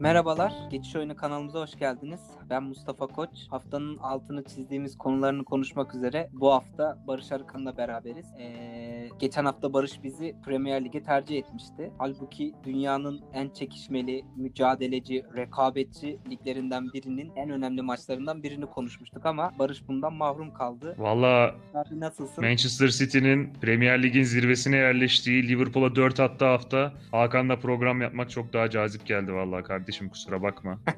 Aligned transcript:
Merhabalar, 0.00 0.52
Geçiş 0.70 0.96
Oyunu 0.96 1.16
kanalımıza 1.16 1.60
hoş 1.60 1.78
geldiniz. 1.78 2.20
Ben 2.50 2.62
Mustafa 2.62 3.06
Koç. 3.06 3.28
Haftanın 3.50 3.98
altını 3.98 4.44
çizdiğimiz 4.44 4.98
konularını 4.98 5.44
konuşmak 5.44 5.94
üzere 5.94 6.28
bu 6.32 6.52
hafta 6.52 6.98
Barış 7.06 7.32
Arıkan'la 7.32 7.76
beraberiz. 7.76 8.26
Ee, 8.38 8.99
geçen 9.18 9.44
hafta 9.44 9.72
Barış 9.72 10.02
bizi 10.02 10.36
Premier 10.44 10.84
Lig'e 10.84 11.02
tercih 11.02 11.38
etmişti. 11.38 11.90
Halbuki 11.98 12.52
dünyanın 12.64 13.20
en 13.32 13.48
çekişmeli, 13.48 14.24
mücadeleci, 14.36 15.22
rekabetçi 15.36 16.18
liglerinden 16.30 16.92
birinin 16.92 17.32
en 17.36 17.50
önemli 17.50 17.82
maçlarından 17.82 18.42
birini 18.42 18.66
konuşmuştuk 18.66 19.26
ama 19.26 19.52
Barış 19.58 19.88
bundan 19.88 20.12
mahrum 20.14 20.54
kaldı. 20.54 20.94
Valla 20.98 21.54
nasılsın? 21.90 22.44
Manchester 22.44 22.88
City'nin 22.88 23.52
Premier 23.60 24.02
Lig'in 24.02 24.22
zirvesine 24.22 24.76
yerleştiği 24.76 25.48
Liverpool'a 25.48 25.94
4 25.96 26.20
attığı 26.20 26.44
hafta 26.44 26.92
Hakan'la 27.10 27.58
program 27.58 28.00
yapmak 28.00 28.30
çok 28.30 28.52
daha 28.52 28.70
cazip 28.70 29.06
geldi 29.06 29.32
vallahi 29.32 29.62
kardeşim 29.62 30.08
kusura 30.08 30.42
bakma. 30.42 30.78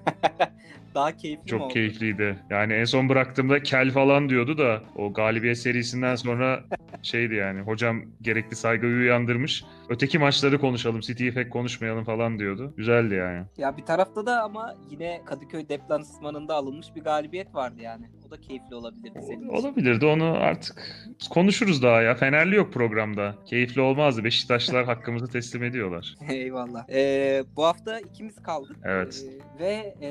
Daha 0.95 1.17
keyifli 1.17 1.47
Çok 1.47 1.61
oldu? 1.61 1.75
keyifliydi. 1.75 2.39
Yani 2.51 2.73
en 2.73 2.85
son 2.85 3.09
bıraktığımda 3.09 3.63
kel 3.63 3.91
falan 3.91 4.29
diyordu 4.29 4.59
da 4.59 4.83
o 4.97 5.13
galibiyet 5.13 5.59
serisinden 5.59 6.15
sonra 6.15 6.65
şeydi 7.03 7.35
yani 7.35 7.61
hocam 7.61 8.02
gerekli 8.23 8.57
saygıyı 8.57 8.97
uyandırmış. 8.97 9.65
Öteki 9.89 10.19
maçları 10.19 10.61
konuşalım 10.61 11.01
City'yi 11.01 11.35
pek 11.35 11.53
konuşmayalım 11.53 12.05
falan 12.05 12.39
diyordu. 12.39 12.75
Güzeldi 12.77 13.15
yani. 13.15 13.43
Ya 13.59 13.77
bir 13.77 13.83
tarafta 13.83 14.27
da 14.27 14.43
ama 14.43 14.75
yine 14.91 15.21
Kadıköy 15.25 15.69
deplasmanında 15.69 16.55
alınmış 16.55 16.87
bir 16.97 17.01
galibiyet 17.01 17.55
vardı 17.55 17.83
yani. 17.83 18.07
O 18.29 18.31
da 18.31 18.41
keyifli 18.41 18.75
olabilirdi 18.75 19.19
senin 19.23 19.49
için. 19.49 19.49
Olabilirdi 19.49 20.07
onu 20.07 20.25
artık 20.25 21.07
konuşuruz 21.31 21.83
daha 21.83 22.03
ya. 22.03 22.15
Fenerli 22.15 22.57
yok 22.57 22.73
programda. 22.73 23.35
Keyifli 23.47 23.81
olmazdı. 23.81 24.25
Beşiktaşlılar 24.25 24.85
hakkımızı 24.93 25.27
teslim 25.27 25.65
ediyorlar. 25.65 26.15
Eyvallah. 26.29 26.85
Ee, 26.91 27.45
bu 27.57 27.65
hafta 27.65 28.01
ikimiz 28.01 28.43
kaldık. 28.43 28.77
Evet. 28.85 29.25
Ee, 29.29 29.63
ve 29.65 29.95
e, 30.03 30.11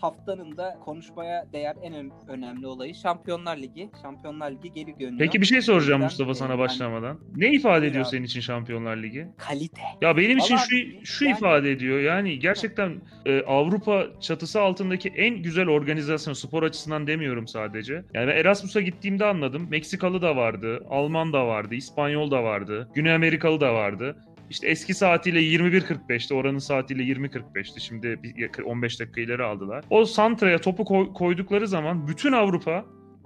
haftanın 0.00 0.56
da 0.56 0.78
konuşmaya 0.84 1.46
değer 1.52 1.76
en 1.82 2.10
önemli 2.28 2.66
olayı 2.66 2.94
Şampiyonlar 2.94 3.56
Ligi. 3.56 3.90
Şampiyonlar 4.02 4.50
Ligi 4.50 4.72
geri 4.72 5.00
dönüyor. 5.00 5.18
Peki 5.18 5.40
bir 5.40 5.46
şey 5.46 5.62
soracağım 5.62 6.02
Mustafa 6.02 6.34
sana 6.34 6.50
yani 6.50 6.60
başlamadan. 7.02 7.18
Ne 7.36 7.52
ifade 7.52 7.86
ediyor 7.86 8.04
senin 8.04 8.24
için 8.24 8.40
Şampiyonlar 8.40 8.96
Ligi? 8.96 9.26
kalite. 9.38 9.80
Ya 10.00 10.16
benim 10.16 10.38
için 10.38 10.54
Vallahi 10.54 10.68
şu 11.04 11.06
şu 11.06 11.24
yani- 11.24 11.36
ifade 11.36 11.70
ediyor. 11.72 12.00
Yani 12.00 12.38
gerçekten 12.38 12.92
e, 13.26 13.40
Avrupa 13.42 14.06
çatısı 14.20 14.60
altındaki 14.60 15.08
en 15.08 15.42
güzel 15.42 15.68
organizasyon 15.68 16.34
spor 16.34 16.62
açısından 16.62 17.06
demiyorum 17.06 17.48
sadece. 17.48 17.94
Yani 18.14 18.26
ben 18.28 18.36
Erasmus'a 18.36 18.80
gittiğimde 18.80 19.24
anladım. 19.24 19.66
Meksikalı 19.70 20.22
da 20.22 20.36
vardı, 20.36 20.84
Alman 20.90 21.32
da 21.32 21.46
vardı, 21.46 21.74
İspanyol 21.74 22.30
da 22.30 22.42
vardı, 22.44 22.88
Güney 22.94 23.12
Amerikalı 23.14 23.60
da 23.60 23.74
vardı. 23.74 24.16
İşte 24.50 24.68
eski 24.68 24.94
saatiyle 24.94 25.40
21.45'ti, 25.42 26.34
oranın 26.34 26.58
saatiyle 26.58 27.02
20.45'ti. 27.02 27.80
Şimdi 27.80 28.18
bir 28.22 28.36
yakın 28.36 28.62
15 28.62 29.00
dakika 29.00 29.20
ileri 29.20 29.42
aldılar. 29.42 29.84
O 29.90 30.04
santraya 30.04 30.58
topu 30.58 30.84
koy- 30.84 31.12
koydukları 31.12 31.68
zaman 31.68 32.08
bütün 32.08 32.32
Avrupa 32.32 32.84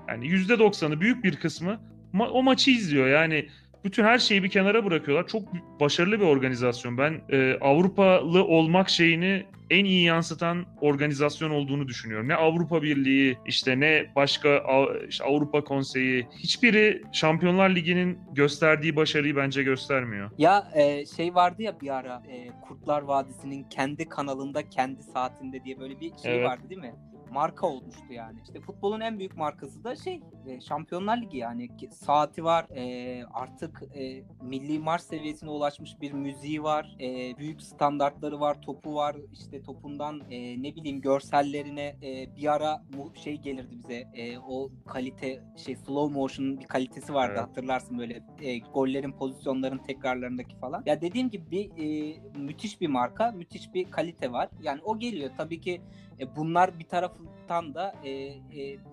yani 0.09 0.27
%90'ı 0.27 1.01
büyük 1.01 1.25
bir 1.25 1.37
kısmı 1.37 1.81
ma- 2.15 2.29
o 2.29 2.43
maçı 2.43 2.71
izliyor. 2.71 3.07
Yani 3.09 3.49
bütün 3.85 4.05
her 4.05 4.19
şeyi 4.19 4.43
bir 4.43 4.49
kenara 4.51 4.85
bırakıyorlar. 4.85 5.27
Çok 5.27 5.43
başarılı 5.81 6.21
bir 6.21 6.25
organizasyon. 6.25 6.99
Ben 6.99 7.21
e, 7.33 7.59
Avrupalı 7.61 8.45
olmak 8.45 8.89
şeyini 8.91 9.47
en 9.71 9.85
iyi 9.85 10.05
yansıtan 10.05 10.67
organizasyon 10.81 11.51
olduğunu 11.51 11.89
düşünüyorum. 11.89 12.29
Ne 12.29 12.35
Avrupa 12.35 12.83
Birliği, 12.83 13.39
işte 13.47 13.81
ne 13.81 14.07
başka 14.17 14.63
işte 15.09 15.25
Avrupa 15.25 15.65
Konseyi, 15.65 16.27
hiçbiri 16.39 17.03
Şampiyonlar 17.13 17.71
Ligi'nin 17.71 18.19
gösterdiği 18.33 18.97
başarıyı 18.97 19.37
bence 19.37 19.63
göstermiyor. 19.63 20.31
Ya 20.39 20.69
e, 20.75 21.07
şey 21.07 21.35
vardı 21.35 21.63
ya 21.63 21.81
bir 21.81 21.95
ara 21.97 22.23
e, 22.29 22.49
Kurtlar 22.61 23.03
Vadisi'nin 23.03 23.63
kendi 23.65 24.09
kanalında 24.09 24.69
kendi 24.69 25.03
saatinde 25.03 25.65
diye 25.65 25.81
böyle 25.81 26.01
bir 26.01 26.13
şey 26.23 26.35
Evet. 26.35 26.47
vardı 26.47 26.63
değil 26.71 26.81
mi? 26.81 26.95
Marka 27.33 27.67
olmuştu 27.67 28.13
yani. 28.13 28.39
İşte 28.45 28.61
futbolun 28.61 29.01
en 29.01 29.19
büyük 29.19 29.37
markası 29.37 29.85
da 29.85 29.97
şey 29.97 30.21
e, 30.47 30.61
Şampiyonlar 30.61 31.23
Ligi 31.23 31.39
yani 31.39 31.69
saati 31.91 32.45
var 32.45 32.67
e, 32.77 33.25
artık 33.25 33.83
e, 33.95 34.25
milli 34.43 34.79
marş 34.79 35.03
seviyesine 35.03 35.51
ulaşmış 35.51 36.01
bir 36.01 36.13
müziği 36.13 36.63
var 36.63 36.97
e, 37.01 37.37
büyük 37.39 37.63
standartları 37.63 38.41
var 38.41 38.63
topu 38.63 38.95
var 38.95 39.17
işte 39.33 39.63
topundan 39.63 40.21
e, 40.31 40.63
ne 40.63 40.77
bileyim 40.77 41.01
görsellerine 41.01 41.97
e, 42.03 42.37
bir 42.37 42.53
ara 42.53 42.83
şey 43.15 43.37
gelirdi 43.37 43.79
bize 43.79 44.09
e, 44.15 44.39
o 44.39 44.71
kalite 44.87 45.43
şey 45.57 45.77
slow 45.77 46.15
motion'un 46.15 46.61
bir 46.61 46.67
kalitesi 46.67 47.15
vardı 47.15 47.35
Evet. 47.37 47.49
hatırlarsın 47.49 47.99
böyle 47.99 48.23
e, 48.43 48.59
gollerin 48.59 49.13
pozisyonların 49.13 49.79
tekrarlarındaki 49.79 50.57
falan. 50.57 50.83
Ya 50.87 51.01
dediğim 51.01 51.31
gibi 51.31 51.51
bir 51.51 51.71
e, 51.79 52.17
müthiş 52.39 52.81
bir 52.81 52.89
marka, 52.89 53.31
müthiş 53.33 53.75
bir 53.75 53.91
kalite 53.91 54.33
var. 54.33 54.49
Yani 54.63 54.81
o 54.85 54.99
geliyor 54.99 55.31
tabii 55.37 55.61
ki 55.61 55.81
e, 56.21 56.37
bunlar 56.37 56.79
bir 56.79 56.85
taraftan 56.85 57.75
da 57.75 57.95
e, 58.05 58.11
e, 58.11 58.39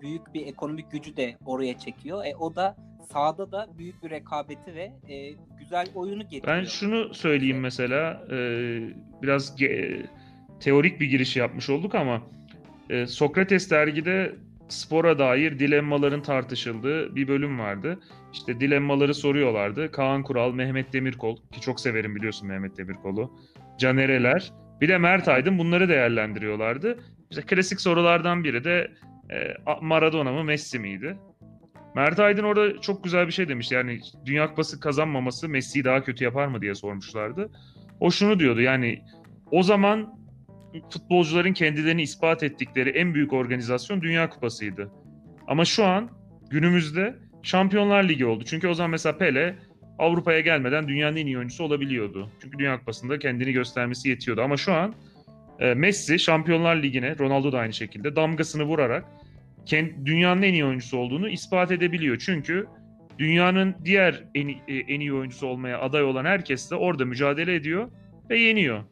büyük 0.02 0.34
bir 0.34 0.46
ekonomik 0.46 0.90
gücü 0.90 1.16
de 1.16 1.36
oraya 1.46 1.78
çekiyor. 1.78 2.24
E, 2.24 2.36
o 2.36 2.56
da 2.56 2.76
sahada 3.12 3.52
da 3.52 3.66
büyük 3.78 4.02
bir 4.02 4.10
rekabeti 4.10 4.74
ve 4.74 4.92
e, 5.08 5.30
güzel 5.58 5.86
oyunu 5.94 6.22
getiriyor. 6.22 6.56
Ben 6.58 6.64
şunu 6.64 7.14
söyleyeyim 7.14 7.60
mesela, 7.60 8.26
e, 8.30 8.36
biraz 9.22 9.60
ge- 9.60 10.06
teorik 10.60 11.00
bir 11.00 11.06
giriş 11.06 11.36
yapmış 11.36 11.70
olduk 11.70 11.94
ama 11.94 12.22
e, 12.90 13.06
Sokrates 13.06 13.70
dergide 13.70 14.34
spora 14.68 15.18
dair 15.18 15.58
dilemmaların 15.58 16.22
tartışıldığı 16.22 17.16
bir 17.16 17.28
bölüm 17.28 17.58
vardı. 17.58 18.00
İşte 18.32 18.60
dilemmaları 18.60 19.14
soruyorlardı. 19.14 19.92
Kaan 19.92 20.22
Kural, 20.22 20.52
Mehmet 20.52 20.92
Demirkol 20.92 21.36
ki 21.36 21.60
çok 21.60 21.80
severim 21.80 22.16
biliyorsun 22.16 22.48
Mehmet 22.48 22.78
Demirkol'u. 22.78 23.32
Caner 23.78 24.08
Eler, 24.08 24.52
bir 24.82 24.88
de 24.88 24.98
Mert 24.98 25.28
Aydın 25.28 25.58
bunları 25.58 25.88
değerlendiriyorlardı. 25.88 26.98
İşte 27.30 27.42
klasik 27.42 27.80
sorulardan 27.80 28.44
biri 28.44 28.64
de 28.64 28.92
e, 29.30 29.54
Maradona 29.80 30.32
mı 30.32 30.44
Messi 30.44 30.78
miydi? 30.78 31.16
Mert 31.94 32.20
Aydın 32.20 32.42
orada 32.42 32.80
çok 32.80 33.04
güzel 33.04 33.26
bir 33.26 33.32
şey 33.32 33.48
demiş. 33.48 33.72
Yani 33.72 34.00
Dünya 34.26 34.48
Kupası 34.48 34.80
kazanmaması 34.80 35.48
Messi'yi 35.48 35.84
daha 35.84 36.04
kötü 36.04 36.24
yapar 36.24 36.46
mı 36.46 36.60
diye 36.60 36.74
sormuşlardı. 36.74 37.50
O 38.00 38.10
şunu 38.10 38.38
diyordu 38.38 38.60
yani 38.60 39.02
o 39.50 39.62
zaman 39.62 40.18
futbolcuların 40.90 41.52
kendilerini 41.52 42.02
ispat 42.02 42.42
ettikleri 42.42 42.90
en 42.90 43.14
büyük 43.14 43.32
organizasyon 43.32 44.02
Dünya 44.02 44.28
Kupası'ydı. 44.28 44.90
Ama 45.46 45.64
şu 45.64 45.84
an 45.84 46.10
günümüzde 46.50 47.16
Şampiyonlar 47.42 48.04
Ligi 48.04 48.26
oldu. 48.26 48.44
Çünkü 48.44 48.68
o 48.68 48.74
zaman 48.74 48.90
mesela 48.90 49.18
Pele 49.18 49.56
Avrupa'ya 49.98 50.40
gelmeden 50.40 50.88
dünyanın 50.88 51.16
en 51.16 51.26
iyi 51.26 51.38
oyuncusu 51.38 51.64
olabiliyordu. 51.64 52.28
Çünkü 52.42 52.58
Dünya 52.58 52.78
Kupası'nda 52.78 53.18
kendini 53.18 53.52
göstermesi 53.52 54.08
yetiyordu. 54.08 54.42
Ama 54.42 54.56
şu 54.56 54.72
an 54.72 54.94
e, 55.60 55.74
Messi 55.74 56.18
Şampiyonlar 56.18 56.76
Ligi'ne, 56.76 57.18
Ronaldo 57.18 57.52
da 57.52 57.58
aynı 57.58 57.72
şekilde 57.72 58.16
damgasını 58.16 58.62
vurarak 58.62 59.04
kend- 59.66 60.06
dünyanın 60.06 60.42
en 60.42 60.52
iyi 60.52 60.64
oyuncusu 60.64 60.98
olduğunu 60.98 61.28
ispat 61.28 61.70
edebiliyor. 61.70 62.18
Çünkü 62.18 62.66
dünyanın 63.18 63.74
diğer 63.84 64.24
en, 64.34 64.48
e, 64.48 64.54
en 64.68 65.00
iyi 65.00 65.14
oyuncusu 65.14 65.46
olmaya 65.46 65.80
aday 65.80 66.02
olan 66.02 66.24
herkes 66.24 66.70
de 66.70 66.74
orada 66.74 67.04
mücadele 67.04 67.54
ediyor 67.54 67.88
ve 68.30 68.38
yeniyor. 68.38 68.84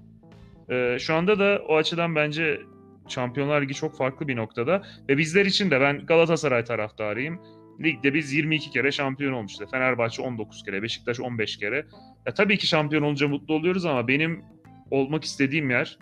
Ee, 0.70 0.96
şu 1.00 1.14
anda 1.14 1.38
da 1.38 1.62
o 1.68 1.76
açıdan 1.76 2.14
bence 2.14 2.60
Şampiyonlar 3.08 3.62
Ligi 3.62 3.74
çok 3.74 3.96
farklı 3.96 4.28
bir 4.28 4.36
noktada 4.36 4.82
ve 5.08 5.18
bizler 5.18 5.46
için 5.46 5.70
de 5.70 5.80
ben 5.80 6.06
Galatasaray 6.06 6.64
taraftarıyım. 6.64 7.40
Ligde 7.82 8.14
biz 8.14 8.32
22 8.32 8.70
kere 8.70 8.92
şampiyon 8.92 9.32
olmuşuz. 9.32 9.70
Fenerbahçe 9.70 10.22
19 10.22 10.62
kere, 10.62 10.82
Beşiktaş 10.82 11.20
15 11.20 11.56
kere. 11.56 11.86
Ya 12.26 12.34
tabii 12.34 12.58
ki 12.58 12.66
şampiyon 12.66 13.02
olunca 13.02 13.28
mutlu 13.28 13.54
oluyoruz 13.54 13.86
ama 13.86 14.08
benim 14.08 14.44
olmak 14.90 15.24
istediğim 15.24 15.70
yer 15.70 15.98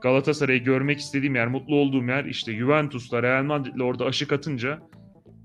Galatasaray'ı 0.00 0.64
görmek 0.64 0.98
istediğim 0.98 1.34
yer, 1.34 1.46
mutlu 1.46 1.76
olduğum 1.76 2.04
yer 2.04 2.24
işte 2.24 2.52
Juventus'la, 2.56 3.22
Real 3.22 3.44
Madrid'le 3.44 3.80
orada 3.80 4.04
aşık 4.04 4.32
atınca 4.32 4.78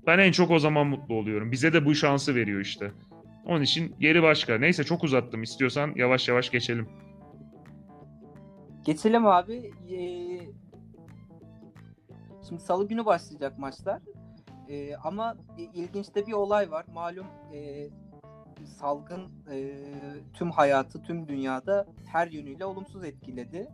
ben 0.06 0.18
en 0.18 0.32
çok 0.32 0.50
o 0.50 0.58
zaman 0.58 0.86
mutlu 0.86 1.14
oluyorum. 1.14 1.52
Bize 1.52 1.72
de 1.72 1.84
bu 1.84 1.94
şansı 1.94 2.34
veriyor 2.34 2.60
işte. 2.60 2.92
Onun 3.46 3.62
için 3.62 3.94
yeri 4.00 4.22
başka. 4.22 4.58
Neyse 4.58 4.84
çok 4.84 5.04
uzattım. 5.04 5.42
İstiyorsan 5.42 5.92
yavaş 5.96 6.28
yavaş 6.28 6.50
geçelim. 6.50 6.88
Geçelim 8.84 9.26
abi. 9.26 9.72
Ee, 9.90 10.40
şimdi 12.48 12.62
salı 12.62 12.88
günü 12.88 13.04
başlayacak 13.04 13.58
maçlar. 13.58 14.02
Ee, 14.72 14.96
ama 14.96 15.36
ilginç 15.74 16.14
de 16.14 16.26
bir 16.26 16.32
olay 16.32 16.70
var. 16.70 16.86
Malum 16.94 17.26
e, 17.54 17.88
salgın 18.66 19.28
e, 19.50 19.74
tüm 20.34 20.50
hayatı, 20.50 21.02
tüm 21.02 21.28
dünyada 21.28 21.86
her 22.06 22.26
yönüyle 22.26 22.64
olumsuz 22.64 23.04
etkiledi. 23.04 23.68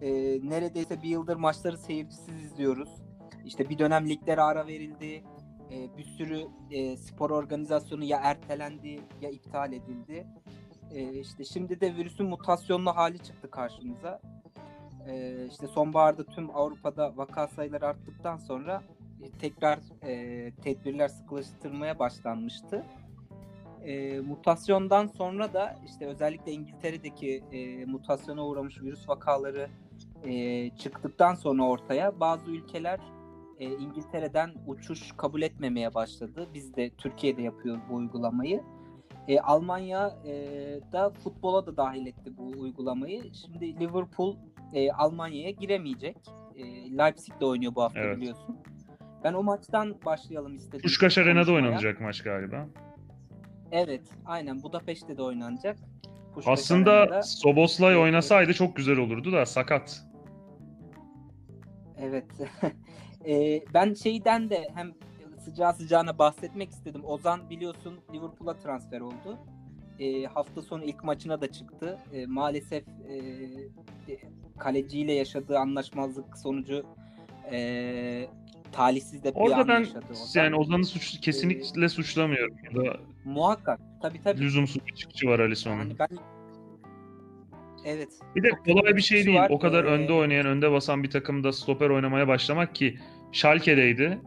E, 0.00 0.10
neredeyse 0.48 1.02
bir 1.02 1.08
yıldır 1.08 1.36
maçları 1.36 1.78
seyircisiz 1.78 2.42
izliyoruz. 2.44 2.88
İşte 3.44 3.68
bir 3.68 3.78
dönem 3.78 4.08
liglere 4.08 4.40
ara 4.40 4.66
verildi. 4.66 5.24
E, 5.70 5.96
bir 5.98 6.04
sürü 6.04 6.46
e, 6.70 6.96
spor 6.96 7.30
organizasyonu 7.30 8.04
ya 8.04 8.20
ertelendi 8.22 9.00
ya 9.20 9.30
iptal 9.30 9.72
edildi. 9.72 10.26
E, 10.90 11.12
işte 11.12 11.44
şimdi 11.44 11.80
de 11.80 11.96
virüsün 11.96 12.26
mutasyonlu 12.26 12.96
hali 12.96 13.18
çıktı 13.18 13.50
karşımıza. 13.50 14.20
E, 15.08 15.46
işte 15.46 15.66
sonbaharda 15.66 16.24
tüm 16.24 16.56
Avrupa'da 16.56 17.16
vaka 17.16 17.48
sayıları 17.48 17.86
arttıktan 17.86 18.36
sonra 18.36 18.82
e, 18.95 18.95
tekrar 19.40 19.78
e, 20.02 20.52
tedbirler 20.62 21.08
sıkılaştırmaya 21.08 21.98
başlanmıştı. 21.98 22.84
E, 23.84 24.20
mutasyondan 24.20 25.06
sonra 25.06 25.52
da 25.52 25.76
işte 25.86 26.06
özellikle 26.06 26.52
İngiltere'deki 26.52 27.44
e, 27.52 27.84
mutasyona 27.84 28.46
uğramış 28.46 28.82
virüs 28.82 29.08
vakaları 29.08 29.68
e, 30.24 30.70
çıktıktan 30.70 31.34
sonra 31.34 31.62
ortaya 31.62 32.20
bazı 32.20 32.50
ülkeler 32.50 33.00
e, 33.60 33.64
İngiltere'den 33.64 34.54
uçuş 34.66 35.12
kabul 35.16 35.42
etmemeye 35.42 35.94
başladı. 35.94 36.48
Biz 36.54 36.76
de 36.76 36.90
Türkiye'de 36.90 37.42
yapıyoruz 37.42 37.82
bu 37.90 37.94
uygulamayı. 37.94 38.62
E, 39.28 39.40
Almanya 39.40 40.18
e, 40.26 40.32
da 40.92 41.10
futbola 41.10 41.66
da 41.66 41.76
dahil 41.76 42.06
etti 42.06 42.36
bu 42.38 42.60
uygulamayı. 42.60 43.22
Şimdi 43.34 43.80
Liverpool 43.80 44.36
e, 44.72 44.92
Almanya'ya 44.92 45.50
giremeyecek. 45.50 46.16
E, 46.56 46.64
Leipzig'de 46.98 47.46
oynuyor 47.46 47.74
bu 47.74 47.82
hafta 47.82 48.00
Evet. 48.00 48.16
biliyorsun. 48.16 48.56
Ben 49.24 49.32
o 49.32 49.42
maçtan 49.42 49.96
başlayalım 50.04 50.56
istedim. 50.56 50.80
Kuşkaş 50.82 51.18
Arena'da 51.18 51.52
oynanacak 51.52 52.00
maç 52.00 52.22
galiba. 52.22 52.66
Evet, 53.72 54.02
aynen 54.26 54.62
Budapeşte 54.62 55.16
de 55.16 55.22
oynanacak. 55.22 55.76
Puskás 56.34 56.52
Aslında 56.52 56.92
Arena'da. 56.92 57.22
Soboslay 57.22 57.96
oynasaydı 57.96 58.54
çok 58.54 58.76
güzel 58.76 58.98
olurdu 58.98 59.32
da 59.32 59.46
sakat. 59.46 60.02
Evet. 61.98 62.26
Ee, 63.28 63.64
ben 63.74 63.94
şeyden 63.94 64.50
de 64.50 64.68
hem 64.74 64.92
sıcağı 65.44 65.74
sıcağına 65.74 66.18
bahsetmek 66.18 66.70
istedim. 66.70 67.04
Ozan 67.04 67.50
biliyorsun 67.50 68.00
Liverpool'a 68.14 68.58
transfer 68.58 69.00
oldu. 69.00 69.38
Ee, 69.98 70.24
hafta 70.24 70.62
sonu 70.62 70.84
ilk 70.84 71.04
maçına 71.04 71.40
da 71.40 71.52
çıktı. 71.52 71.98
Ee, 72.12 72.26
maalesef 72.26 72.84
e, 73.08 73.14
e, 74.12 74.18
kaleciyle 74.58 75.12
yaşadığı 75.12 75.58
anlaşmazlık 75.58 76.38
sonucu 76.38 76.86
e, 77.52 78.26
talihsiz 78.72 79.24
de 79.24 79.28
bir 79.34 79.40
Orada 79.40 79.68
ben 79.68 79.78
yaşadı 79.78 80.04
yani 80.34 80.56
Ozan'ı 80.56 80.84
suç, 80.84 81.20
kesinlikle 81.20 81.88
suçlamıyorum. 81.88 82.56
Burada 82.74 82.96
Muhakkak. 83.24 83.80
Tabii 84.02 84.22
tabii. 84.22 84.40
lüzumsuz 84.40 84.86
bir 84.86 84.94
çıkışı 84.94 85.28
var 85.28 85.38
Alisson'un. 85.38 85.78
Yani 85.78 85.98
ben 85.98 86.08
Evet. 87.84 88.08
Bir 88.36 88.42
de 88.42 88.50
kolay 88.50 88.96
bir 88.96 89.02
şey 89.02 89.26
değil. 89.26 89.36
var. 89.38 89.50
O 89.50 89.58
kadar 89.58 89.84
Ee, 89.84 89.86
önde 89.86 90.12
oynayan, 90.12 90.46
önde 90.46 90.72
basan 90.72 91.02
bir 91.02 91.10
takımda 91.10 91.52
stoper 91.52 91.90
oynamaya 91.90 92.28
başlamak 92.28 92.74
ki 92.74 92.98
Schalke'deydi. 93.32 94.18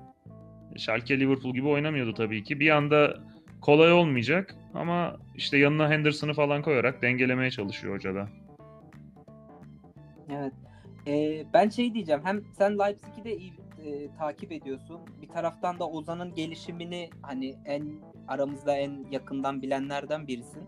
Schalke 0.77 1.19
Liverpool 1.19 1.53
gibi 1.53 1.67
oynamıyordu 1.67 2.13
tabii 2.13 2.43
ki. 2.43 2.59
Bir 2.59 2.69
anda 2.69 3.17
kolay 3.61 3.91
olmayacak 3.93 4.55
ama 4.73 5.17
işte 5.35 5.57
yanına 5.57 5.89
Henderson'ı 5.89 6.33
falan 6.33 6.61
koyarak 6.61 7.01
dengelemeye 7.01 7.51
çalışıyor 7.51 7.95
hoca 7.95 8.15
da. 8.15 8.29
Evet. 10.31 10.53
Ee, 11.07 11.45
ben 11.53 11.69
şey 11.69 11.93
diyeceğim. 11.93 12.21
Hem 12.23 12.41
sen 12.57 12.79
Leipzig'i 12.79 13.23
de 13.23 13.37
iyi 13.37 13.53
e, 13.85 14.15
takip 14.17 14.51
ediyorsun. 14.51 15.01
Bir 15.21 15.27
taraftan 15.29 15.79
da 15.79 15.89
Ozan'ın 15.89 16.33
gelişimini 16.33 17.09
hani 17.21 17.55
en 17.65 17.83
aramızda 18.27 18.77
en 18.77 19.05
yakından 19.11 19.61
bilenlerden 19.61 20.27
birisin. 20.27 20.63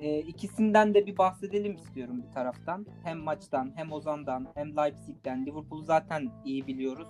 Ee, 0.00 0.18
ikisinden 0.18 0.94
de 0.94 1.06
bir 1.06 1.18
bahsedelim 1.18 1.74
istiyorum 1.74 2.22
bir 2.22 2.32
taraftan. 2.32 2.86
Hem 3.04 3.18
maçtan, 3.18 3.72
hem 3.74 3.92
Ozan'dan, 3.92 4.48
hem 4.54 4.76
Leipzig'ten. 4.76 5.46
Liverpool'u 5.46 5.82
zaten 5.82 6.30
iyi 6.44 6.66
biliyoruz. 6.66 7.08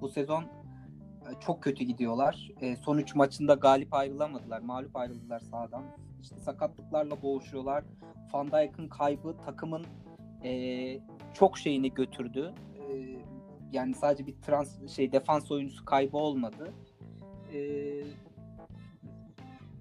Bu 0.00 0.08
sezon 0.08 0.42
e, 0.42 1.30
çok 1.40 1.62
kötü 1.62 1.84
gidiyorlar. 1.84 2.50
E, 2.60 2.76
son 2.76 2.98
3 2.98 3.14
maçında 3.14 3.54
galip 3.54 3.94
ayrılamadılar. 3.94 4.60
Mağlup 4.60 4.96
ayrıldılar 4.96 5.40
sahadan. 5.40 5.84
İşte 6.22 6.36
sakatlıklarla 6.36 7.22
boğuşuyorlar. 7.22 7.84
Van 8.32 8.46
Dijk'ın 8.46 8.88
kaybı 8.88 9.36
takımın 9.44 9.86
e, 10.44 10.52
çok 11.34 11.58
şeyini 11.58 11.94
götürdü. 11.94 12.54
Yani 13.72 13.94
sadece 13.94 14.26
bir 14.26 14.34
trans 14.46 14.94
şey 14.94 15.12
defans 15.12 15.50
oyuncusu 15.50 15.84
kaybı 15.84 16.16
olmadı. 16.16 16.72
E, 17.54 17.58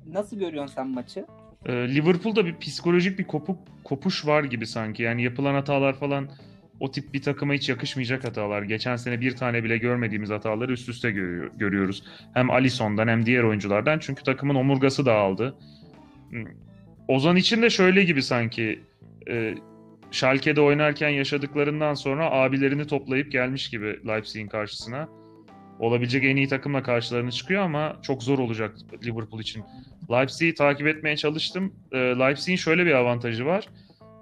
nasıl 0.07 0.39
görüyorsun 0.39 0.75
sen 0.75 0.87
maçı? 0.87 1.25
Ee, 1.65 1.73
Liverpool'da 1.73 2.45
bir 2.45 2.57
psikolojik 2.57 3.19
bir 3.19 3.27
kopuk 3.27 3.59
kopuş 3.83 4.25
var 4.25 4.43
gibi 4.43 4.67
sanki. 4.67 5.03
Yani 5.03 5.23
yapılan 5.23 5.53
hatalar 5.53 5.93
falan 5.93 6.29
o 6.79 6.91
tip 6.91 7.13
bir 7.13 7.21
takıma 7.21 7.53
hiç 7.53 7.69
yakışmayacak 7.69 8.23
hatalar. 8.23 8.61
Geçen 8.63 8.95
sene 8.95 9.21
bir 9.21 9.35
tane 9.35 9.63
bile 9.63 9.77
görmediğimiz 9.77 10.29
hataları 10.29 10.71
üst 10.71 10.89
üste 10.89 11.11
görüyor- 11.11 11.51
görüyoruz. 11.57 12.03
Hem 12.33 12.49
Alisson'dan 12.51 13.07
hem 13.07 13.25
diğer 13.25 13.43
oyunculardan. 13.43 13.99
Çünkü 13.99 14.23
takımın 14.23 14.55
omurgası 14.55 15.05
dağıldı. 15.05 15.55
Hmm. 16.29 16.45
Ozan 17.07 17.35
için 17.35 17.61
de 17.61 17.69
şöyle 17.69 18.03
gibi 18.03 18.23
sanki. 18.23 18.79
E, 19.29 19.55
Schalke'de 20.11 20.61
oynarken 20.61 21.09
yaşadıklarından 21.09 21.93
sonra 21.93 22.31
abilerini 22.31 22.87
toplayıp 22.87 23.31
gelmiş 23.31 23.69
gibi 23.69 23.99
Leipzig'in 24.07 24.47
karşısına. 24.47 25.09
Olabilecek 25.79 26.23
en 26.23 26.35
iyi 26.35 26.47
takımla 26.47 26.83
karşılarına 26.83 27.31
çıkıyor 27.31 27.61
ama 27.61 27.97
çok 28.01 28.23
zor 28.23 28.39
olacak 28.39 28.75
Liverpool 29.05 29.41
için. 29.41 29.63
Leipzig'i 30.11 30.53
takip 30.53 30.87
etmeye 30.87 31.17
çalıştım. 31.17 31.73
E, 31.91 31.97
Leipzig'in 31.97 32.57
şöyle 32.57 32.85
bir 32.85 32.91
avantajı 32.91 33.45
var. 33.45 33.69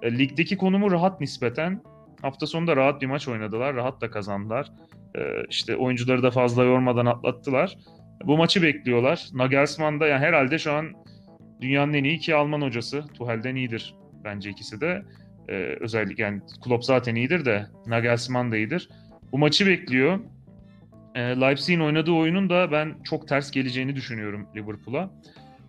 E, 0.02 0.18
ligdeki 0.18 0.56
konumu 0.56 0.90
rahat 0.90 1.20
nispeten. 1.20 1.82
Hafta 2.22 2.46
sonunda 2.46 2.76
rahat 2.76 3.02
bir 3.02 3.06
maç 3.06 3.28
oynadılar. 3.28 3.74
Rahat 3.74 4.00
da 4.00 4.10
kazandılar. 4.10 4.72
E, 5.14 5.20
işte 5.50 5.76
oyuncuları 5.76 6.22
da 6.22 6.30
fazla 6.30 6.64
yormadan 6.64 7.06
atlattılar. 7.06 7.78
Bu 8.24 8.36
maçı 8.36 8.62
bekliyorlar. 8.62 9.28
Nagelsmann 9.32 10.00
da 10.00 10.06
yani 10.06 10.20
herhalde 10.20 10.58
şu 10.58 10.72
an 10.72 10.92
dünyanın 11.60 11.92
en 11.92 12.04
iyi 12.04 12.16
iki 12.16 12.34
Alman 12.34 12.62
hocası. 12.62 13.04
Tuchel'den 13.18 13.56
iyidir 13.56 13.94
bence 14.24 14.50
ikisi 14.50 14.80
de. 14.80 15.02
E, 15.48 15.54
özellikle 15.80 16.22
yani 16.22 16.40
Klopp 16.64 16.84
zaten 16.84 17.14
iyidir 17.14 17.44
de 17.44 17.66
Nagelsmann 17.86 18.52
da 18.52 18.56
iyidir. 18.56 18.88
Bu 19.32 19.38
maçı 19.38 19.66
bekliyor. 19.66 20.18
E, 21.14 21.20
Leipzig'in 21.20 21.80
oynadığı 21.80 22.12
oyunun 22.12 22.50
da 22.50 22.72
ben 22.72 22.94
çok 23.04 23.28
ters 23.28 23.50
geleceğini 23.50 23.96
düşünüyorum 23.96 24.46
Liverpool'a. 24.56 25.10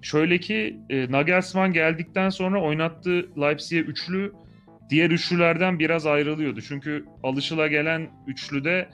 Şöyle 0.01 0.37
ki 0.37 0.79
e, 0.89 1.11
Nagelsmann 1.11 1.73
geldikten 1.73 2.29
sonra 2.29 2.61
oynattığı 2.61 3.29
Leipzig'e 3.41 3.81
üçlü 3.81 4.33
diğer 4.89 5.11
üçlülerden 5.11 5.79
biraz 5.79 6.05
ayrılıyordu. 6.05 6.61
Çünkü 6.61 7.05
alışıla 7.23 7.67
üçlüde 8.27 8.89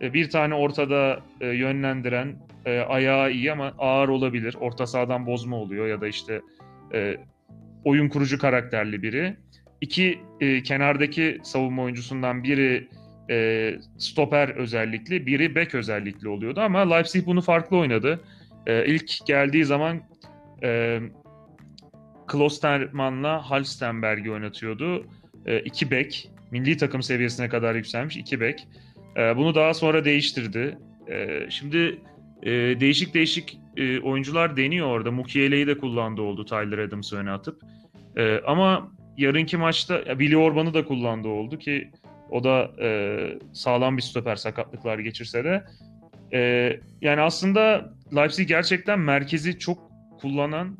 e, 0.00 0.12
bir 0.12 0.30
tane 0.30 0.54
ortada 0.54 1.20
e, 1.40 1.46
yönlendiren 1.46 2.36
e, 2.66 2.78
ayağı 2.78 3.32
iyi 3.32 3.52
ama 3.52 3.72
ağır 3.78 4.08
olabilir. 4.08 4.56
Orta 4.60 4.86
sahadan 4.86 5.26
bozma 5.26 5.56
oluyor 5.56 5.86
ya 5.86 6.00
da 6.00 6.08
işte 6.08 6.40
oyun 7.84 8.08
kurucu 8.08 8.38
karakterli 8.38 9.02
biri. 9.02 9.36
İki 9.84 10.18
e, 10.40 10.62
kenardaki 10.62 11.38
savunma 11.42 11.82
oyuncusundan 11.82 12.44
biri 12.44 12.88
e, 13.30 13.78
stoper 13.98 14.48
özellikli, 14.48 15.26
biri 15.26 15.54
bek 15.54 15.74
özellikli 15.74 16.28
oluyordu 16.28 16.60
ama 16.60 16.94
Leipzig 16.94 17.26
bunu 17.26 17.40
farklı 17.40 17.76
oynadı. 17.76 18.20
E, 18.66 18.86
ilk 18.86 19.26
geldiği 19.26 19.64
zaman 19.64 20.00
e, 20.62 21.00
Klosterman'la 22.26 23.50
Halstenberg'i 23.50 24.30
oynatıyordu. 24.30 25.06
E, 25.46 25.60
iki 25.60 25.90
bek, 25.90 26.30
milli 26.50 26.76
takım 26.76 27.02
seviyesine 27.02 27.48
kadar 27.48 27.74
yükselmiş 27.74 28.16
iki 28.16 28.40
bek. 28.40 28.68
E, 29.16 29.36
bunu 29.36 29.54
daha 29.54 29.74
sonra 29.74 30.04
değiştirdi. 30.04 30.78
E, 31.08 31.46
şimdi 31.50 31.98
e, 32.42 32.50
değişik 32.80 33.14
değişik 33.14 33.58
e, 33.76 34.00
oyuncular 34.00 34.56
deniyor 34.56 34.86
orada. 34.86 35.10
Mukiele'yi 35.10 35.66
de 35.66 35.78
kullandı 35.78 36.22
oldu 36.22 36.44
Tyler 36.44 36.78
Adams'ı 36.78 37.16
öne 37.16 37.30
atıp. 37.30 37.62
E, 38.16 38.40
ama 38.46 38.94
yarınki 39.16 39.56
maçta 39.56 40.18
Billy 40.18 40.36
Orban'ı 40.36 40.74
da 40.74 40.84
kullandı 40.84 41.28
oldu 41.28 41.58
ki 41.58 41.90
o 42.30 42.44
da 42.44 42.70
e, 42.82 43.18
sağlam 43.52 43.96
bir 43.96 44.02
stoper 44.02 44.36
sakatlıklar 44.36 44.98
geçirse 44.98 45.44
de. 45.44 45.64
E, 46.32 46.70
yani 47.00 47.20
aslında 47.20 47.92
Leipzig 48.16 48.48
gerçekten 48.48 48.98
merkezi 48.98 49.58
çok 49.58 49.78
kullanan, 50.20 50.78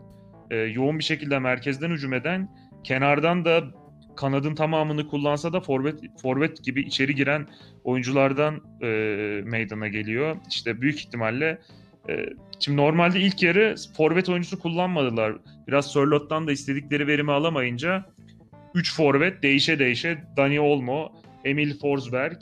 e, 0.51 0.57
yoğun 0.57 0.99
bir 0.99 1.05
şekilde 1.05 1.39
merkezden 1.39 1.91
hücum 1.91 2.13
eden, 2.13 2.49
kenardan 2.85 3.45
da 3.45 3.65
kanadın 4.17 4.55
tamamını 4.55 5.09
kullansa 5.09 5.53
da 5.53 5.61
forvet 5.61 6.01
forvet 6.23 6.65
gibi 6.65 6.81
içeri 6.81 7.15
giren 7.15 7.47
oyunculardan 7.85 8.61
e, 8.83 8.87
meydana 9.45 9.89
geliyor. 9.89 10.37
İşte 10.51 10.81
büyük 10.81 10.99
ihtimalle 10.99 11.59
e, 12.09 12.27
şimdi 12.61 12.77
normalde 12.77 13.21
ilk 13.21 13.43
yarı 13.43 13.75
forvet 13.97 14.29
oyuncusu 14.29 14.59
kullanmadılar. 14.59 15.37
Biraz 15.69 15.87
Sörlot'tan 15.87 16.47
da 16.47 16.53
istedikleri 16.53 17.07
verimi 17.07 17.33
alamayınca 17.33 18.05
3 18.75 18.95
forvet 18.95 19.43
değişe 19.43 19.79
değişe 19.79 20.25
Dani 20.37 20.61
Olmo, 20.61 21.13
Emil 21.45 21.79
Forsberg 21.79 22.37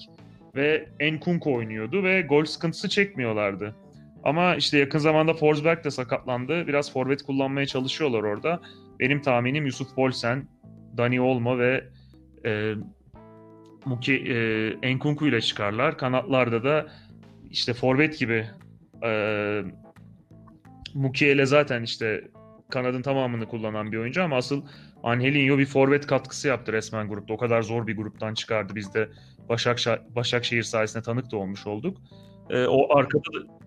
ve 0.56 0.88
Enkunku 1.00 1.54
oynuyordu 1.54 2.02
ve 2.02 2.22
gol 2.22 2.44
sıkıntısı 2.44 2.88
çekmiyorlardı. 2.88 3.76
Ama 4.24 4.56
işte 4.56 4.78
yakın 4.78 4.98
zamanda 4.98 5.34
Forsberg 5.34 5.84
de 5.84 5.90
sakatlandı. 5.90 6.66
Biraz 6.66 6.92
forvet 6.92 7.22
kullanmaya 7.22 7.66
çalışıyorlar 7.66 8.22
orada. 8.22 8.60
Benim 9.00 9.22
tahminim 9.22 9.66
Yusuf 9.66 9.96
Bolsen, 9.96 10.48
Dani 10.96 11.20
Olmo 11.20 11.58
ve 11.58 11.84
e, 12.44 12.74
Muki, 13.84 14.14
e, 14.14 14.68
Enkunku 14.82 15.26
ile 15.26 15.40
çıkarlar. 15.40 15.98
Kanatlarda 15.98 16.64
da 16.64 16.86
işte 17.50 17.74
forvet 17.74 18.18
gibi 18.18 18.46
e, 19.04 19.62
Mukiele 20.94 21.46
zaten 21.46 21.82
işte 21.82 22.24
kanadın 22.70 23.02
tamamını 23.02 23.46
kullanan 23.46 23.92
bir 23.92 23.98
oyuncu 23.98 24.22
ama 24.22 24.36
asıl 24.36 24.62
Angelinho 25.02 25.58
bir 25.58 25.66
forvet 25.66 26.06
katkısı 26.06 26.48
yaptı 26.48 26.72
resmen 26.72 27.08
grupta. 27.08 27.34
O 27.34 27.36
kadar 27.36 27.62
zor 27.62 27.86
bir 27.86 27.96
gruptan 27.96 28.34
çıkardı. 28.34 28.74
Biz 28.74 28.94
de 28.94 29.08
Başakşehir, 29.48 30.00
Başakşehir 30.16 30.62
sayesinde 30.62 31.02
tanık 31.02 31.32
da 31.32 31.36
olmuş 31.36 31.66
olduk. 31.66 31.98
E, 32.50 32.66
o 32.66 32.96
arkada 32.96 33.22
da... 33.22 33.58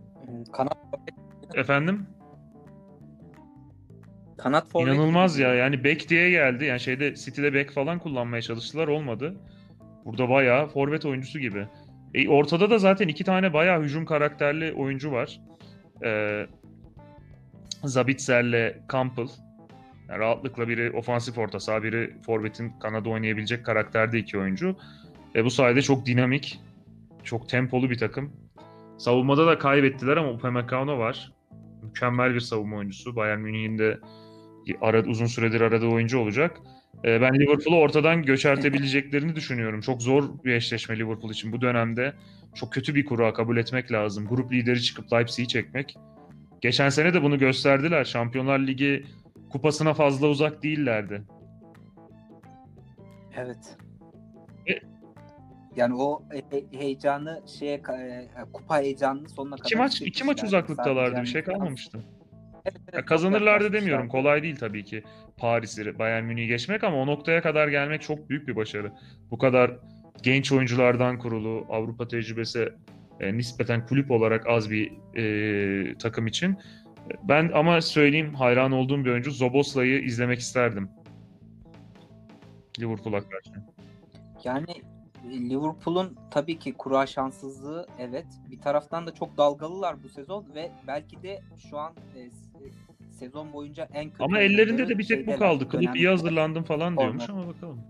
Kanat 0.53 0.77
Efendim? 1.55 2.07
kanat 4.37 4.71
forvet 4.71 4.93
İnanılmaz 4.93 5.39
ya. 5.39 5.53
Yani 5.53 5.83
bek 5.83 6.09
diye 6.09 6.29
geldi. 6.29 6.65
Yani 6.65 6.79
şeyde 6.79 7.15
City'de 7.15 7.53
bek 7.53 7.71
falan 7.71 7.99
kullanmaya 7.99 8.41
çalıştılar. 8.41 8.87
Olmadı. 8.87 9.35
Burada 10.05 10.29
bayağı 10.29 10.67
forvet 10.67 11.05
oyuncusu 11.05 11.39
gibi. 11.39 11.67
E, 12.13 12.29
ortada 12.29 12.69
da 12.69 12.77
zaten 12.77 13.07
iki 13.07 13.23
tane 13.23 13.53
bayağı 13.53 13.81
hücum 13.81 14.05
karakterli 14.05 14.73
oyuncu 14.73 15.11
var. 15.11 15.41
Ee, 16.03 16.47
Zabitzer'le 17.83 18.75
Campbell. 18.91 19.27
Yani 20.09 20.19
rahatlıkla 20.19 20.67
biri 20.67 20.91
ofansif 20.91 21.37
orta 21.37 21.59
saha, 21.59 21.83
biri 21.83 22.13
forvetin 22.25 22.73
kanada 22.79 23.09
oynayabilecek 23.09 23.65
karakterde 23.65 24.19
iki 24.19 24.37
oyuncu. 24.37 24.75
E, 25.35 25.45
bu 25.45 25.49
sayede 25.49 25.81
çok 25.81 26.05
dinamik, 26.05 26.59
çok 27.23 27.49
tempolu 27.49 27.89
bir 27.89 27.97
takım. 27.97 28.31
Savunmada 28.97 29.47
da 29.47 29.57
kaybettiler 29.57 30.17
ama 30.17 30.31
Upamecano 30.31 30.97
var. 30.97 31.31
Mükemmel 31.83 32.33
bir 32.33 32.39
savunma 32.39 32.77
oyuncusu. 32.77 33.15
Bayern 33.15 33.39
Münih'in 33.39 33.77
de 33.77 33.99
ara, 34.81 35.03
uzun 35.03 35.25
süredir 35.25 35.61
arada 35.61 35.87
oyuncu 35.87 36.19
olacak. 36.19 36.61
E, 37.05 37.21
ben 37.21 37.39
Liverpool'u 37.39 37.79
ortadan 37.79 38.23
göçertebileceklerini 38.23 39.35
düşünüyorum. 39.35 39.81
Çok 39.81 40.01
zor 40.01 40.23
bir 40.45 40.53
eşleşme 40.53 40.99
Liverpool 40.99 41.31
için 41.31 41.51
bu 41.51 41.61
dönemde. 41.61 42.13
Çok 42.55 42.73
kötü 42.73 42.95
bir 42.95 43.05
kura 43.05 43.33
kabul 43.33 43.57
etmek 43.57 43.91
lazım. 43.91 44.27
Grup 44.27 44.51
lideri 44.51 44.81
çıkıp 44.81 45.13
Leipzig'i 45.13 45.47
çekmek. 45.47 45.95
Geçen 46.61 46.89
sene 46.89 47.13
de 47.13 47.23
bunu 47.23 47.39
gösterdiler. 47.39 48.05
Şampiyonlar 48.05 48.59
Ligi 48.59 49.05
kupasına 49.55 49.93
fazla 49.93 50.27
uzak 50.27 50.63
değillerdi. 50.63 51.23
Evet. 53.37 53.77
E- 54.69 54.79
Yani 55.75 55.95
o 55.95 56.23
he- 56.31 56.79
heyecanı 56.79 57.41
şeye 57.59 57.75
e, 57.75 58.27
kupa 58.53 58.79
heyecanını 58.81 59.29
sonuna 59.29 59.55
kadar 59.55 59.65
İki 59.65 59.75
maç 59.75 60.01
iki 60.01 60.23
maç 60.23 60.43
uzaklıktalardı. 60.43 61.21
Bir 61.21 61.25
şey 61.25 61.43
kalmamıştı. 61.43 61.97
Evet, 62.65 62.77
evet, 62.83 62.93
Ya 62.93 63.05
kazanırlardı 63.05 63.73
demiyorum. 63.73 64.07
Kolay 64.07 64.43
değil 64.43 64.55
tabii 64.55 64.83
ki 64.83 65.03
Paris'i, 65.37 65.99
Bayern 65.99 66.23
Münih'i 66.23 66.47
geçmek 66.47 66.83
ama 66.83 66.97
o 66.97 67.07
noktaya 67.07 67.41
kadar 67.41 67.67
gelmek 67.67 68.01
çok 68.01 68.29
büyük 68.29 68.47
bir 68.47 68.55
başarı. 68.55 68.91
Bu 69.31 69.37
kadar 69.37 69.71
genç 70.23 70.51
oyunculardan 70.51 71.19
kurulu, 71.19 71.65
Avrupa 71.69 72.07
tecrübesi 72.07 72.69
e, 73.19 73.37
nispeten 73.37 73.85
kulüp 73.85 74.11
olarak 74.11 74.47
az 74.47 74.71
bir 74.71 74.91
e, 75.17 75.97
takım 75.97 76.27
için. 76.27 76.57
Ben 77.23 77.51
ama 77.53 77.81
söyleyeyim 77.81 78.33
hayran 78.33 78.71
olduğum 78.71 79.05
bir 79.05 79.09
oyuncu 79.11 79.31
Zobosla'yı 79.31 80.01
izlemek 80.01 80.39
isterdim. 80.39 80.89
Liverpool'a 82.79 83.21
karşı. 83.21 83.51
Yani 84.43 84.71
e, 85.31 85.49
Liverpool'un 85.49 86.17
tabii 86.31 86.59
ki 86.59 86.73
kura 86.73 87.05
şanssızlığı 87.05 87.87
evet. 87.99 88.25
Bir 88.51 88.59
taraftan 88.59 89.07
da 89.07 89.13
çok 89.13 89.37
dalgalılar 89.37 90.03
bu 90.03 90.09
sezon 90.09 90.45
ve 90.55 90.71
belki 90.87 91.23
de 91.23 91.41
şu 91.69 91.77
an 91.77 91.93
e, 92.15 92.29
s- 92.29 92.71
sezon 93.11 93.53
boyunca 93.53 93.87
en 93.93 94.09
kötü 94.09 94.23
Ama 94.23 94.39
ellerinde 94.39 94.89
de 94.89 94.97
bir 94.97 95.07
tek 95.07 95.27
bu 95.27 95.35
kaldı. 95.35 95.69
Kılıp 95.69 95.95
iyi 95.95 96.07
hazırlandım 96.07 96.63
falan 96.63 96.97
diyormuş 96.97 97.29
ama 97.29 97.47
bakalım. 97.47 97.81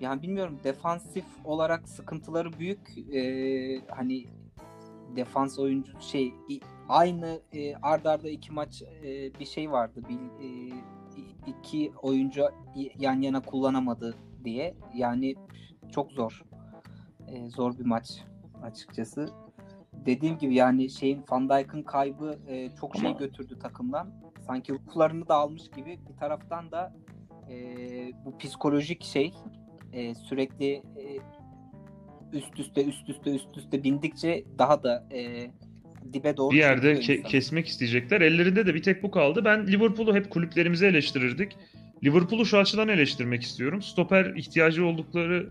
Yani 0.00 0.22
bilmiyorum 0.22 0.58
defansif 0.64 1.24
olarak 1.44 1.88
sıkıntıları 1.88 2.52
büyük. 2.58 2.98
Ee, 3.14 3.80
hani 3.88 4.26
defans 5.16 5.58
oyuncu 5.58 6.00
şey 6.00 6.34
aynı 6.88 7.40
e, 7.52 7.74
ard 7.74 8.04
arda 8.04 8.30
iki 8.30 8.52
maç 8.52 8.82
e, 8.82 9.34
bir 9.40 9.44
şey 9.44 9.70
vardı. 9.70 10.02
Bir, 10.08 10.44
e, 10.46 10.74
iki 11.46 11.92
oyuncu 12.02 12.48
yan 12.98 13.20
yana 13.20 13.40
kullanamadı 13.40 14.16
diye. 14.44 14.74
Yani 14.94 15.34
çok 15.92 16.12
zor. 16.12 16.44
E, 17.28 17.48
zor 17.48 17.78
bir 17.78 17.86
maç 17.86 18.24
açıkçası. 18.62 19.28
Dediğim 19.92 20.38
gibi 20.38 20.54
yani 20.54 20.90
şeyin 20.90 21.24
Van 21.30 21.48
Dijk'ın 21.48 21.82
kaybı 21.82 22.38
e, 22.48 22.70
çok 22.80 22.96
şey 22.96 23.16
götürdü 23.16 23.58
takımdan. 23.58 24.10
Sanki 24.40 24.72
ruhlarını 24.72 25.28
da 25.28 25.34
almış 25.34 25.70
gibi. 25.70 25.98
Bir 26.08 26.16
taraftan 26.16 26.70
da 26.70 26.92
e, 27.50 27.54
bu 28.24 28.38
psikolojik 28.38 29.04
şey 29.04 29.34
e, 29.92 30.14
sürekli 30.14 30.72
e, 30.74 31.18
üst 32.32 32.58
üste 32.58 32.84
üst 32.84 33.08
üste 33.08 33.30
üst 33.30 33.56
üste 33.56 33.84
bindikçe 33.84 34.44
daha 34.58 34.82
da 34.82 35.08
e, 35.12 35.50
dibe 36.12 36.36
doğru 36.36 36.50
bir 36.50 36.56
yerde 36.56 36.92
ke- 36.92 37.22
kesmek 37.22 37.68
isteyecekler. 37.68 38.20
Ellerinde 38.20 38.66
de 38.66 38.74
bir 38.74 38.82
tek 38.82 39.02
bu 39.02 39.10
kaldı. 39.10 39.44
Ben 39.44 39.66
Liverpool'u 39.66 40.14
hep 40.14 40.30
kulüplerimize 40.30 40.86
eleştirirdik. 40.86 41.56
Liverpool'u 42.04 42.46
şu 42.46 42.58
açıdan 42.58 42.88
eleştirmek 42.88 43.42
istiyorum. 43.42 43.82
Stoper 43.82 44.34
ihtiyacı 44.36 44.86
oldukları 44.86 45.50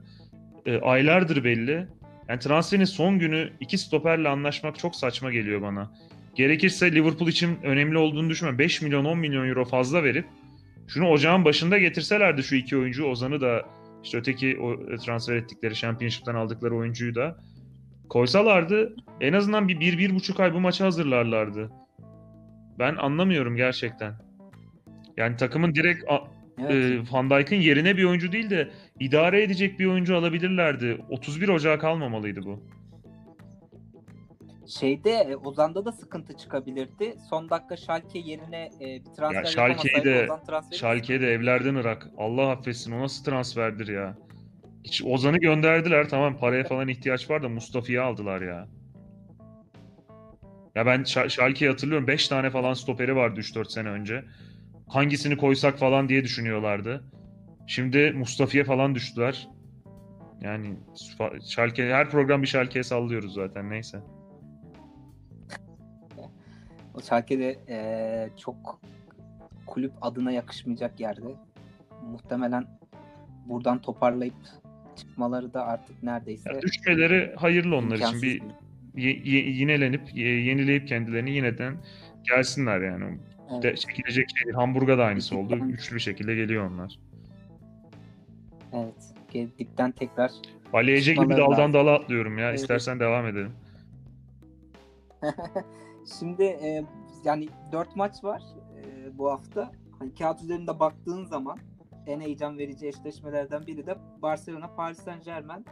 e, 0.66 0.78
aylardır 0.78 1.44
belli. 1.44 1.88
Yani 2.30 2.40
transferin 2.40 2.84
son 2.84 3.20
günü 3.20 3.50
iki 3.60 3.78
stoperle 3.78 4.30
anlaşmak 4.30 4.80
çok 4.80 4.96
saçma 4.96 5.32
geliyor 5.32 5.62
bana. 5.62 5.92
Gerekirse 6.36 6.92
Liverpool 6.92 7.30
için 7.30 7.58
önemli 7.64 7.98
olduğunu 7.98 8.30
düşünmem. 8.30 8.60
5 8.60 8.82
milyon 8.82 9.06
10 9.06 9.18
milyon 9.18 9.50
euro 9.50 9.66
fazla 9.66 10.04
verip 10.04 10.26
şunu 10.88 11.10
ocağın 11.10 11.46
başında 11.46 11.78
getirselerdi 11.78 12.44
şu 12.44 12.56
iki 12.56 12.78
oyuncu 12.78 13.06
Ozan'ı 13.06 13.42
da 13.42 13.66
işte 14.04 14.18
öteki 14.18 14.60
o 14.60 14.74
e, 14.74 14.98
transfer 14.98 15.36
ettikleri 15.36 15.76
Championship'ten 15.76 16.36
aldıkları 16.36 16.76
oyuncuyu 16.78 17.16
da 17.16 17.38
koysalardı 18.10 18.96
en 19.22 19.34
azından 19.34 19.68
bir, 19.68 19.80
bir, 19.80 19.98
bir 19.98 20.16
buçuk 20.16 20.40
ay 20.40 20.54
bu 20.54 20.60
maça 20.60 20.86
hazırlarlardı. 20.86 21.72
Ben 22.80 22.96
anlamıyorum 22.96 23.56
gerçekten. 23.56 24.14
Yani 25.18 25.36
takımın 25.36 25.76
direkt 25.76 26.04
a- 26.10 26.24
Evet. 26.68 26.72
e, 26.72 27.14
Van 27.14 27.30
Dijk'ın 27.30 27.56
yerine 27.56 27.98
bir 27.98 28.04
oyuncu 28.04 28.32
değil 28.32 28.50
de 28.50 28.70
idare 29.00 29.44
edecek 29.44 29.80
bir 29.80 29.86
oyuncu 29.86 30.16
alabilirlerdi. 30.18 30.98
31 31.10 31.50
Ocağı 31.50 31.80
kalmamalıydı 31.80 32.44
bu. 32.44 32.64
Şeyde 34.70 35.12
e, 35.12 35.36
Ozan'da 35.36 35.86
da 35.86 35.92
sıkıntı 35.92 36.38
çıkabilirdi. 36.38 37.16
Son 37.30 37.50
dakika 37.50 37.78
Schalke 37.78 38.20
yerine 38.20 38.70
e, 38.82 38.86
bir 39.06 39.06
transfer 39.18 39.44
Ya 39.44 39.46
Schalke'yi 39.46 39.94
de- 40.06 40.30
Schalke'ye 40.78 41.22
de 41.22 41.28
evlerden 41.34 41.76
Irak. 41.76 42.08
Allah 42.18 42.50
affetsin 42.52 42.92
o 42.92 43.00
nasıl 43.04 43.24
transferdir 43.24 43.88
ya. 43.88 44.18
Hiç 44.84 45.02
Ozan'ı 45.06 45.38
gönderdiler 45.38 46.10
tamam 46.10 46.38
paraya 46.38 46.64
falan 46.64 46.88
ihtiyaç 46.88 47.30
var 47.30 47.44
da 47.44 47.50
Mustafa'yı 47.50 48.04
aldılar 48.04 48.42
ya. 48.42 48.68
Ya 50.76 50.86
ben 50.86 51.02
Sch- 51.02 51.30
Schalke'yi 51.30 51.72
hatırlıyorum 51.72 52.08
5 52.08 52.28
tane 52.28 52.50
falan 52.50 52.74
stoperi 52.74 53.16
vardı 53.16 53.40
3-4 53.40 53.72
sene 53.72 53.90
önce. 53.90 54.26
Hangisini 54.88 55.38
koysak 55.38 55.80
falan 55.80 56.10
diye 56.10 56.24
düşünüyorlardı. 56.24 57.04
Şimdi 57.68 58.12
Mustafa'ya 58.12 58.64
falan 58.64 58.96
düştüler. 58.96 59.48
Yani 60.42 60.76
Schalke 61.50 61.94
her 61.94 62.10
program 62.10 62.42
bir 62.42 62.48
Schalke'ye 62.48 62.84
sallıyoruz 62.84 63.34
zaten 63.34 63.70
neyse. 63.70 64.00
O 66.96 67.02
Schalke'de 67.02 67.60
e, 67.70 68.30
çok 68.38 68.80
kulüp 69.66 69.92
adına 70.02 70.32
yakışmayacak 70.32 71.00
yerde. 71.00 71.22
Muhtemelen 72.12 72.66
buradan 73.46 73.82
toparlayıp 73.82 74.34
çıkmaları 74.96 75.54
da 75.54 75.66
artık 75.66 76.04
neredeyse 76.04 76.54
Ya 76.54 76.62
düşmeleri 76.62 77.36
hayırlı 77.36 77.76
onlar 77.76 77.96
için. 77.96 78.22
Bir 78.22 78.42
ye- 78.96 79.22
ye- 79.24 79.50
yinelenip, 79.50 80.16
ye- 80.16 80.42
yenileyip 80.44 80.88
kendilerini 80.88 81.32
yeniden 81.32 81.78
gelsinler 82.24 82.82
yani. 82.82 83.18
Evet. 83.52 83.64
De, 83.64 83.76
çekilecek 83.76 84.26
şey. 84.44 84.52
Hamburg'a 84.52 84.98
da 84.98 85.06
aynısı 85.06 85.38
oldu. 85.38 85.54
Dipten- 85.56 85.70
Üçlü 85.70 85.96
bir 85.96 86.02
şekilde 86.02 86.36
geliyor 86.36 86.72
onlar. 86.72 87.00
Evet. 88.74 89.14
Dipten 89.60 89.92
tekrar 89.92 90.32
Baleyece 90.74 91.14
gibi 91.14 91.30
daldan 91.30 91.52
lazım. 91.52 91.74
dala 91.74 91.94
atlıyorum 91.96 92.38
ya. 92.38 92.50
Evet. 92.50 92.60
İstersen 92.60 93.00
devam 93.00 93.28
edelim. 93.28 93.52
Şimdi 96.18 96.44
e, 96.44 96.86
yani 97.24 97.50
4 97.72 97.96
maç 97.96 98.24
var 98.24 98.44
e, 98.78 99.18
bu 99.18 99.32
hafta. 99.32 99.72
Hani 100.00 100.14
kağıt 100.14 100.42
üzerinde 100.42 100.80
baktığın 100.80 101.26
zaman 101.26 101.58
en 102.08 102.20
heyecan 102.20 102.58
verici 102.58 102.88
eşleşmelerden 102.88 103.68
biri 103.68 103.88
de 103.88 103.96
Barcelona 104.22 104.76
Paris 104.76 105.00
Saint 105.00 105.26
Germain. 105.26 105.66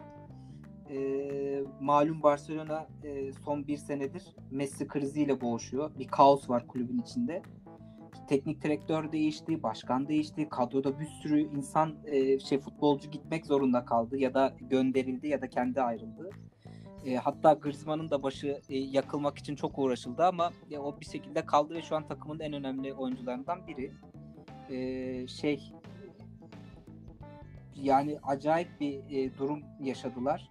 E, 0.89 0.98
malum 1.82 2.24
Barcelona 2.24 2.88
e, 3.03 3.34
son 3.34 3.67
bir 3.67 3.77
senedir 3.77 4.36
Messi 4.51 4.88
kriziyle 4.88 5.41
boğuşuyor. 5.41 6.00
Bir 6.00 6.08
kaos 6.08 6.50
var 6.50 6.67
kulübün 6.67 7.00
içinde. 7.00 7.41
Teknik 8.29 8.63
direktör 8.63 9.12
değişti, 9.12 9.63
başkan 9.63 10.08
değişti, 10.08 10.50
kadroda 10.50 11.00
bir 11.00 11.06
sürü 11.06 11.39
insan 11.39 11.96
e, 12.06 12.39
şey 12.39 12.60
futbolcu 12.60 13.12
gitmek 13.12 13.46
zorunda 13.46 13.86
kaldı 13.86 14.17
ya 14.17 14.34
da 14.34 14.56
gönderildi 14.62 15.27
ya 15.27 15.41
da 15.41 15.50
kendi 15.50 15.82
ayrıldı. 15.82 16.29
E, 17.07 17.15
hatta 17.15 17.53
Griezmann'ın 17.53 18.09
da 18.09 18.23
başı 18.23 18.61
e, 18.69 18.77
yakılmak 18.77 19.37
için 19.37 19.55
çok 19.55 19.79
uğraşıldı 19.79 20.25
ama 20.25 20.51
e, 20.71 20.77
o 20.77 20.99
bir 20.99 21.05
şekilde 21.05 21.45
kaldı 21.45 21.73
ve 21.73 21.81
şu 21.81 21.95
an 21.95 22.07
takımın 22.07 22.39
en 22.39 22.53
önemli 22.53 22.93
oyuncularından 22.93 23.67
biri. 23.67 23.91
E, 24.69 25.27
şey 25.27 25.73
yani 27.75 28.17
acayip 28.23 28.67
bir 28.79 28.99
e, 29.09 29.37
durum 29.37 29.63
yaşadılar. 29.81 30.49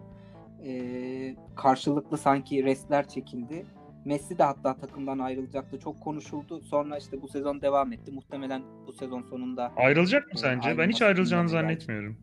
E, 0.65 1.35
karşılıklı 1.55 2.17
sanki 2.17 2.63
restler 2.63 3.07
çekildi. 3.07 3.65
Messi 4.05 4.37
de 4.37 4.43
hatta 4.43 4.77
takımdan 4.77 5.19
ayrılacaktı. 5.19 5.79
Çok 5.79 6.01
konuşuldu. 6.01 6.61
Sonra 6.61 6.97
işte 6.97 7.21
bu 7.21 7.27
sezon 7.27 7.61
devam 7.61 7.93
etti. 7.93 8.11
Muhtemelen 8.11 8.61
bu 8.87 8.93
sezon 8.93 9.21
sonunda 9.21 9.71
Ayrılacak 9.77 10.25
mı 10.25 10.31
E, 10.33 10.37
sence? 10.37 10.77
Ben 10.77 10.89
hiç 10.89 11.01
ayrılacağını 11.01 11.47
gündeme 11.47 11.73
geldi. 11.73 12.17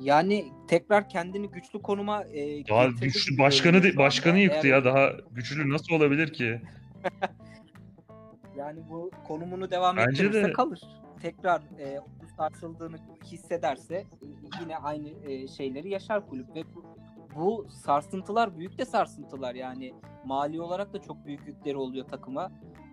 Yani 0.00 0.52
tekrar 0.68 1.08
kendini 1.08 1.50
güçlü 1.50 1.82
konuma 1.82 2.24
e, 2.24 2.66
Daha 2.68 2.86
güçlü 2.86 3.38
başkanı 3.38 3.82
de- 3.82 3.96
başkanı 3.96 4.38
yıktı 4.38 4.60
Eğer- 4.66 4.74
ya. 4.76 4.84
Daha 4.84 5.10
güçlü 5.30 5.70
nasıl 5.70 5.94
olabilir 5.94 6.32
ki? 6.32 6.60
Yani 8.56 8.80
bu 8.90 9.10
konumunu 9.26 9.70
devam 9.70 9.96
Bence 9.96 10.10
ettirirse 10.10 10.48
de- 10.48 10.52
kalır. 10.52 10.80
Tekrar 11.22 11.60
e, 11.78 12.00
sarsıldığını 12.36 12.96
hissederse 13.24 14.04
yine 14.62 14.76
aynı 14.76 15.08
e, 15.08 15.48
şeyleri 15.48 15.90
yaşar 15.90 16.28
kulüp 16.28 16.54
ve 16.54 16.62
bu, 16.74 16.84
bu 17.34 17.66
sarsıntılar 17.70 18.58
büyük 18.58 18.78
de 18.78 18.84
sarsıntılar 18.84 19.54
yani 19.54 19.94
mali 20.24 20.60
olarak 20.60 20.92
da 20.92 21.02
çok 21.02 21.26
büyük 21.26 21.46
yükleri 21.46 21.76
oluyor 21.76 22.06
takıma. 22.08 22.52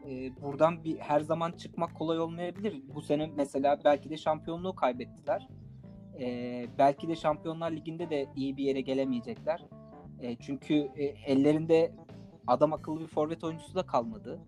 E, 0.10 0.42
buradan 0.42 0.84
bir 0.84 0.98
her 1.00 1.20
zaman 1.20 1.52
çıkmak 1.52 1.96
kolay 1.96 2.20
olmayabilir. 2.20 2.82
Bu 2.96 3.02
sene 3.02 3.32
mesela 3.36 3.80
belki 3.86 4.10
de 4.10 4.18
şampiyonluğu 4.18 4.76
kaybettiler. 4.76 5.48
E, 6.20 6.66
belki 6.78 7.08
de 7.08 7.16
Şampiyonlar 7.16 7.72
Ligi'nde 7.72 8.10
de 8.10 8.26
iyi 8.36 8.58
bir 8.58 8.64
yere 8.64 8.82
gelemeyecekler. 8.82 9.62
E, 10.22 10.36
çünkü 10.36 10.74
e, 10.76 11.04
ellerinde 11.06 11.92
adam 12.48 12.74
akıllı 12.74 13.02
bir 13.02 13.08
forvet 13.08 13.44
oyuncusu 13.44 13.76
da 13.76 13.86
kalmadı. 13.86 14.40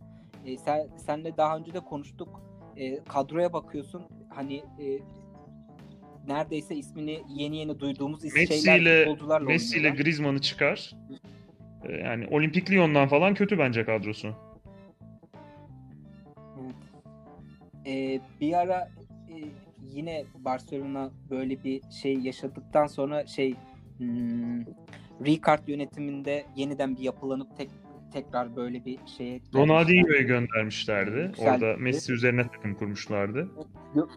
E, 0.46 0.58
sen 0.58 0.88
senle 0.98 1.38
daha 1.38 1.58
önce 1.58 1.74
de 1.74 1.80
konuştuk. 1.80 2.42
E, 2.78 3.04
kadroya 3.04 3.54
bakıyorsun. 3.54 4.04
Hani 4.30 4.56
e, 4.56 5.00
neredeyse 6.28 6.76
ismini 6.76 7.24
yeni 7.30 7.58
yeni 7.58 7.80
duyduğumuz 7.80 8.26
is- 8.26 8.34
Messi 8.40 8.62
şeyler 8.62 8.80
ile 8.80 9.06
futbolcularla 9.06 9.48
Messi 9.48 9.78
ile. 9.80 9.90
Griezmann'ı 9.90 10.42
çıkar. 10.42 10.96
Ee, 11.84 11.92
Yani 11.92 12.28
Olimpik 12.32 12.72
Lyon'dan 12.72 13.08
falan 13.08 13.34
kötü 13.34 13.58
bence 13.60 13.86
kadrosu. 13.86 14.34
Evet. 16.62 16.76
E, 17.88 18.22
bir 18.42 18.54
ara 18.54 18.80
e, 18.80 19.09
yine 19.94 20.26
Barcelona 20.36 21.12
böyle 21.30 21.64
bir 21.64 21.82
şey 22.02 22.20
yaşadıktan 22.20 22.88
sonra 22.88 23.26
şey 23.28 23.56
hmm, 23.98 24.60
Ricard 25.26 25.68
yönetiminde 25.68 26.46
yeniden 26.56 26.96
bir 26.96 27.02
yapılanıp 27.02 27.58
tek 27.58 27.70
tekrar 28.14 28.56
böyle 28.56 28.86
bir 28.86 29.00
şeye 29.18 29.38
gelmişler. 29.38 29.62
Ronaldinho'yu 29.62 30.28
göndermişlerdi. 30.28 31.32
Güzel. 31.36 31.54
Orada 31.54 31.78
Messi 31.78 32.14
üzerine 32.14 32.48
takım 32.48 32.76
kurmuşlardı. 32.76 33.48
Yok. 33.96 34.10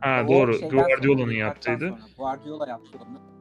Ha 0.00 0.24
O 0.24 0.28
doğru. 0.28 0.68
Guardiola'nın 0.68 1.32
yaptıydı. 1.32 1.98
Guardiola 2.18 2.68
yaptı 2.68 2.98
onu. 2.98 3.39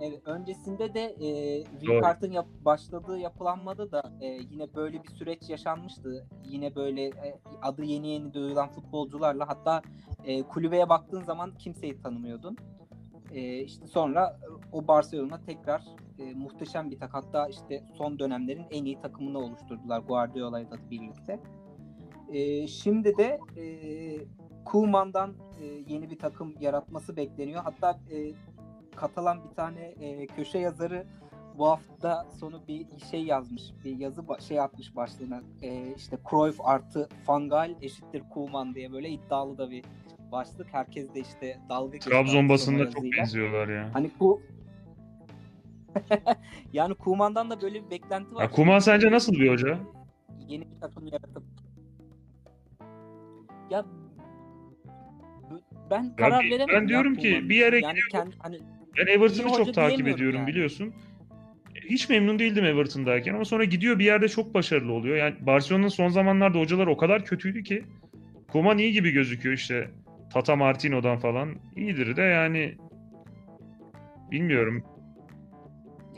Evet, 0.00 0.20
öncesinde 0.24 0.94
de 0.94 1.00
e. 1.00 1.64
Ricard'ın 1.80 2.32
yap- 2.32 2.64
başladığı 2.64 3.18
yapılanmada 3.18 3.92
da 3.92 4.02
e, 4.20 4.26
yine 4.26 4.74
böyle 4.74 5.02
bir 5.02 5.08
süreç 5.08 5.48
yaşanmıştı. 5.48 6.26
Yine 6.44 6.74
böyle 6.74 7.04
e, 7.04 7.40
adı 7.62 7.84
yeni 7.84 8.08
yeni 8.08 8.34
duyulan 8.34 8.68
futbolcularla 8.68 9.48
hatta 9.48 9.82
e, 10.24 10.42
kulübeye 10.42 10.88
baktığın 10.88 11.22
zaman 11.22 11.54
kimseyi 11.58 12.00
tanımıyordun. 12.02 12.56
E, 13.32 13.58
işte 13.58 13.86
sonra 13.86 14.40
e, 14.42 14.46
o 14.72 14.88
Barcelona 14.88 15.40
tekrar 15.46 15.84
e, 16.18 16.34
muhteşem 16.34 16.90
bir 16.90 16.98
tak. 16.98 17.14
Hatta 17.14 17.48
işte 17.48 17.84
son 17.94 18.18
dönemlerin 18.18 18.66
en 18.70 18.84
iyi 18.84 19.00
takımını 19.00 19.38
oluşturdular 19.38 20.00
Guardiola'yla 20.00 20.76
birlikte. 20.90 21.40
E, 22.32 22.66
şimdi 22.66 23.16
de 23.16 23.40
e, 23.56 23.64
Koeman'dan 24.64 25.34
e, 25.60 25.64
yeni 25.64 26.10
bir 26.10 26.18
takım 26.18 26.54
yaratması 26.60 27.16
bekleniyor. 27.16 27.62
Hatta 27.62 28.00
e, 28.10 28.32
Katalan 29.00 29.44
bir 29.50 29.54
tane 29.54 29.80
e, 29.80 30.26
köşe 30.26 30.58
yazarı 30.58 31.06
bu 31.58 31.66
hafta 31.68 32.26
sonu 32.40 32.62
bir 32.68 32.86
şey 33.10 33.24
yazmış. 33.24 33.62
Bir 33.84 33.98
yazı 33.98 34.22
şey 34.48 34.60
atmış 34.60 34.96
başlığına. 34.96 35.42
E, 35.62 35.94
işte 35.96 36.18
Cruyff 36.30 36.60
artı 36.60 37.08
Fangal 37.26 37.74
eşittir 37.82 38.22
Koeman 38.30 38.74
diye 38.74 38.92
böyle 38.92 39.08
iddialı 39.08 39.58
da 39.58 39.70
bir 39.70 39.84
başlık. 40.32 40.74
Herkes 40.74 41.14
de 41.14 41.20
işte 41.20 41.58
dalga 41.68 41.92
geçti 41.92 42.10
Trabzon 42.10 42.48
basınına 42.48 42.90
çok 42.90 43.04
benziyorlar 43.04 43.68
ya. 43.68 43.90
Hani 43.92 44.10
ku 44.18 44.42
yani 46.72 46.94
Koeman'dan 46.94 47.50
da 47.50 47.60
böyle 47.62 47.84
bir 47.84 47.90
beklenti 47.90 48.34
var. 48.34 48.42
ya 48.42 48.50
Kuman 48.50 48.78
sence 48.78 49.10
nasıl 49.10 49.32
bir 49.32 49.50
hoca? 49.50 49.78
Yeni 50.48 50.64
bir 50.70 50.80
takım 50.80 51.06
yaratıp 51.06 51.42
ya 53.70 53.84
bu- 55.50 55.60
ben 55.90 56.16
karar 56.16 56.44
bir- 56.44 56.50
veremedim. 56.50 56.74
ben 56.76 56.82
ya 56.82 56.88
diyorum 56.88 57.14
ki 57.14 57.48
bir 57.48 57.56
yere 57.56 57.80
yani 57.80 57.98
kendi, 58.12 58.36
hani 58.38 58.60
Ben 58.98 59.06
Everton'ı 59.06 59.56
çok 59.56 59.74
takip 59.74 60.08
ediyorum 60.08 60.38
yani. 60.38 60.46
biliyorsun. 60.46 60.94
Hiç 61.74 62.08
memnun 62.08 62.38
değildim 62.38 62.64
Everton'dayken 62.64 63.34
ama 63.34 63.44
sonra 63.44 63.64
gidiyor 63.64 63.98
bir 63.98 64.04
yerde 64.04 64.28
çok 64.28 64.54
başarılı 64.54 64.92
oluyor. 64.92 65.16
Yani 65.16 65.34
Barcelona'nın 65.40 65.88
son 65.88 66.08
zamanlarda 66.08 66.58
hocalar 66.58 66.86
o 66.86 66.96
kadar 66.96 67.24
kötüydü 67.24 67.62
ki 67.62 67.84
Koeman 68.52 68.78
iyi 68.78 68.92
gibi 68.92 69.10
gözüküyor 69.10 69.54
işte. 69.54 69.90
Tata 70.32 70.56
Martino'dan 70.56 71.18
falan 71.18 71.56
iyidir 71.76 72.16
de 72.16 72.22
yani 72.22 72.76
bilmiyorum. 74.30 74.84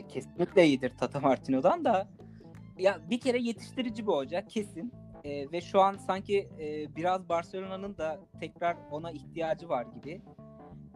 kesinlikle 0.09 0.65
iyidir 0.65 0.91
Tata 0.97 1.19
Martino'dan 1.19 1.85
da 1.85 2.07
ya 2.79 2.99
bir 3.09 3.19
kere 3.19 3.37
yetiştirici 3.39 4.07
bir 4.07 4.11
hoca 4.11 4.47
kesin. 4.47 4.93
Ee, 5.23 5.51
ve 5.51 5.61
şu 5.61 5.81
an 5.81 5.97
sanki 5.97 6.49
e, 6.59 6.95
biraz 6.95 7.29
Barcelona'nın 7.29 7.97
da 7.97 8.19
tekrar 8.39 8.77
ona 8.91 9.11
ihtiyacı 9.11 9.69
var 9.69 9.85
gibi. 9.95 10.21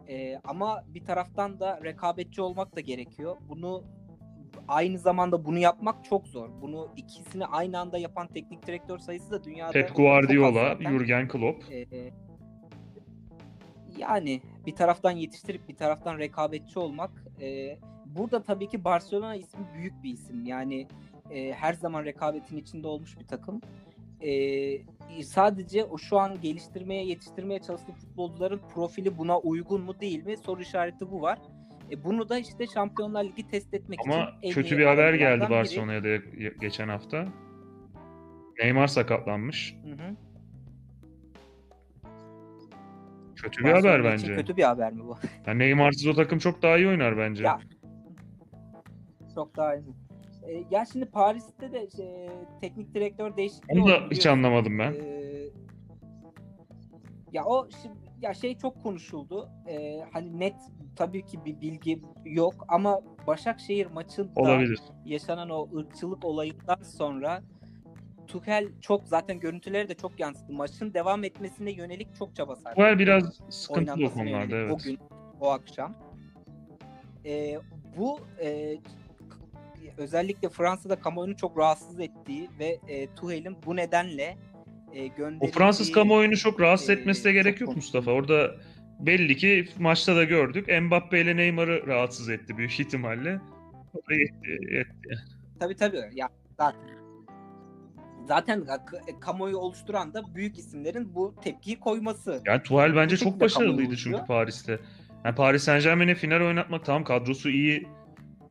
Ee, 0.08 0.40
ama 0.44 0.84
bir 0.88 1.04
taraftan 1.04 1.60
da 1.60 1.80
rekabetçi 1.84 2.42
olmak 2.42 2.76
da 2.76 2.80
gerekiyor. 2.80 3.36
Bunu 3.48 3.84
aynı 4.68 4.98
zamanda 4.98 5.44
bunu 5.44 5.58
yapmak 5.58 6.04
çok 6.04 6.28
zor. 6.28 6.50
Bunu 6.62 6.88
ikisini 6.96 7.46
aynı 7.46 7.78
anda 7.78 7.98
yapan 7.98 8.26
teknik 8.26 8.66
direktör 8.66 8.98
sayısı 8.98 9.30
da 9.30 9.44
dünyada 9.44 9.72
Pep 9.72 9.96
Guardiola. 9.96 10.76
Jurgen 10.80 11.28
Klopp. 11.28 11.72
Ee, 11.72 12.12
yani 13.98 14.42
bir 14.66 14.74
taraftan 14.74 15.10
yetiştirip 15.10 15.68
bir 15.68 15.76
taraftan 15.76 16.18
rekabetçi 16.18 16.78
olmak. 16.78 17.10
e, 17.40 17.78
burada 18.06 18.42
tabii 18.42 18.68
ki 18.68 18.84
Barcelona 18.84 19.34
ismi 19.34 19.60
büyük 19.74 20.02
bir 20.02 20.12
isim. 20.12 20.44
Yani 20.44 20.86
e, 21.30 21.52
her 21.52 21.72
zaman 21.72 22.04
rekabetin 22.04 22.56
içinde 22.56 22.88
olmuş 22.88 23.18
bir 23.18 23.26
takım. 23.26 23.60
E, 24.22 25.22
sadece 25.22 25.84
o 25.84 25.98
şu 25.98 26.18
an 26.18 26.40
geliştirmeye, 26.40 27.04
yetiştirmeye 27.04 27.60
çalıştığı 27.60 27.92
futbolcuların 27.92 28.60
profili 28.74 29.18
buna 29.18 29.38
uygun 29.38 29.80
mu 29.80 30.00
değil 30.00 30.24
mi? 30.24 30.36
Soru 30.36 30.62
işareti 30.62 31.10
bu 31.10 31.22
var. 31.22 31.38
E, 31.90 32.04
bunu 32.04 32.28
da 32.28 32.38
işte 32.38 32.66
Şampiyonlar 32.66 33.24
Ligi 33.24 33.48
test 33.48 33.74
etmek 33.74 34.00
için 34.00 34.10
Ama 34.10 34.40
kötü 34.50 34.78
bir 34.78 34.86
haber 34.86 35.14
geldi. 35.14 35.46
Barcelona'ya 35.50 36.04
da 36.04 36.16
geçen 36.60 36.88
hafta. 36.88 37.26
Neymar 38.58 38.86
sakatlanmış. 38.86 39.76
Hı 39.84 39.92
hı. 39.92 40.16
Kötü 43.36 43.64
bir 43.64 43.70
haber 43.70 44.04
bence. 44.04 44.34
Kötü 44.34 44.56
bir 44.56 44.62
haber 44.62 44.92
mi 44.92 45.04
bu? 45.04 45.16
Yani 45.46 45.58
Neymar'sız 45.58 46.06
o 46.06 46.14
takım 46.14 46.38
çok 46.38 46.62
daha 46.62 46.76
iyi 46.76 46.88
oynar 46.88 47.18
bence. 47.18 47.44
Ya, 47.44 47.58
Çok 49.34 49.56
daha 49.56 49.76
iyi. 49.76 50.07
E, 50.48 50.64
ya 50.70 50.84
şimdi 50.92 51.06
Paris'te 51.06 51.72
de 51.72 51.90
şey, 51.96 52.28
teknik 52.60 52.94
direktör 52.94 53.36
değişikliği 53.36 53.80
Onu 53.80 53.88
da 53.88 53.94
hiç 53.94 54.10
biliyorsun. 54.10 54.30
anlamadım 54.30 54.78
ben. 54.78 54.92
Ee, 54.92 55.48
ya 57.32 57.44
o 57.44 57.68
şimdi 57.82 57.94
ya 58.20 58.34
şey 58.34 58.58
çok 58.58 58.82
konuşuldu. 58.82 59.48
Ee, 59.68 60.00
hani 60.12 60.40
net 60.40 60.56
tabii 60.96 61.26
ki 61.26 61.44
bir 61.44 61.60
bilgi 61.60 62.02
yok 62.24 62.54
ama 62.68 63.00
Başakşehir 63.26 63.86
maçında 63.86 64.28
Olabilir. 64.36 64.80
yaşanan 65.04 65.50
o 65.50 65.68
ırkçılık 65.76 66.24
olayından 66.24 66.82
sonra 66.82 67.42
Tuchel 68.26 68.68
çok 68.80 69.08
zaten 69.08 69.40
görüntüleri 69.40 69.88
de 69.88 69.94
çok 69.94 70.20
yansıttı. 70.20 70.52
Maçın 70.52 70.94
devam 70.94 71.24
etmesine 71.24 71.70
yönelik 71.70 72.14
çok 72.14 72.36
çaba 72.36 72.56
sarf 72.56 72.78
etti. 72.78 72.98
biraz 72.98 73.40
sıkıntılı 73.50 74.06
o 74.06 74.12
konularda 74.12 74.56
evet. 74.56 74.72
O 74.72 74.78
gün, 74.78 74.98
o 75.40 75.48
akşam. 75.50 75.94
Ee, 77.24 77.58
bu 77.96 78.18
e, 78.40 78.76
özellikle 79.98 80.48
Fransa'da 80.48 80.96
kamuoyunu 80.96 81.36
çok 81.36 81.58
rahatsız 81.58 82.00
ettiği 82.00 82.48
ve 82.58 82.78
e, 82.88 83.14
Tuchel'in 83.14 83.56
bu 83.66 83.76
nedenle 83.76 84.36
e, 84.94 85.06
O 85.06 85.16
gönderildiği... 85.16 85.52
Fransız 85.52 85.92
kamuoyunu 85.92 86.36
çok 86.36 86.60
rahatsız 86.60 86.90
Ee, 86.90 86.92
etmesi 86.92 87.24
de 87.24 87.32
gerek 87.32 87.60
yok. 87.60 87.76
Mustafa. 87.76 88.10
Orada 88.10 88.54
belli 89.00 89.36
ki 89.36 89.68
maçta 89.78 90.16
da 90.16 90.24
gördük. 90.24 90.68
Mbappe 90.82 91.20
ile 91.20 91.36
Neymar'ı 91.36 91.86
rahatsız 91.86 92.28
etti 92.28 92.56
büyük 92.56 92.80
ihtimalle. 92.80 93.40
O 93.94 93.98
da 94.10 94.14
yetti, 94.14 94.74
yetti. 94.74 95.18
Tabii 95.60 95.76
tabii. 95.76 96.02
Ya 96.14 96.28
zaten 96.58 96.88
zaten 98.28 98.66
kamuoyu 99.20 99.56
oluşturan 99.56 100.14
da 100.14 100.34
büyük 100.34 100.58
isimlerin 100.58 101.14
bu 101.14 101.34
tepkiyi 101.42 101.80
koyması. 101.80 102.42
Yani 102.46 102.62
Tuchel 102.62 102.96
bence 102.96 103.16
çok 103.16 103.40
başarılıydı 103.40 103.96
çünkü 103.96 104.24
Paris'te. 104.26 104.80
Yani 105.24 105.34
Paris 105.34 105.62
Saint 105.62 105.84
Germain'e 105.84 106.14
final 106.14 106.40
oynatmak 106.40 106.84
tamam 106.84 107.04
kadrosu 107.04 107.50
iyi. 107.50 107.88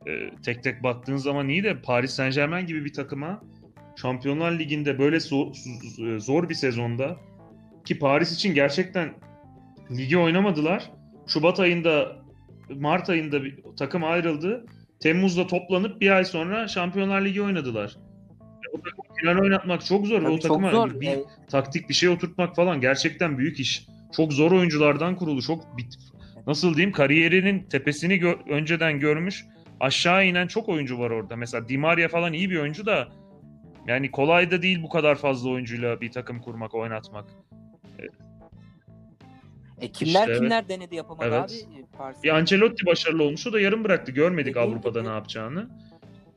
Ee, 0.08 0.30
tek 0.46 0.64
tek 0.64 0.84
baktığın 0.84 1.18
zaman 1.18 1.50
iyi 1.50 1.64
de 1.64 1.82
Paris 1.82 2.12
Saint 2.12 2.36
Germain 2.36 2.68
gibi 2.68 2.86
bir 2.86 2.94
takıma 2.94 3.42
Şampiyonlar 4.02 4.52
Ligi'nde 4.60 5.00
böyle 5.00 5.20
zor, 5.20 5.48
zor 6.18 6.50
bir 6.50 6.54
sezonda 6.56 7.18
ki 7.86 8.00
Paris 8.00 8.32
için 8.36 8.54
gerçekten 8.54 9.14
ligi 9.92 10.18
oynamadılar. 10.18 10.92
Şubat 11.28 11.60
ayında 11.60 12.16
Mart 12.70 13.10
ayında 13.10 13.44
bir 13.44 13.60
takım 13.80 14.04
ayrıldı. 14.04 14.66
Temmuz'da 15.00 15.48
toplanıp 15.48 16.02
bir 16.02 16.10
ay 16.10 16.26
sonra 16.26 16.68
Şampiyonlar 16.68 17.22
Ligi 17.22 17.42
oynadılar. 17.42 17.98
O 18.74 18.82
takıma 18.82 19.04
final 19.20 19.42
oynatmak 19.42 19.86
çok 19.86 20.08
zor 20.08 20.22
Tabii 20.22 20.32
o 20.32 20.40
takıma 20.40 20.72
zor. 20.72 21.02
bir 21.02 21.20
taktik 21.50 21.90
bir 21.90 21.94
şey 21.94 22.10
oturtmak 22.10 22.56
falan 22.56 22.82
gerçekten 22.82 23.38
büyük 23.38 23.60
iş. 23.60 23.88
Çok 24.16 24.34
zor 24.34 24.52
oyunculardan 24.52 25.16
kurulu. 25.16 25.42
Çok 25.42 25.78
bit 25.78 25.96
nasıl 26.48 26.76
diyeyim 26.76 26.92
kariyerinin 26.92 27.64
tepesini 27.64 28.14
gö- 28.14 28.50
önceden 28.50 29.00
görmüş 29.00 29.46
aşağı 29.80 30.26
inen 30.26 30.48
çok 30.48 30.70
oyuncu 30.70 31.00
var 31.00 31.10
orada. 31.12 31.36
Mesela 31.36 31.70
Di 31.70 31.78
Maria 31.78 32.08
falan 32.08 32.34
iyi 32.34 32.50
bir 32.50 32.58
oyuncu 32.60 32.86
da 32.86 33.08
yani 33.88 34.12
kolay 34.12 34.52
da 34.52 34.62
değil 34.62 34.84
bu 34.84 34.90
kadar 34.90 35.16
fazla 35.16 35.50
oyuncuyla 35.50 36.02
bir 36.02 36.12
takım 36.12 36.40
kurmak, 36.42 36.76
oynatmak. 36.76 37.26
E 39.82 39.88
kimler 39.92 40.20
İşte 40.20 40.32
evet. 40.32 40.40
kimler 40.40 40.70
denedi 40.70 40.96
yapamadı 40.96 41.26
Evet. 41.30 41.66
abi 41.70 42.14
e. 42.20 42.24
Bir 42.24 42.30
Ancelotti 42.30 42.86
başarılı 42.86 43.24
olmuş. 43.24 43.48
O 43.48 43.54
da 43.54 43.60
yarım 43.60 43.84
bıraktı. 43.84 44.12
Görmedik 44.12 44.56
Dediğim 44.56 44.70
Avrupa'da 44.70 45.00
gibi- 45.00 45.10
ne 45.10 45.14
yapacağını. 45.14 45.70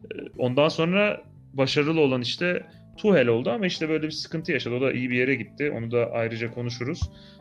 Ee, 0.05 0.19
Ondan 0.39 0.69
sonra 0.69 1.23
başarılı 1.53 2.01
olan 2.01 2.21
işte 2.21 2.67
Tuchel 2.97 3.29
oldu 3.29 3.51
ama 3.51 3.67
işte 3.67 3.89
böyle 3.89 4.07
bir 4.07 4.11
sıkıntı 4.11 4.53
yaşadı. 4.53 4.75
O 4.75 4.81
da 4.81 4.93
iyi 4.93 5.11
bir 5.11 5.17
yere 5.17 5.35
gitti. 5.35 5.71
Onu 5.79 5.91
da 5.91 6.11
ayrıca 6.13 6.51
konuşuruz. 6.51 7.01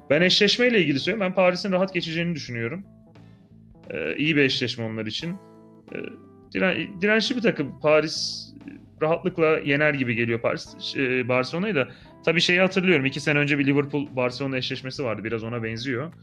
Ben 0.09 0.21
eşleşmeyle 0.21 0.79
ilgili 0.81 0.99
söyleyeyim. 0.99 1.19
Ben 1.29 1.33
Paris'in 1.35 1.71
rahat 1.71 1.93
geçeceğini 1.93 2.35
düşünüyorum. 2.35 2.85
Ee, 3.89 4.15
iyi 4.17 4.35
bir 4.35 4.41
eşleşme 4.41 4.85
onlar 4.85 5.05
için. 5.05 5.35
Ee, 5.95 5.97
diren- 6.53 7.01
dirençli 7.01 7.35
bir 7.35 7.41
takım. 7.41 7.79
Paris 7.79 8.49
rahatlıkla 9.01 9.59
yener 9.59 9.93
gibi 9.93 10.15
geliyor 10.15 10.41
Paris 10.41 10.95
e, 10.97 11.27
Barcelona'yı 11.27 11.75
da. 11.75 11.87
Tabii 12.25 12.41
şeyi 12.41 12.59
hatırlıyorum. 12.59 13.05
iki 13.05 13.19
sene 13.19 13.39
önce 13.39 13.59
bir 13.59 13.65
Liverpool 13.65 14.15
Barcelona 14.15 14.57
eşleşmesi 14.57 15.03
vardı. 15.03 15.23
Biraz 15.23 15.43
ona 15.43 15.63
benziyor. 15.63 16.13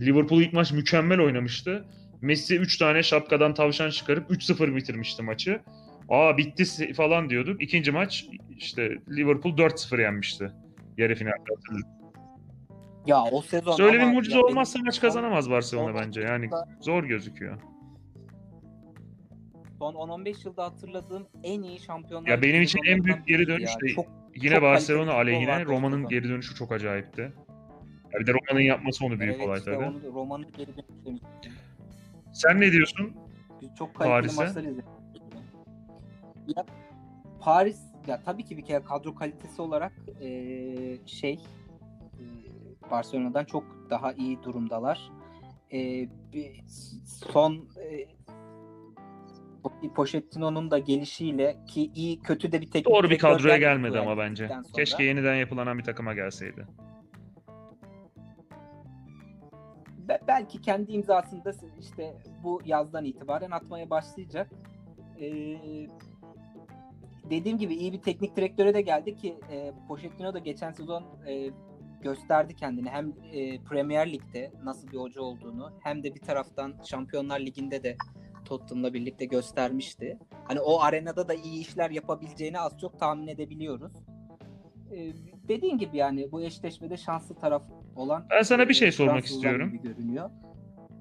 Liverpool 0.00 0.40
ilk 0.40 0.52
maç 0.52 0.72
mükemmel 0.72 1.20
oynamıştı. 1.20 1.84
Messi 2.22 2.58
3 2.58 2.78
tane 2.78 3.02
şapkadan 3.02 3.54
tavşan 3.54 3.90
çıkarıp 3.90 4.30
3-0 4.30 4.76
bitirmişti 4.76 5.22
maçı. 5.22 5.60
Aa 6.08 6.36
bitti 6.38 6.92
falan 6.92 7.30
diyorduk. 7.30 7.62
İkinci 7.62 7.92
maç 7.92 8.26
işte 8.56 8.98
Liverpool 9.10 9.56
4-0 9.56 10.00
yenmişti. 10.00 10.52
Yarı 10.98 11.14
finalde. 11.14 11.36
Ya 13.06 13.22
o 13.32 13.42
sezon 13.42 13.70
İşte 13.70 13.82
öyle 13.82 13.98
bir 13.98 14.06
mucize 14.06 14.38
olmazsa 14.38 14.78
maç 14.78 15.00
kazanamaz 15.00 15.50
Barcelona 15.50 15.94
bence. 15.94 16.20
Yani 16.20 16.50
zor 16.80 17.04
gözüküyor. 17.04 17.58
Son 19.78 19.94
10-15 19.94 20.46
yılda 20.46 20.64
hatırladığım 20.64 21.26
en 21.42 21.62
iyi 21.62 21.80
şampiyonlar. 21.80 22.30
Ya 22.30 22.42
benim 22.42 22.62
için 22.62 22.80
en 22.86 23.04
büyük 23.04 23.26
geri 23.26 23.46
dönüş 23.46 23.70
de 23.82 23.88
Çok 23.94 24.06
Yine 24.34 24.54
çok 24.54 24.62
Barcelona 24.62 25.12
aleyhine 25.12 25.64
Roma'nın 25.64 26.08
geri 26.08 26.28
dönüşü 26.28 26.54
çok 26.54 26.72
acayipti. 26.72 27.20
Ya 28.14 28.20
bir 28.20 28.26
de 28.26 28.32
Roma'nın 28.32 28.64
yapması 28.64 29.04
onu 29.04 29.20
büyük 29.20 29.34
evet, 29.34 29.46
olay 29.46 29.58
işte 29.58 29.74
tabii. 29.74 30.12
Roma'nın 30.14 30.52
geri 30.56 30.70
dönüşü. 31.06 31.24
Sen 32.32 32.60
ne 32.60 32.72
diyorsun? 32.72 33.12
Biz 33.62 33.74
çok 33.74 33.94
kaliteli 33.94 34.36
Paris'e? 34.36 34.44
maçlar 34.44 34.62
izledik. 34.62 34.84
Ya, 36.56 36.66
Paris 37.40 37.80
ya 38.06 38.20
tabii 38.24 38.44
ki 38.44 38.56
bir 38.56 38.64
kere 38.64 38.84
kadro 38.84 39.14
kalitesi 39.14 39.62
olarak 39.62 39.92
eee, 40.20 40.98
şey 41.06 41.32
eee, 41.34 42.50
Barcelona'dan 42.90 43.44
çok 43.44 43.64
daha 43.90 44.12
iyi 44.12 44.42
durumdalar. 44.42 45.10
Eee, 45.70 46.08
bir, 46.32 46.64
son 47.06 47.68
eee, 47.76 48.08
Pochettino'nun 49.94 50.70
da 50.70 50.78
gelişiyle 50.78 51.56
ki 51.68 51.90
iyi 51.94 52.20
kötü 52.20 52.52
de 52.52 52.60
bir 52.60 52.66
teknik 52.66 52.86
Doğru 52.94 53.10
bir 53.10 53.18
kadroya 53.18 53.56
gelmedi 53.56 53.98
ama 53.98 54.18
bence. 54.18 54.48
sonra. 54.48 54.62
Keşke 54.76 55.04
yeniden 55.04 55.34
yapılanan 55.34 55.78
bir 55.78 55.84
takıma 55.84 56.14
gelseydi. 56.14 56.66
Be- 60.08 60.20
belki 60.28 60.60
kendi 60.60 60.92
imzasını 60.92 61.44
da 61.44 61.52
işte 61.80 62.16
bu 62.42 62.60
yazdan 62.64 63.04
itibaren 63.04 63.50
atmaya 63.50 63.90
başlayacak. 63.90 64.50
Ee, 65.20 65.56
dediğim 67.30 67.58
gibi 67.58 67.74
iyi 67.74 67.92
bir 67.92 68.02
teknik 68.02 68.36
direktöre 68.36 68.74
de 68.74 68.80
geldi 68.80 69.16
ki 69.16 69.36
e, 69.52 69.72
Pochettino 69.88 70.34
da 70.34 70.38
geçen 70.38 70.72
sezon 70.72 71.04
e, 71.28 71.50
gösterdi 72.02 72.56
kendini. 72.56 72.88
Hem 72.88 73.12
e, 73.32 73.62
Premier 73.62 74.12
Lig'de 74.12 74.52
nasıl 74.64 74.88
bir 74.88 74.96
hoca 74.96 75.20
olduğunu 75.20 75.72
hem 75.80 76.02
de 76.02 76.14
bir 76.14 76.20
taraftan 76.20 76.74
Şampiyonlar 76.84 77.40
Ligi'nde 77.40 77.82
de 77.82 77.96
Tottenham'la 78.46 78.94
birlikte 78.94 79.24
göstermişti. 79.24 80.18
Hani 80.44 80.60
o 80.60 80.80
arenada 80.80 81.28
da 81.28 81.34
iyi 81.34 81.60
işler 81.60 81.90
yapabileceğini 81.90 82.58
az 82.60 82.78
çok 82.80 82.98
tahmin 82.98 83.26
edebiliyoruz. 83.26 83.92
Ee, 84.92 85.12
dediğin 85.48 85.78
gibi 85.78 85.96
yani 85.96 86.32
bu 86.32 86.42
eşleşmede 86.42 86.96
şanslı 86.96 87.34
taraf 87.34 87.62
olan 87.96 88.26
Ben 88.30 88.42
sana 88.42 88.68
bir 88.68 88.74
şey 88.74 88.88
e, 88.88 88.92
sormak 88.92 89.24
istiyorum. 89.24 89.80
görünüyor. 89.82 90.30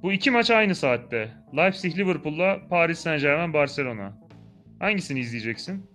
Bu 0.04 0.12
iki 0.12 0.32
maç 0.32 0.52
aynı 0.52 0.76
saatte. 0.76 1.32
Leipzig 1.58 1.98
Liverpool'la 1.98 2.68
Paris 2.70 3.00
Saint 3.00 3.22
Germain 3.22 3.54
Barcelona. 3.54 4.18
Hangisini 4.80 5.20
izleyeceksin? 5.20 5.86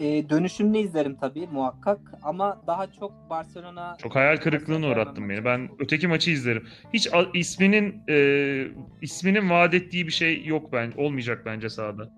Ee, 0.00 0.30
dönüşümünü 0.30 0.78
izlerim 0.78 1.16
tabii 1.20 1.46
muhakkak 1.52 2.00
ama 2.22 2.62
daha 2.66 2.92
çok 2.92 3.12
Barcelona 3.30 3.96
Çok 4.02 4.14
hayal 4.16 4.36
kırıklığına 4.36 4.88
uğrattın 4.88 5.28
beni. 5.28 5.44
Ben 5.44 5.68
öteki 5.78 6.08
maçı 6.08 6.30
izlerim. 6.30 6.66
Hiç 6.94 7.08
isminin 7.34 8.02
e, 8.08 8.66
isminin 9.02 9.50
vaat 9.50 9.74
ettiği 9.74 10.06
bir 10.06 10.12
şey 10.12 10.44
yok 10.44 10.72
ben. 10.72 10.92
Olmayacak 10.96 11.42
bence 11.46 11.68
sahada. 11.68 12.10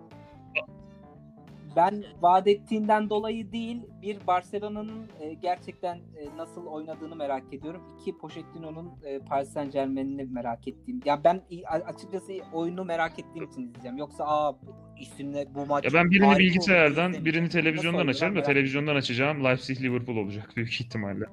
Ben 1.75 2.03
vaat 2.21 2.47
ettiğinden 2.47 3.09
dolayı 3.09 3.51
değil 3.51 3.81
bir 4.01 4.27
Barcelona'nın 4.27 5.07
e, 5.19 5.33
gerçekten 5.33 5.95
e, 5.95 6.37
nasıl 6.37 6.65
oynadığını 6.65 7.15
merak 7.15 7.53
ediyorum. 7.53 7.81
İki 8.01 8.17
Pochettino'nun 8.17 8.91
e, 9.03 9.19
Paris 9.19 9.49
Saint 9.49 9.73
Germain'ini 9.73 10.23
merak 10.23 10.67
ettiğim. 10.67 10.99
Ya 11.05 11.23
ben 11.23 11.41
açıkçası 11.85 12.33
oyunu 12.53 12.85
merak 12.85 13.19
ettiğim 13.19 13.45
için 13.45 13.61
izleyeceğim. 13.61 13.97
Yoksa 13.97 14.23
aa 14.23 14.53
isimle 14.99 15.55
bu 15.55 15.65
maç 15.65 15.85
Ya 15.85 15.91
ben 15.93 16.11
birini 16.11 16.37
bilgisayardan, 16.39 17.25
birini 17.25 17.49
televizyondan 17.49 18.07
açarım 18.07 18.35
da 18.35 18.43
televizyondan 18.43 18.95
açacağım 18.95 19.43
Leipzig 19.43 19.81
Liverpool 19.81 20.17
olacak 20.17 20.49
büyük 20.55 20.81
ihtimalle. 20.81 21.25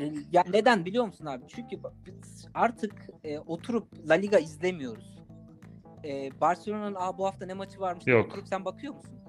E, 0.00 0.04
Ya 0.32 0.44
neden 0.52 0.84
biliyor 0.84 1.06
musun 1.06 1.26
abi? 1.26 1.44
Çünkü 1.48 1.76
artık 2.54 2.94
e, 3.24 3.38
oturup 3.38 4.08
La 4.08 4.14
Liga 4.14 4.38
izlemiyoruz. 4.38 5.19
E, 6.04 6.30
Barcelona'nın 6.40 6.94
Aa, 6.98 7.18
bu 7.18 7.26
hafta 7.26 7.46
ne 7.46 7.54
maçı 7.54 7.80
varmış 7.80 8.06
Yok. 8.06 8.26
oturup 8.26 8.48
sen 8.48 8.64
bakıyor 8.64 8.94
musun? 8.94 9.20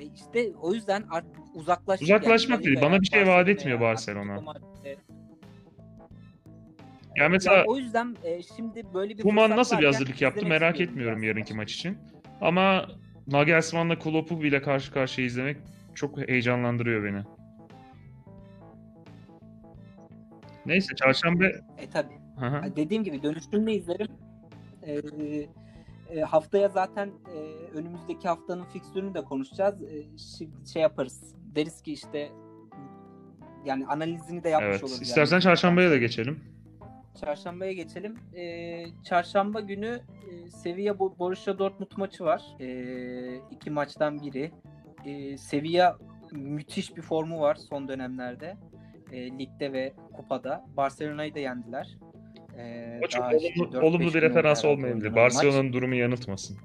E 0.00 0.04
işte 0.04 0.52
o 0.62 0.74
yüzden 0.74 1.04
artık 1.10 1.36
uzaklaştık. 1.54 2.04
Uzaklaşmak 2.04 2.60
La 2.60 2.64
değil, 2.64 2.80
bana 2.80 3.00
bir 3.00 3.06
şey 3.06 3.26
vaat 3.26 3.48
etmiyor 3.48 3.80
Barcelona. 3.80 4.32
Atletico 4.32 4.52
Madrid'e. 4.52 4.96
Ya 7.16 7.28
mesela 7.28 7.56
Ya 7.56 7.64
o 7.66 7.76
yüzden 7.76 8.16
e, 8.24 8.42
şimdi 8.42 8.94
böyle 8.94 9.18
bir 9.18 9.22
Kuman 9.22 9.50
nasıl 9.50 9.78
bir 9.78 9.84
hazırlık 9.84 10.22
yaptı 10.22 10.46
merak 10.46 10.80
etmiyorum 10.80 11.22
yarınki 11.22 11.54
maç 11.54 11.72
için. 11.72 11.98
Ama 12.40 12.86
Nagelsmann'la 13.26 13.98
Klopp'u 13.98 14.42
bile 14.42 14.62
karşı 14.62 14.92
karşıya 14.92 15.26
izlemek 15.26 15.56
çok 15.94 16.28
heyecanlandırıyor 16.28 17.04
beni. 17.04 17.22
Neyse 20.66 20.94
çarşamba 20.96 21.44
E 21.78 21.90
tabi. 21.92 22.08
Dediğim 22.76 23.04
gibi 23.04 23.22
dönüşümde 23.22 23.72
izlerim. 23.72 24.08
E, 24.86 25.00
e, 26.10 26.20
haftaya 26.20 26.68
zaten 26.68 27.08
e, 27.08 27.38
önümüzdeki 27.78 28.28
haftanın 28.28 28.64
fikstürünü 28.64 29.14
de 29.14 29.24
konuşacağız. 29.24 29.82
E, 29.82 30.18
şimdi 30.18 30.70
şey 30.72 30.82
yaparız. 30.82 31.34
Deriz 31.54 31.82
ki 31.82 31.92
işte 31.92 32.30
yani 33.64 33.86
analizini 33.86 34.44
de 34.44 34.48
yapmış 34.48 34.70
evet. 34.70 34.84
oluruz. 34.84 34.96
yani. 34.96 35.02
İstersen 35.02 35.40
çarşambaya 35.40 35.90
da 35.90 35.96
geçelim. 35.96 36.40
Çarşambaya 37.20 37.72
geçelim. 37.72 38.18
Ee, 38.36 38.84
çarşamba 39.04 39.60
günü 39.60 40.00
e, 40.30 40.50
Sevilla 40.50 40.92
Bo- 40.92 41.18
Borussia 41.18 41.58
Dortmund 41.58 41.90
maçı 41.96 42.24
var. 42.24 42.56
Ee, 42.60 43.40
iki 43.50 43.70
maçtan 43.70 44.22
biri. 44.22 44.52
Ee, 45.06 45.36
Sevilla 45.36 45.98
müthiş 46.32 46.96
bir 46.96 47.02
formu 47.02 47.40
var 47.40 47.54
son 47.54 47.88
dönemlerde. 47.88 48.56
Ee, 49.12 49.38
ligde 49.38 49.72
ve 49.72 49.92
kupada. 50.12 50.64
Barcelona'yı 50.76 51.34
da 51.34 51.38
yendiler. 51.38 51.98
Ee, 52.58 53.00
O 53.04 53.08
çok 53.08 53.22
daha 53.22 53.32
işte 53.34 53.62
olumlu, 53.62 53.76
4-5 53.76 53.84
olumlu 53.84 54.14
bir 54.14 54.22
referans 54.22 54.64
olmayabilir. 54.64 55.14
Barcelona'nın 55.16 55.72
durumu 55.72 55.94
yanıltmasın. 55.94 56.56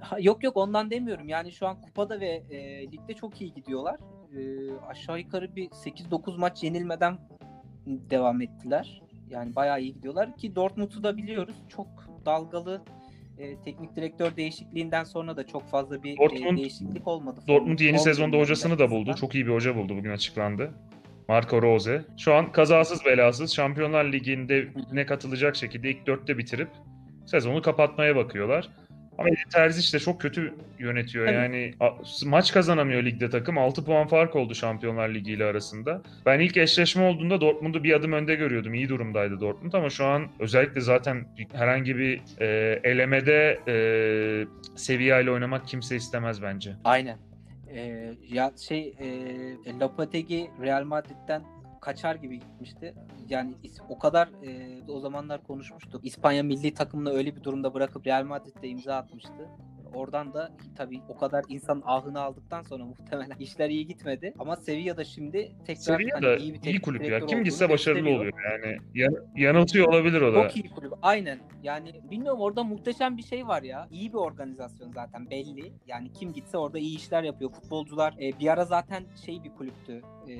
Ha, 0.00 0.16
yok 0.20 0.44
yok 0.44 0.56
ondan 0.56 0.90
demiyorum. 0.90 1.28
Yani 1.28 1.52
şu 1.52 1.66
an 1.66 1.80
kupada 1.80 2.20
ve 2.20 2.42
e, 2.50 2.82
ligde 2.92 3.14
çok 3.14 3.40
iyi 3.40 3.54
gidiyorlar. 3.54 3.96
E, 4.36 4.40
aşağı 4.88 5.18
yukarı 5.20 5.56
bir 5.56 5.68
8-9 5.68 6.38
maç 6.38 6.62
yenilmeden 6.64 7.18
devam 7.86 8.40
ettiler. 8.42 9.02
Yani 9.30 9.56
bayağı 9.56 9.80
iyi 9.80 9.94
gidiyorlar 9.94 10.36
ki 10.36 10.54
Dortmund'u 10.56 11.02
da 11.02 11.16
biliyoruz. 11.16 11.54
Çok 11.68 11.86
dalgalı 12.26 12.82
e, 13.38 13.56
teknik 13.62 13.96
direktör 13.96 14.36
değişikliğinden 14.36 15.04
sonra 15.04 15.36
da 15.36 15.46
çok 15.46 15.62
fazla 15.68 16.02
bir 16.02 16.12
e, 16.12 16.16
Dortmund- 16.16 16.56
değişiklik 16.56 17.08
olmadı. 17.08 17.40
Dortmund 17.48 17.78
yeni 17.78 17.96
Form 17.96 18.04
sezonda 18.04 18.36
hocasını 18.38 18.78
da 18.78 18.90
buldu. 18.90 19.14
Çok 19.14 19.34
iyi 19.34 19.46
bir 19.46 19.52
hoca 19.52 19.76
buldu 19.76 19.96
bugün 19.96 20.10
açıklandı. 20.10 20.74
Marco 21.28 21.62
Rose. 21.62 22.04
Şu 22.18 22.34
an 22.34 22.52
kazasız 22.52 23.04
belasız 23.04 23.54
Şampiyonlar 23.54 24.04
Ligi'nde 24.04 24.68
ne 24.92 25.06
katılacak 25.06 25.56
şekilde 25.56 25.90
ilk 25.90 26.06
dörtte 26.06 26.38
bitirip 26.38 26.68
sezonu 27.26 27.62
kapatmaya 27.62 28.16
bakıyorlar. 28.16 28.68
Ama 29.18 29.28
Terzic 29.52 29.98
de 29.98 29.98
çok 29.98 30.20
kötü 30.20 30.54
yönetiyor. 30.78 31.26
Tabii. 31.26 31.36
Yani 31.36 31.74
maç 32.26 32.52
kazanamıyor 32.52 33.02
ligde 33.02 33.30
takım. 33.30 33.58
6 33.58 33.84
puan 33.84 34.06
fark 34.06 34.36
oldu 34.36 34.54
Şampiyonlar 34.54 35.08
Ligi 35.08 35.32
ile 35.32 35.44
arasında. 35.44 36.02
Ben 36.26 36.40
ilk 36.40 36.56
eşleşme 36.56 37.02
olduğunda 37.02 37.40
Dortmund'u 37.40 37.84
bir 37.84 37.92
adım 37.92 38.12
önde 38.12 38.34
görüyordum. 38.34 38.74
İyi 38.74 38.88
durumdaydı 38.88 39.40
Dortmund 39.40 39.72
ama 39.72 39.90
şu 39.90 40.04
an 40.04 40.28
özellikle 40.38 40.80
zaten 40.80 41.24
herhangi 41.52 41.98
bir 41.98 42.20
e, 42.40 42.80
elemede 42.84 43.60
e, 43.68 43.74
seviyeyle 44.76 45.30
oynamak 45.30 45.66
kimse 45.66 45.96
istemez 45.96 46.42
bence. 46.42 46.72
Aynen. 46.84 47.18
Ee, 47.74 48.14
ya 48.28 48.52
şey 48.56 48.94
e, 48.98 49.78
Lopetegui 49.80 50.50
Real 50.60 50.84
Madrid'den 50.84 51.42
kaçar 51.80 52.14
gibi 52.14 52.40
gitmişti. 52.40 52.94
Yani 53.28 53.54
o 53.88 53.98
kadar 53.98 54.28
e, 54.28 54.82
o 54.92 55.00
zamanlar 55.00 55.42
konuşmuştuk. 55.42 56.04
İspanya 56.04 56.42
milli 56.42 56.74
takımını 56.74 57.10
öyle 57.10 57.36
bir 57.36 57.44
durumda 57.44 57.74
bırakıp 57.74 58.06
Real 58.06 58.24
Madrid'de 58.24 58.68
imza 58.68 58.96
atmıştı. 58.96 59.48
Oradan 59.94 60.34
da 60.34 60.52
tabii 60.76 61.00
o 61.08 61.16
kadar 61.16 61.44
insan 61.48 61.82
ahını 61.86 62.20
aldıktan 62.20 62.62
sonra 62.62 62.84
muhtemelen 62.84 63.36
işler 63.38 63.70
iyi 63.70 63.86
gitmedi. 63.86 64.34
Ama 64.38 64.56
Sevilla'da 64.56 65.04
şimdi 65.04 65.52
tekrar 65.66 65.82
Sevilla 65.82 66.14
hani 66.14 66.42
iyi 66.42 66.54
bir 66.54 66.58
iyi 66.58 66.60
teknik 66.60 66.82
kulüp 66.82 67.04
ya. 67.08 67.26
Kim 67.26 67.44
gitse 67.44 67.68
başarılı 67.68 68.08
oluyor 68.10 68.32
yani. 68.52 68.76
Yan- 68.94 69.26
yanıltıyor 69.36 69.88
olabilir 69.88 70.20
o 70.20 70.34
da. 70.34 70.42
Çok 70.42 70.56
iyi 70.56 70.70
kulüp. 70.70 70.92
Aynen. 71.02 71.38
Yani 71.62 71.92
bilmiyorum 72.10 72.40
orada 72.40 72.64
muhteşem 72.64 73.16
bir 73.16 73.22
şey 73.22 73.46
var 73.46 73.62
ya. 73.62 73.88
İyi 73.90 74.12
bir 74.12 74.18
organizasyon 74.18 74.90
zaten 74.92 75.30
belli. 75.30 75.72
Yani 75.86 76.12
kim 76.12 76.32
gitse 76.32 76.58
orada 76.58 76.78
iyi 76.78 76.96
işler 76.96 77.22
yapıyor. 77.22 77.50
Futbolcular 77.50 78.14
e, 78.20 78.38
bir 78.40 78.52
ara 78.52 78.64
zaten 78.64 79.04
şey 79.26 79.44
bir 79.44 79.50
kulüptü. 79.50 80.02
E, 80.28 80.34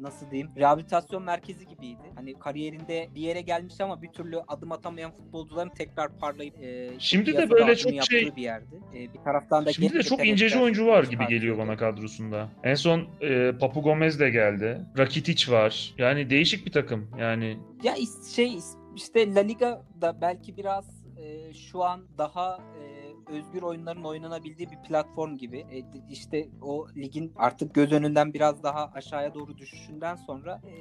nasıl 0.00 0.30
diyeyim? 0.30 0.50
Rehabilitasyon 0.56 1.22
merkezi 1.22 1.68
gibiydi. 1.68 2.12
Hani 2.14 2.38
kariyerinde 2.38 3.08
bir 3.14 3.20
yere 3.20 3.40
gelmiş 3.40 3.80
ama 3.80 4.02
bir 4.02 4.08
türlü 4.08 4.40
adım 4.48 4.72
atamayan 4.72 5.10
futbolcuların 5.10 5.70
tekrar 5.70 6.18
parlayıp 6.18 6.62
e, 6.62 6.90
Şimdi 6.98 7.36
de 7.36 7.50
böyle 7.50 7.76
çok 7.76 8.04
şey- 8.04 8.36
bir 8.36 8.42
yerdi. 8.42 8.80
E, 8.94 9.14
bir 9.14 9.18
taraftan 9.24 9.66
da 9.66 9.72
Şimdi 9.72 9.94
de 9.94 10.02
çok 10.02 10.26
inceci 10.26 10.58
oyuncu 10.58 10.86
var 10.86 11.04
gibi 11.04 11.26
geliyor 11.26 11.58
bana 11.58 11.76
kadrosunda. 11.76 12.48
En 12.64 12.74
son 12.74 13.06
e, 13.20 13.52
Papu 13.60 13.82
Gomez 13.82 14.20
de 14.20 14.30
geldi. 14.30 14.80
Rakitic 14.98 15.52
var. 15.52 15.94
Yani 15.98 16.30
değişik 16.30 16.66
bir 16.66 16.72
takım. 16.72 17.10
Yani 17.18 17.58
Ya 17.82 17.94
şey 18.36 18.58
işte 18.96 19.34
La 19.34 19.40
Liga 19.40 19.82
da 20.00 20.20
belki 20.20 20.56
biraz 20.56 21.04
e, 21.16 21.54
şu 21.54 21.82
an 21.84 22.08
daha 22.18 22.56
e, 22.56 23.04
özgür 23.32 23.62
oyunların 23.62 24.04
oynanabildiği 24.04 24.70
bir 24.70 24.88
platform 24.88 25.36
gibi. 25.36 25.58
E, 25.58 25.84
işte 26.10 26.48
o 26.62 26.86
ligin 26.96 27.32
artık 27.36 27.74
göz 27.74 27.92
önünden 27.92 28.34
biraz 28.34 28.62
daha 28.62 28.90
aşağıya 28.94 29.34
doğru 29.34 29.58
düşüşünden 29.58 30.16
sonra 30.16 30.60
e, 30.66 30.76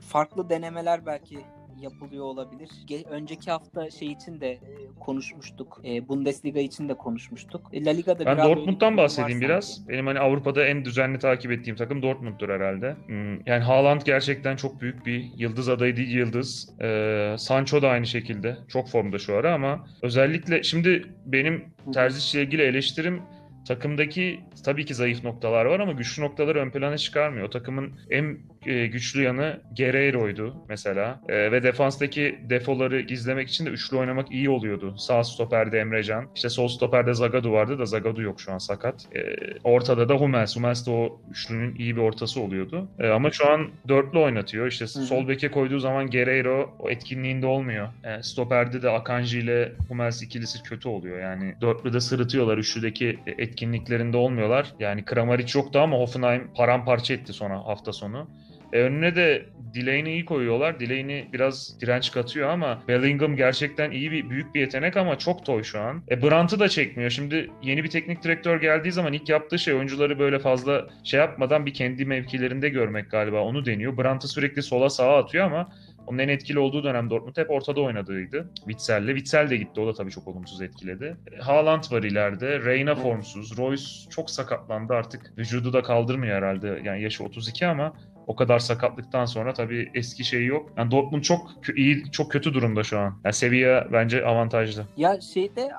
farklı 0.00 0.50
denemeler 0.50 1.06
belki 1.06 1.38
yapılıyor 1.80 2.24
olabilir. 2.24 2.68
Ge- 2.88 3.08
önceki 3.08 3.50
hafta 3.50 3.90
şey 3.90 4.08
için 4.12 4.40
de 4.40 4.50
e, 4.50 4.60
konuşmuştuk. 5.00 5.80
E, 5.84 6.08
Bundesliga 6.08 6.60
için 6.60 6.88
de 6.88 6.94
konuşmuştuk. 6.94 7.68
E, 7.72 7.84
La 7.84 7.90
Liga'da 7.90 8.26
ben 8.26 8.36
biraz 8.36 8.48
Dortmund'dan 8.48 8.96
bahsedeyim 8.96 9.30
sanki. 9.40 9.48
biraz. 9.48 9.88
Benim 9.88 10.06
hani 10.06 10.18
Avrupa'da 10.18 10.64
en 10.64 10.84
düzenli 10.84 11.18
takip 11.18 11.50
ettiğim 11.52 11.76
takım 11.76 12.02
Dortmund'dur 12.02 12.48
herhalde. 12.48 12.96
Hmm, 13.06 13.46
Yani 13.46 13.64
Haaland 13.64 14.00
gerçekten 14.04 14.56
çok 14.56 14.80
büyük 14.80 15.06
bir 15.06 15.24
yıldız 15.36 15.68
adayı 15.68 15.96
değil 15.96 16.10
yıldız. 16.16 16.70
Ee, 16.82 17.34
Sancho 17.38 17.82
da 17.82 17.88
aynı 17.88 18.06
şekilde. 18.06 18.56
Çok 18.68 18.88
formda 18.88 19.18
şu 19.18 19.34
ara 19.36 19.54
ama 19.54 19.86
özellikle 20.02 20.62
şimdi 20.62 21.04
benim. 21.26 21.64
Terzic'le 21.94 22.42
ilgili 22.42 22.62
eleştirim 22.62 23.22
takımdaki 23.68 24.40
tabii 24.64 24.84
ki 24.84 24.94
zayıf 24.94 25.24
noktalar 25.24 25.64
var 25.64 25.80
ama 25.80 25.92
güçlü 25.92 26.22
noktaları 26.22 26.58
ön 26.58 26.70
plana 26.70 26.96
çıkarmıyor. 26.98 27.46
O 27.46 27.50
takımın 27.50 27.92
en 28.10 28.38
e, 28.68 28.86
güçlü 28.86 29.22
yanı 29.22 29.60
Guerreiro'ydu 29.76 30.56
mesela. 30.68 31.20
E, 31.28 31.52
ve 31.52 31.62
defanstaki 31.62 32.38
defoları 32.50 33.00
gizlemek 33.00 33.48
için 33.48 33.66
de 33.66 33.70
üçlü 33.70 33.96
oynamak 33.96 34.32
iyi 34.32 34.50
oluyordu. 34.50 34.94
Sağ 34.98 35.24
stoperde 35.24 35.78
Emrecan. 35.78 36.26
İşte 36.34 36.48
sol 36.48 36.68
stoperde 36.68 37.14
Zagadou 37.14 37.52
vardı 37.52 37.78
da 37.78 37.86
Zagadou 37.86 38.22
yok 38.22 38.40
şu 38.40 38.52
an 38.52 38.58
sakat. 38.58 39.16
E, 39.16 39.20
ortada 39.64 40.08
da 40.08 40.14
Hummels. 40.14 40.56
Hummels 40.56 40.86
de 40.86 40.90
o 40.90 41.20
üçlünün 41.30 41.74
iyi 41.74 41.96
bir 41.96 42.00
ortası 42.00 42.40
oluyordu. 42.40 42.88
E, 42.98 43.08
ama 43.08 43.30
şu 43.30 43.50
an 43.50 43.70
dörtlü 43.88 44.18
oynatıyor. 44.18 44.66
İşte 44.66 44.84
hı. 44.84 44.88
sol 44.88 45.28
beke 45.28 45.50
koyduğu 45.50 45.78
zaman 45.78 46.10
Guerreiro 46.10 46.76
o 46.78 46.90
etkinliğinde 46.90 47.46
olmuyor. 47.46 47.88
E, 48.04 48.22
stoperde 48.22 48.82
de 48.82 48.90
Akanji 48.90 49.38
ile 49.38 49.72
Hummels 49.88 50.22
ikilisi 50.22 50.62
kötü 50.62 50.88
oluyor. 50.88 51.20
Yani 51.20 51.54
dörtlüde 51.60 52.00
sırıtıyorlar. 52.00 52.58
Üçlüdeki 52.58 53.18
etkinliklerinde 53.26 54.16
olmuyorlar. 54.16 54.74
Yani 54.78 55.04
Kramaric 55.04 55.58
yoktu 55.58 55.78
ama 55.78 55.98
Hoffenheim 55.98 56.50
paramparça 56.56 57.14
etti 57.14 57.32
sonra 57.32 57.66
hafta 57.66 57.92
sonu. 57.92 58.28
E, 58.72 58.80
önüne 58.80 59.16
de 59.16 59.46
Delaney'i 59.74 60.14
iyi 60.14 60.24
koyuyorlar. 60.24 60.80
Delaney 60.80 61.28
biraz 61.32 61.80
direnç 61.80 62.12
katıyor 62.12 62.48
ama 62.48 62.82
Bellingham 62.88 63.36
gerçekten 63.36 63.90
iyi 63.90 64.12
bir 64.12 64.30
büyük 64.30 64.54
bir 64.54 64.60
yetenek 64.60 64.96
ama 64.96 65.18
çok 65.18 65.46
toy 65.46 65.62
şu 65.62 65.80
an. 65.80 66.02
E 66.10 66.22
Brandt'ı 66.22 66.60
da 66.60 66.68
çekmiyor. 66.68 67.10
Şimdi 67.10 67.50
yeni 67.62 67.84
bir 67.84 67.90
teknik 67.90 68.22
direktör 68.22 68.60
geldiği 68.60 68.92
zaman 68.92 69.12
ilk 69.12 69.28
yaptığı 69.28 69.58
şey 69.58 69.74
oyuncuları 69.74 70.18
böyle 70.18 70.38
fazla 70.38 70.86
şey 71.04 71.20
yapmadan 71.20 71.66
bir 71.66 71.74
kendi 71.74 72.04
mevkilerinde 72.04 72.68
görmek 72.68 73.10
galiba. 73.10 73.42
Onu 73.42 73.66
deniyor. 73.66 73.96
Brandt'ı 73.96 74.28
sürekli 74.28 74.62
sola 74.62 74.90
sağa 74.90 75.16
atıyor 75.16 75.44
ama 75.44 75.72
onun 76.06 76.18
en 76.18 76.28
etkili 76.28 76.58
olduğu 76.58 76.84
dönem 76.84 77.10
Dortmund 77.10 77.36
hep 77.36 77.50
ortada 77.50 77.80
oynadığıydı. 77.80 78.50
Witzel'le. 78.54 79.06
Witzel 79.06 79.50
de 79.50 79.56
gitti. 79.56 79.80
O 79.80 79.86
da 79.86 79.92
tabii 79.94 80.10
çok 80.10 80.28
olumsuz 80.28 80.62
etkiledi. 80.62 81.16
E, 81.32 81.36
Haaland 81.36 81.82
var 81.92 82.02
ileride. 82.02 82.60
Reyna 82.60 82.94
formsuz. 82.94 83.58
Royce 83.58 83.84
çok 84.10 84.30
sakatlandı 84.30 84.94
artık. 84.94 85.38
Vücudu 85.38 85.72
da 85.72 85.82
kaldırmıyor 85.82 86.36
herhalde. 86.36 86.80
Yani 86.84 87.02
yaşı 87.02 87.24
32 87.24 87.66
ama 87.66 87.92
o 88.28 88.36
kadar 88.36 88.58
sakatlıktan 88.58 89.24
sonra 89.24 89.54
tabii 89.54 89.90
eski 89.94 90.24
şeyi 90.24 90.46
yok. 90.46 90.72
Yani 90.76 90.90
Dortmund 90.90 91.22
çok 91.22 91.50
iyi, 91.76 92.10
çok 92.10 92.32
kötü 92.32 92.54
durumda 92.54 92.82
şu 92.82 92.98
an. 92.98 93.20
Yani 93.24 93.32
seviye 93.32 93.84
bence 93.92 94.24
avantajlı. 94.24 94.86
Ya 94.96 95.20
şeyde 95.20 95.70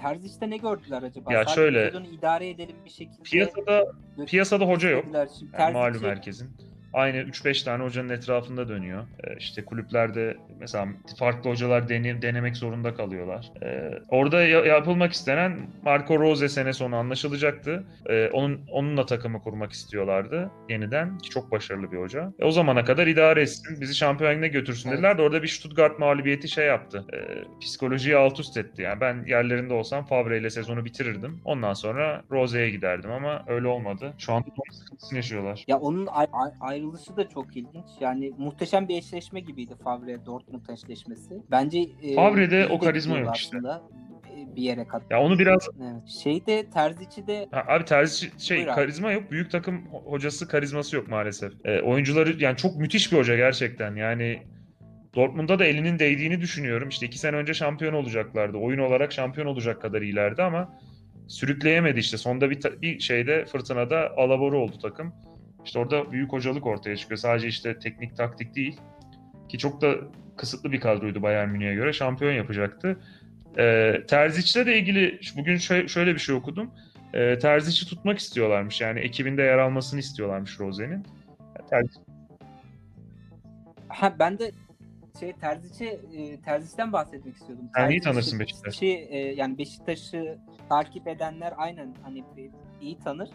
Terzic'te 0.00 0.50
ne 0.50 0.56
gördüler 0.56 1.02
acaba? 1.02 1.32
Ya 1.32 1.44
Sadece 1.44 1.54
şöyle, 1.54 1.92
idare 2.12 2.48
edelim 2.48 2.76
bir 2.84 2.90
şekilde. 2.90 3.22
Piyasada 3.22 3.84
piyasada 4.26 4.64
hoca 4.64 4.90
yok. 4.90 5.04
Şimdi 5.38 5.50
Yani 5.58 5.72
malum 5.72 6.02
herkesin. 6.02 6.50
Aynı 6.98 7.16
3-5 7.16 7.62
tane 7.64 7.84
hocanın 7.84 8.08
etrafında 8.08 8.68
dönüyor. 8.68 9.04
Ee, 9.24 9.36
işte 9.38 9.64
kulüplerde 9.64 10.36
mesela 10.60 10.88
farklı 11.18 11.50
hocalar 11.50 11.88
dene- 11.88 12.22
denemek 12.22 12.56
zorunda 12.56 12.94
kalıyorlar. 12.94 13.52
Ee, 13.62 13.90
orada 14.08 14.42
ya- 14.42 14.64
yapılmak 14.64 15.12
istenen 15.12 15.58
Marco 15.82 16.18
Rose 16.18 16.48
sene 16.48 16.72
sonu 16.72 16.96
anlaşılacaktı. 16.96 17.84
Ee, 18.06 18.28
onun 18.32 18.60
onunla 18.72 19.06
takımı 19.06 19.42
kurmak 19.42 19.72
istiyorlardı 19.72 20.50
yeniden 20.68 21.18
ki 21.18 21.30
çok 21.30 21.50
başarılı 21.52 21.92
bir 21.92 21.96
hoca. 21.98 22.32
E, 22.38 22.44
o 22.44 22.50
zamana 22.50 22.84
kadar 22.84 23.06
idare 23.06 23.42
etsin, 23.42 23.80
bizi 23.80 23.94
Şampiyon 23.94 24.30
Ligi'ne 24.32 24.48
götürsün 24.48 24.88
Evet. 24.88 24.98
dediler 24.98 25.18
de 25.18 25.22
orada 25.22 25.42
bir 25.42 25.48
Stuttgart 25.48 25.98
mağlubiyeti 25.98 26.48
şey 26.48 26.66
yaptı. 26.66 27.04
Ee, 27.14 27.18
psikolojiyi 27.60 28.16
alt 28.16 28.40
üst 28.40 28.56
etti. 28.56 28.82
Yani 28.82 29.00
ben 29.00 29.24
yerlerinde 29.26 29.74
olsam 29.74 30.04
Favre 30.06 30.38
ile 30.38 30.50
sezonu 30.50 30.84
bitirirdim. 30.84 31.40
Ondan 31.44 31.72
sonra 31.74 32.22
Rose'ye 32.30 32.70
giderdim 32.70 33.10
ama 33.12 33.44
öyle 33.46 33.66
olmadı. 33.66 34.14
Şu 34.18 34.32
anda 34.32 34.46
onun 34.48 34.78
sıkıntısını 34.78 35.16
yaşıyorlar. 35.16 35.64
Ya 35.68 35.78
onun 35.78 36.06
ay- 36.06 36.26
ay- 36.32 36.50
ayrılışı 36.88 37.16
da 37.16 37.28
çok 37.28 37.56
ilginç. 37.56 37.86
Yani 38.00 38.32
muhteşem 38.38 38.88
bir 38.88 38.98
eşleşme 38.98 39.40
gibiydi 39.40 39.74
Favre 39.84 40.26
Dortmund 40.26 40.66
eşleşmesi. 40.68 41.42
Bence 41.50 41.78
e, 42.02 42.14
Favre'de 42.14 42.66
iyi 42.66 42.72
o 42.72 42.80
de 42.80 42.84
karizma 42.84 43.18
yok 43.18 43.36
işte. 43.36 43.56
aslında 43.56 43.82
e, 44.36 44.56
bir 44.56 44.62
yere 44.62 44.86
kadar. 44.88 45.06
Ya 45.10 45.20
onu 45.22 45.38
biraz 45.38 45.68
Evet. 45.78 46.08
Şeyde 46.08 46.70
Terzic'i 46.70 47.26
de 47.26 47.46
Ha, 47.50 47.64
abi 47.68 47.84
terzi 47.84 48.40
şey 48.40 48.56
Buyur 48.58 48.74
karizma 48.74 49.12
yok. 49.12 49.30
Büyük 49.30 49.50
takım 49.50 49.76
ho- 49.76 50.04
hocası 50.10 50.48
karizması 50.48 50.96
yok 50.96 51.08
maalesef. 51.08 51.52
E, 51.64 51.80
oyuncuları 51.82 52.42
yani 52.42 52.56
çok 52.56 52.76
müthiş 52.76 53.12
bir 53.12 53.16
hoca 53.18 53.36
gerçekten. 53.36 53.96
Yani 53.96 54.42
Dortmund'da 55.14 55.58
da 55.58 55.64
elinin 55.64 55.98
değdiğini 55.98 56.40
düşünüyorum. 56.40 56.88
İşte 56.88 57.06
iki 57.06 57.18
sene 57.18 57.36
önce 57.36 57.54
şampiyon 57.54 57.94
olacaklardı. 57.94 58.56
Oyun 58.56 58.78
olarak 58.78 59.12
şampiyon 59.12 59.46
olacak 59.46 59.82
kadar 59.82 60.02
iyilerdi 60.02 60.42
ama 60.42 60.78
sürükleyemedi 61.28 61.98
işte. 61.98 62.16
Sonda 62.16 62.50
bir, 62.50 62.82
bir 62.82 63.00
şeyde 63.00 63.44
fırtınada 63.44 64.10
alaboru 64.16 64.58
oldu 64.58 64.78
takım. 64.82 65.12
İşte 65.64 65.78
orada 65.78 66.12
büyük 66.12 66.32
hocalık 66.32 66.66
ortaya 66.66 66.96
çıkıyor. 66.96 67.18
Sadece 67.18 67.48
işte 67.48 67.78
teknik 67.78 68.16
taktik 68.16 68.54
değil. 68.54 68.80
Ki 69.48 69.58
çok 69.58 69.80
da 69.80 69.94
kısıtlı 70.36 70.72
bir 70.72 70.80
kadroydu 70.80 71.22
Bayern 71.22 71.48
Münih'e 71.48 71.74
göre. 71.74 71.92
Şampiyon 71.92 72.32
yapacaktı. 72.32 73.00
E, 73.58 73.94
Terzic'le 74.08 74.66
de 74.66 74.78
ilgili 74.78 75.20
bugün 75.36 75.56
şö- 75.56 75.88
şöyle 75.88 76.14
bir 76.14 76.18
şey 76.18 76.34
okudum. 76.34 76.70
E, 77.14 77.38
Terzic'i 77.38 77.86
tutmak 77.90 78.18
istiyorlarmış. 78.18 78.80
Yani 78.80 79.00
ekibinde 79.00 79.42
yer 79.42 79.58
almasını 79.58 80.00
istiyorlarmış 80.00 80.60
Rose'nin. 80.60 81.06
Terzic 81.70 82.00
ha 83.88 84.16
ben 84.18 84.38
de 84.38 84.50
şey 85.20 85.32
Terzic'i 85.32 85.88
e, 85.88 86.40
Terzic'ten 86.40 86.92
bahsetmek 86.92 87.36
istiyordum. 87.36 87.64
Sen 87.76 87.90
iyi 87.90 88.00
Terzic- 88.00 88.02
tanırsın 88.04 88.40
Beşiktaş'ı. 88.40 88.84
E, 88.84 89.18
yani 89.18 89.58
Beşiktaş'ı 89.58 90.38
takip 90.68 91.08
edenler 91.08 91.52
aynen 91.56 91.94
hani 92.02 92.24
iyi 92.80 92.98
tanır. 92.98 93.28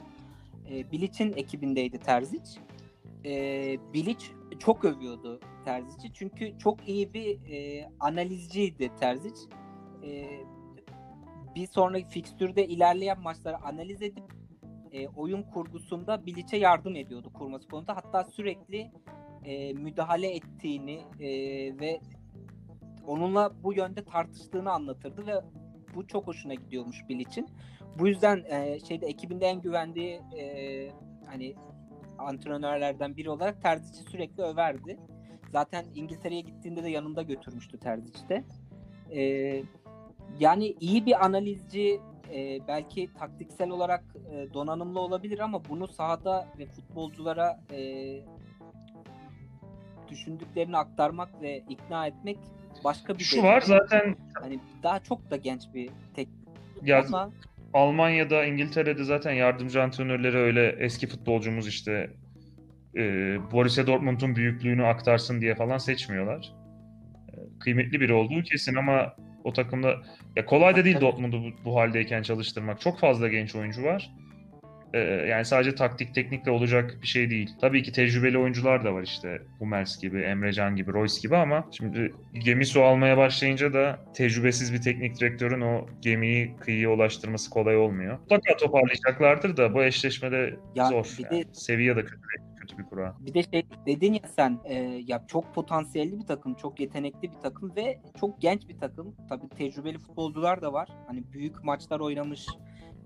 E, 0.72 0.92
Bilic'in 0.92 1.34
ekibindeydi 1.34 2.00
Terzic. 2.00 2.60
E, 3.26 3.34
Bilic 3.94 4.26
çok 4.60 4.86
övüyordu 4.86 5.40
Terzic'i 5.66 6.14
çünkü 6.14 6.58
çok 6.60 6.88
iyi 6.88 7.14
bir 7.14 7.52
e, 7.52 7.90
analizciydi 8.00 8.92
Terzic. 9.00 9.36
E, 10.04 10.40
bir 11.56 11.68
sonraki 11.68 12.10
fikstürde 12.10 12.68
ilerleyen 12.68 13.22
maçları 13.22 13.58
analiz 13.58 14.02
edip 14.02 14.24
e, 14.92 15.08
oyun 15.08 15.44
kurgusunda 15.44 16.26
Bilic'e 16.26 16.58
yardım 16.58 16.96
ediyordu 16.96 17.34
kurması 17.34 17.68
konusunda. 17.68 17.96
Hatta 17.96 18.24
sürekli 18.24 18.92
e, 19.46 19.74
müdahale 19.74 20.36
ettiğini 20.36 21.02
e, 21.20 21.30
ve 21.80 22.02
onunla 23.08 23.64
bu 23.64 23.74
yönde 23.74 24.04
tartıştığını 24.04 24.72
anlatırdı 24.72 25.28
ve 25.28 25.42
bu 25.96 26.08
çok 26.08 26.28
hoşuna 26.28 26.54
gidiyormuş 26.54 27.10
Bilic'in. 27.10 27.48
Bu 28.00 28.08
yüzden 28.08 28.44
e, 28.50 28.80
şeyde 28.80 29.06
ekibinde 29.06 29.46
en 29.46 29.62
güvendiği 29.62 30.22
e, 30.40 30.92
hani 31.28 31.56
antrenörlerden 32.18 33.18
biri 33.18 33.30
olarak 33.30 33.62
Terzic'i 33.62 34.10
sürekli 34.12 34.44
överdi. 34.44 34.98
Zaten 35.52 35.86
İngiltere'ye 35.96 36.42
gittiğinde 36.42 36.84
de 36.84 36.90
yanında 36.90 37.22
götürmüştü 37.22 37.80
Terzic 37.80 38.30
de. 38.30 38.44
E, 39.12 39.64
yani 40.40 40.76
iyi 40.80 41.06
bir 41.06 41.26
analizci 41.26 42.02
e, 42.34 42.68
belki 42.68 43.14
taktiksel 43.14 43.70
olarak 43.70 44.04
e, 44.32 44.54
donanımlı 44.54 45.00
olabilir 45.00 45.40
ama 45.40 45.62
bunu 45.70 45.88
sahada 45.88 46.48
ve 46.60 46.66
futbolculara 46.66 47.60
e, 47.72 47.80
düşündüklerini 50.10 50.78
aktarmak 50.78 51.42
ve 51.42 51.64
ikna 51.70 52.08
etmek 52.08 52.38
başka 52.84 53.14
bir 53.18 53.24
Şu 53.24 53.38
beceri. 53.38 53.52
var 53.52 53.62
zaten 53.62 54.16
Hani 54.34 54.60
daha 54.84 55.00
çok 55.00 55.32
da 55.32 55.38
genç 55.38 55.74
bir 55.74 55.90
tek 56.16 56.30
ya 56.84 57.04
ama 57.08 57.32
Almanya'da, 57.74 58.46
İngiltere'de 58.46 59.04
zaten 59.04 59.32
yardımcı 59.32 59.84
antrenörleri 59.84 60.38
öyle 60.38 60.76
eski 60.80 61.08
futbolcumuz 61.08 61.68
işte 61.68 62.10
e, 62.98 63.02
Borussia 63.52 63.88
Dortmund'un 63.88 64.36
büyüklüğünü 64.36 64.86
aktarsın 64.86 65.42
diye 65.42 65.56
falan 65.56 65.78
seçmiyorlar. 65.78 66.54
E, 67.34 67.60
kıymetli 67.60 68.02
biri 68.02 68.14
olduğu 68.14 68.44
kesin 68.44 68.76
ama 68.76 69.16
o 69.44 69.54
takımda 69.54 69.96
ya 70.36 70.46
kolay 70.46 70.76
da 70.76 70.86
değil. 70.86 71.02
Dortmund'u 71.02 71.44
bu, 71.44 71.66
bu 71.66 71.76
haldeyken 71.76 72.22
çalıştırmak. 72.22 72.82
Çok 72.82 73.00
fazla 73.00 73.28
genç 73.28 73.56
oyuncu 73.56 73.84
var. 73.84 74.12
E, 74.94 75.00
yani 75.00 75.46
sadece 75.46 75.76
taktik 75.76 76.16
teknikle 76.16 76.52
olacak 76.52 76.98
bir 77.02 77.08
şey 77.08 77.30
değil. 77.30 77.50
Tabii 77.62 77.84
ki 77.84 77.92
tecrübeli 77.92 78.38
oyuncular 78.38 78.84
da 78.86 78.94
var 78.94 79.04
işte. 79.04 79.42
Hummels 79.60 80.02
gibi, 80.02 80.22
Emrecan 80.22 80.76
gibi, 80.76 80.94
Royce 80.94 81.22
gibi 81.22 81.36
ama 81.38 81.68
şimdi 81.72 82.14
gemi 82.34 82.66
su 82.66 82.84
almaya 82.84 83.18
başlayınca 83.18 83.74
da 83.74 84.00
tecrübesiz 84.14 84.74
bir 84.74 84.82
teknik 84.82 85.20
direktörün 85.20 85.62
o 85.62 85.86
gemiyi 86.02 86.56
kıyıya 86.60 86.90
ulaştırması 86.92 87.50
kolay 87.50 87.78
olmuyor. 87.78 88.20
Mutlaka 88.20 88.58
toparlayacaklardır 88.58 89.58
da 89.58 89.74
bu 89.74 89.84
eşleşmede 89.84 90.56
Ya 90.76 90.86
zor. 90.86 91.16
bir 91.20 91.24
yani. 91.32 91.46
de- 91.46 91.54
Seviye 91.54 91.96
de 91.96 92.02
kötü, 92.06 92.22
kötü 92.60 92.78
bir 92.78 92.84
kura. 92.84 93.16
Bir 93.20 93.34
de 93.34 93.44
şey 93.44 93.64
dedin 93.86 94.14
ya 94.14 94.20
sen 94.36 94.60
e, 94.66 94.74
ya 95.06 95.24
çok 95.28 95.54
potansiyelli 95.56 96.20
bir 96.20 96.26
takım, 96.26 96.54
çok 96.56 96.80
yetenekli 96.80 97.22
bir 97.32 97.40
takım 97.44 97.76
ve 97.76 98.00
çok 98.20 98.42
genç 98.42 98.70
bir 98.70 98.78
takım. 98.78 99.16
Tabii 99.30 99.50
tecrübeli 99.58 99.98
futbolcular 100.00 100.62
da 100.62 100.74
var. 100.74 100.90
Hani 101.08 101.24
büyük 101.34 101.64
maçlar 101.64 102.00
oynamış, 102.00 102.46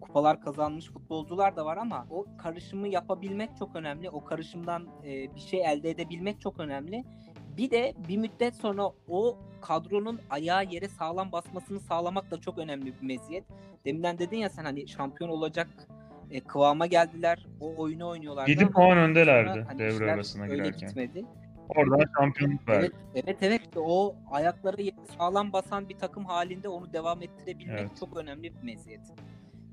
kupalar 0.01 0.41
kazanmış 0.41 0.86
futbolcular 0.86 1.55
da 1.55 1.65
var 1.65 1.77
ama 1.77 2.07
o 2.10 2.25
karışımı 2.38 2.88
yapabilmek 2.88 3.57
çok 3.60 3.75
önemli. 3.75 4.10
O 4.10 4.23
karışımdan 4.25 4.88
e, 5.03 5.36
bir 5.36 5.39
şey 5.39 5.62
elde 5.65 5.89
edebilmek 5.89 6.41
çok 6.41 6.60
önemli. 6.60 7.03
Bir 7.57 7.71
de 7.71 7.93
bir 8.07 8.17
müddet 8.17 8.55
sonra 8.55 8.89
o 9.10 9.38
kadronun 9.62 10.19
ayağı 10.29 10.65
yere 10.65 10.88
sağlam 10.88 11.31
basmasını 11.31 11.79
sağlamak 11.79 12.31
da 12.31 12.41
çok 12.41 12.57
önemli 12.57 12.86
bir 12.86 13.07
meziyet. 13.07 13.43
Deminden 13.86 14.19
dedin 14.19 14.38
ya 14.38 14.49
sen 14.49 14.63
hani 14.63 14.88
şampiyon 14.88 15.29
olacak 15.29 15.67
e, 16.31 16.39
kıvama 16.39 16.86
geldiler. 16.86 17.45
O 17.62 17.73
oyunu 17.77 18.07
oynuyorlar. 18.07 18.47
7 18.47 18.69
puan 18.69 18.97
öndelerdi 18.97 19.65
devre 19.77 20.12
arasına 20.12 20.43
hani 20.43 20.51
öyle 20.51 20.63
girerken. 20.63 20.88
gitmedi. 20.88 21.25
Oradan 21.69 22.05
şampiyonluk 22.17 22.69
verdi. 22.69 22.91
Evet, 23.13 23.25
evet 23.25 23.38
evet 23.41 23.62
İşte 23.62 23.79
o 23.79 24.15
ayakları 24.31 24.81
sağlam 25.17 25.53
basan 25.53 25.89
bir 25.89 25.97
takım 25.97 26.25
halinde 26.25 26.69
onu 26.69 26.93
devam 26.93 27.21
ettirebilmek 27.21 27.79
Evet. 27.79 27.97
çok 27.99 28.17
önemli 28.17 28.43
bir 28.43 28.63
meziyet. 28.63 29.01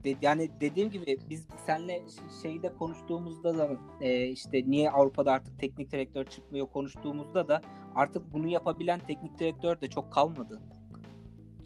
De- 0.05 0.17
yani 0.23 0.51
dediğim 0.61 0.91
gibi 0.91 1.19
biz 1.31 1.47
seninle 1.67 1.93
ş- 1.95 2.43
şeyde 2.43 2.73
konuştuğumuzda 2.79 3.59
da 3.59 3.71
e, 4.01 4.27
işte 4.27 4.63
niye 4.67 4.91
Avrupa'da 4.91 5.33
artık 5.33 5.59
teknik 5.61 5.93
direktör 5.93 6.25
çıkmıyor 6.25 6.67
konuştuğumuzda 6.67 7.49
da 7.49 7.63
artık 7.95 8.33
bunu 8.33 8.49
yapabilen 8.49 9.01
teknik 9.07 9.39
direktör 9.39 9.81
de 9.81 9.89
çok 9.89 10.13
kalmadı. 10.13 10.61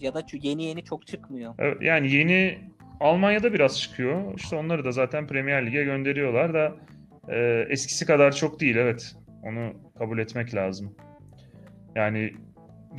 Ya 0.01 0.15
da 0.15 0.23
yeni 0.43 0.65
yeni 0.65 0.85
çok 0.85 1.07
çıkmıyor. 1.07 1.55
Evet, 1.59 1.77
Yani 1.83 2.13
yeni 2.13 2.59
Almanya'da 3.01 3.53
biraz 3.55 3.81
çıkıyor. 3.81 4.35
İşte 4.37 4.57
onları 4.57 4.85
da 4.85 4.93
zaten 4.93 5.27
Premier 5.27 5.67
Lig'e 5.67 5.85
gönderiyorlar 5.85 6.55
da 6.55 6.77
e, 7.29 7.67
eskisi 7.71 8.07
kadar 8.07 8.33
çok 8.33 8.61
değil 8.61 8.77
evet. 8.77 9.17
Onu 9.43 9.73
kabul 9.99 10.19
etmek 10.19 10.55
lazım. 10.55 10.95
Yani 11.95 12.33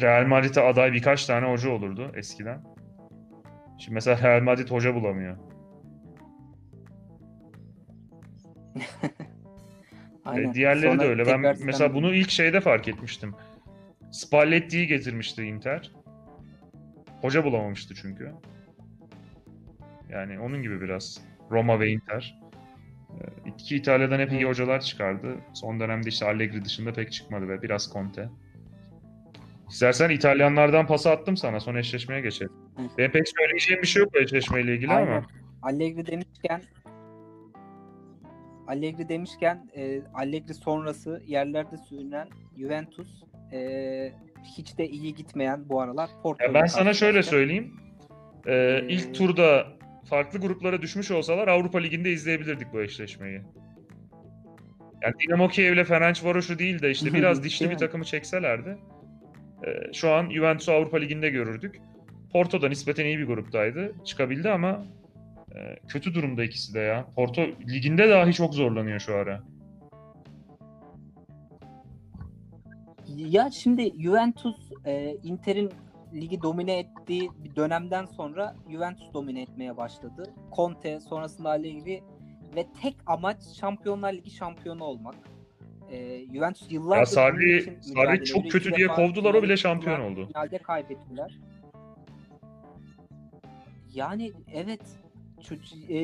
Real 0.02 0.28
Madrid'e 0.28 0.62
aday 0.62 0.94
birkaç 0.94 1.26
tane 1.26 1.52
hoca 1.52 1.70
olurdu 1.70 2.12
eskiden. 2.16 2.64
Şimdi 3.80 3.94
mesela 3.94 4.22
Real 4.24 4.44
Madrid 4.44 4.72
hoca 4.72 4.96
bulamıyor. 4.96 5.38
E, 10.36 10.54
diğerleri 10.54 10.92
Sonra 10.92 11.04
de 11.04 11.08
öyle. 11.08 11.26
Ben 11.26 11.40
mesela 11.40 11.74
sen- 11.74 11.94
bunu 11.94 12.14
ilk 12.16 12.30
şeyde 12.30 12.62
fark 12.62 12.88
etmiştim. 12.88 13.36
Spalletti'yi 14.12 14.88
getirmişti 14.88 15.44
Inter. 15.44 15.92
Hoca 17.22 17.44
bulamamıştı 17.44 17.96
çünkü. 17.96 18.32
Yani 20.10 20.40
onun 20.40 20.62
gibi 20.62 20.82
biraz. 20.82 21.22
Roma 21.52 21.80
ve 21.80 21.90
Inter. 21.92 22.40
E, 23.10 23.50
İki 23.50 23.76
İtalya'dan 23.76 24.20
hep 24.20 24.32
iyi 24.32 24.46
hocalar 24.46 24.82
çıkardı. 24.82 25.36
Son 25.54 25.80
dönemde 25.80 26.10
işte 26.10 26.26
Allegri 26.26 26.66
dışında 26.66 26.94
pek 26.94 27.12
çıkmadı 27.12 27.50
ve 27.50 27.62
biraz 27.62 27.94
Conte. 27.94 28.30
İstersen 29.70 30.10
İtalyanlardan 30.10 30.88
pası 30.88 31.12
attım 31.12 31.38
sana. 31.38 31.60
Son 31.60 31.76
eşleşmeye 31.76 32.22
geçelim. 32.22 32.54
Benim 32.98 33.12
pek 33.12 33.28
söyleyeceğim 33.28 33.82
bir 33.82 33.88
şey 33.88 34.00
yok 34.00 34.14
bu 34.14 34.20
eşleşmeyle 34.20 34.76
ilgili 34.76 34.92
Aynen. 34.92 35.12
ama. 35.12 35.26
Allegri 35.62 36.06
demişken 36.06 36.62
Allegri 38.68 39.10
demişken 39.10 39.70
e, 39.76 40.02
Allegri 40.14 40.54
sonrası 40.54 41.24
yerlerde 41.28 41.78
sürünen 41.78 42.28
Juventus 42.58 43.24
e, 43.54 44.14
hiç 44.58 44.78
de 44.78 44.88
iyi 44.88 45.16
gitmeyen 45.16 45.70
bu 45.70 45.82
aralar 45.82 46.10
Porto. 46.24 46.44
Ya 46.44 46.54
ben 46.54 46.66
sana 46.66 46.94
şöyle 46.94 47.24
söyleyeyim. 47.24 47.74
Ee, 48.48 48.86
ilk 48.88 49.16
turda 49.16 49.68
farklı 50.10 50.40
gruplara 50.40 50.82
düşmüş 50.82 51.12
olsalar 51.12 51.48
Avrupa 51.48 51.80
Ligi'nde 51.80 52.12
izleyebilirdik 52.12 52.74
bu 52.74 52.82
eşleşmeyi. 52.82 53.42
Yani 55.02 55.14
Dinamo 55.20 55.48
Kiev'le 55.48 55.84
Ferencvaros'u 55.84 56.60
değil 56.60 56.82
de 56.82 56.92
işte 56.92 57.14
biraz 57.14 57.44
dişli 57.44 57.70
bir 57.70 57.78
takımı 57.78 58.06
çekselerdi 58.06 58.78
e, 59.66 59.94
şu 59.94 60.12
an 60.12 60.30
Juventus'u 60.30 60.72
Avrupa 60.72 60.98
Ligi'nde 60.98 61.30
görürdük. 61.30 61.76
Porto 62.34 62.62
da 62.62 62.70
nispeten 62.70 63.06
iyi 63.06 63.20
bir 63.20 63.28
gruptaydı. 63.28 63.96
Çıkabildi 64.06 64.50
ama 64.50 64.86
e, 65.56 65.80
kötü 65.88 66.14
durumda 66.14 66.44
ikisi 66.44 66.74
de 66.74 66.80
ya. 66.80 67.06
Porto 67.16 67.42
liginde 67.70 68.10
dahi 68.10 68.34
çok 68.34 68.54
zorlanıyor 68.54 69.00
şu 69.00 69.16
ara. 69.16 69.44
Ya 73.16 73.50
şimdi 73.52 74.02
Juventus 74.04 74.72
e, 74.86 75.16
Inter'in 75.24 75.72
ligi 76.14 76.42
domine 76.42 76.80
ettiği 76.80 77.30
bir 77.44 77.56
dönemden 77.56 78.06
sonra 78.06 78.56
Juventus 78.72 79.14
domine 79.14 79.42
etmeye 79.42 79.78
başladı. 79.78 80.34
Conte 80.56 81.00
sonrasında 81.00 81.50
Allegri 81.50 82.04
ve 82.56 82.66
tek 82.82 82.96
amaç 83.06 83.38
Şampiyonlar 83.60 84.14
Ligi 84.14 84.32
şampiyonu 84.32 84.84
olmak. 84.84 85.16
E, 85.92 86.26
Juventus 86.34 86.72
yıllardır 86.72 87.00
Ya 87.00 87.06
Sarri, 87.06 87.78
Sarri 87.82 88.26
çok 88.26 88.52
kötü 88.52 88.74
diye 88.74 88.88
kovdular 88.88 89.34
o 89.34 89.44
bile 89.44 89.58
şampiyon 89.58 90.00
oldu. 90.00 90.28
Finalde 90.28 90.58
kaybettiler. 90.58 91.40
Yani 93.94 94.32
evet 94.54 94.82
e, 95.90 95.96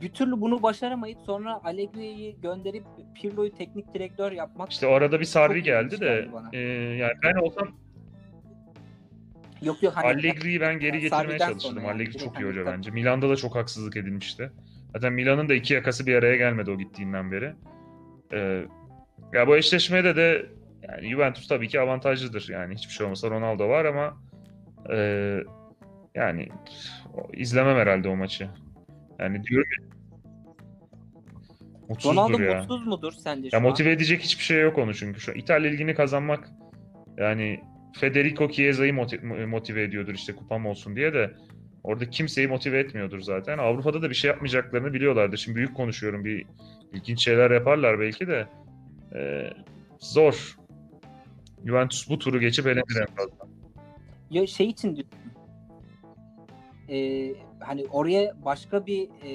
bir 0.00 0.08
türlü 0.12 0.40
bunu 0.40 0.62
başaramayıp 0.62 1.18
sonra 1.26 1.60
Allegri'yi 1.64 2.36
gönderip 2.42 2.84
Pirlo'yu 3.14 3.54
teknik 3.54 3.94
direktör 3.94 4.32
yapmak 4.32 4.72
İşte 4.72 4.86
o 4.86 4.90
arada 4.90 5.20
bir 5.20 5.24
Sarri 5.24 5.62
geldi 5.62 6.00
de 6.00 6.28
bana. 6.32 6.50
e, 6.52 6.58
yani 6.96 7.12
ben 7.22 7.34
olsam 7.34 7.68
yok 9.62 9.82
yok 9.82 9.92
hani 9.96 10.06
Allegri'yi 10.06 10.60
ben 10.60 10.78
geri 10.78 11.00
getirmeye 11.00 11.10
Sarri'den 11.10 11.48
çalışırdım. 11.48 11.78
yani. 11.78 11.90
Allegri 11.90 12.18
çok 12.18 12.34
iyi 12.34 12.34
hani 12.34 12.46
hoca 12.46 12.64
tabii. 12.64 12.76
bence. 12.76 12.90
Milan'da 12.90 13.28
da 13.30 13.36
çok 13.36 13.54
haksızlık 13.54 13.96
edilmişti. 13.96 14.52
Zaten 14.92 15.12
Milan'ın 15.12 15.48
da 15.48 15.54
iki 15.54 15.74
yakası 15.74 16.06
bir 16.06 16.14
araya 16.14 16.36
gelmedi 16.36 16.70
o 16.70 16.78
gittiğinden 16.78 17.32
beri. 17.32 17.52
Ee, 18.32 18.64
ya 19.32 19.46
bu 19.48 19.56
eşleşmede 19.56 20.16
de 20.16 20.46
yani 20.88 21.10
Juventus 21.10 21.48
tabii 21.48 21.68
ki 21.68 21.80
avantajlıdır. 21.80 22.48
Yani 22.48 22.74
hiçbir 22.74 22.92
şey 22.92 23.04
olmasa 23.06 23.30
Ronaldo 23.30 23.68
var 23.68 23.84
ama 23.84 24.18
e, 24.92 24.96
yani 26.14 26.48
izlemem 27.32 27.76
herhalde 27.76 28.08
o 28.08 28.16
maçı. 28.16 28.48
Yani 29.18 29.44
diyorum 29.44 29.68
ya 29.80 29.86
mutsuzdur 31.88 32.16
Ronaldo 32.16 32.42
ya. 32.42 32.56
mutsuz 32.58 32.86
mudur 32.86 33.12
sence 33.12 33.50
şu 33.50 33.56
Ya 33.56 33.60
an? 33.62 33.68
motive 33.68 33.90
edecek 33.92 34.20
hiçbir 34.20 34.44
şey 34.44 34.60
yok 34.62 34.78
onu 34.78 34.94
çünkü. 34.94 35.20
Şu 35.20 35.32
İtalya 35.32 35.70
Ligi'ni 35.70 35.94
kazanmak 35.94 36.48
yani 37.18 37.60
Federico 38.00 38.50
Chiesa'yı 38.50 38.92
moti- 38.92 39.46
motive 39.46 39.82
ediyordur 39.82 40.14
işte 40.14 40.32
kupam 40.34 40.66
olsun 40.66 40.96
diye 40.96 41.14
de 41.14 41.30
orada 41.84 42.10
kimseyi 42.10 42.48
motive 42.48 42.78
etmiyordur 42.78 43.20
zaten. 43.20 43.58
Avrupa'da 43.58 44.02
da 44.02 44.10
bir 44.10 44.14
şey 44.14 44.28
yapmayacaklarını 44.30 44.94
biliyorlardır. 44.94 45.36
Şimdi 45.38 45.56
büyük 45.56 45.74
konuşuyorum. 45.76 46.24
Bir 46.24 46.46
ilginç 46.92 47.24
şeyler 47.24 47.50
yaparlar 47.50 48.00
belki 48.00 48.26
de. 48.26 48.46
Ee, 49.14 49.50
zor. 50.00 50.56
Juventus 51.66 52.08
bu 52.08 52.18
turu 52.18 52.40
geçip 52.40 52.66
elenir 52.66 52.96
en 53.00 53.14
fazla. 53.16 53.32
Ya 54.30 54.46
şey 54.46 54.66
için 54.68 54.96
diyorum. 54.96 55.10
Ee, 56.88 57.34
hani 57.60 57.86
oraya 57.90 58.44
başka 58.44 58.86
bir 58.86 59.08
e, 59.24 59.30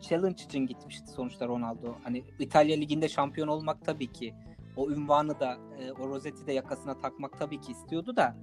challenge 0.00 0.44
için 0.44 0.66
gitmişti 0.66 1.08
sonuçta 1.08 1.46
Ronaldo. 1.46 1.94
Hani 2.04 2.24
İtalya 2.38 2.76
Ligi'nde 2.76 3.08
şampiyon 3.08 3.48
olmak 3.48 3.84
tabii 3.84 4.12
ki 4.12 4.34
o 4.76 4.90
ünvanı 4.90 5.40
da 5.40 5.58
e, 5.80 5.92
o 5.92 6.08
rozeti 6.08 6.46
de 6.46 6.52
yakasına 6.52 6.98
takmak 6.98 7.38
tabii 7.38 7.60
ki 7.60 7.72
istiyordu 7.72 8.16
da 8.16 8.36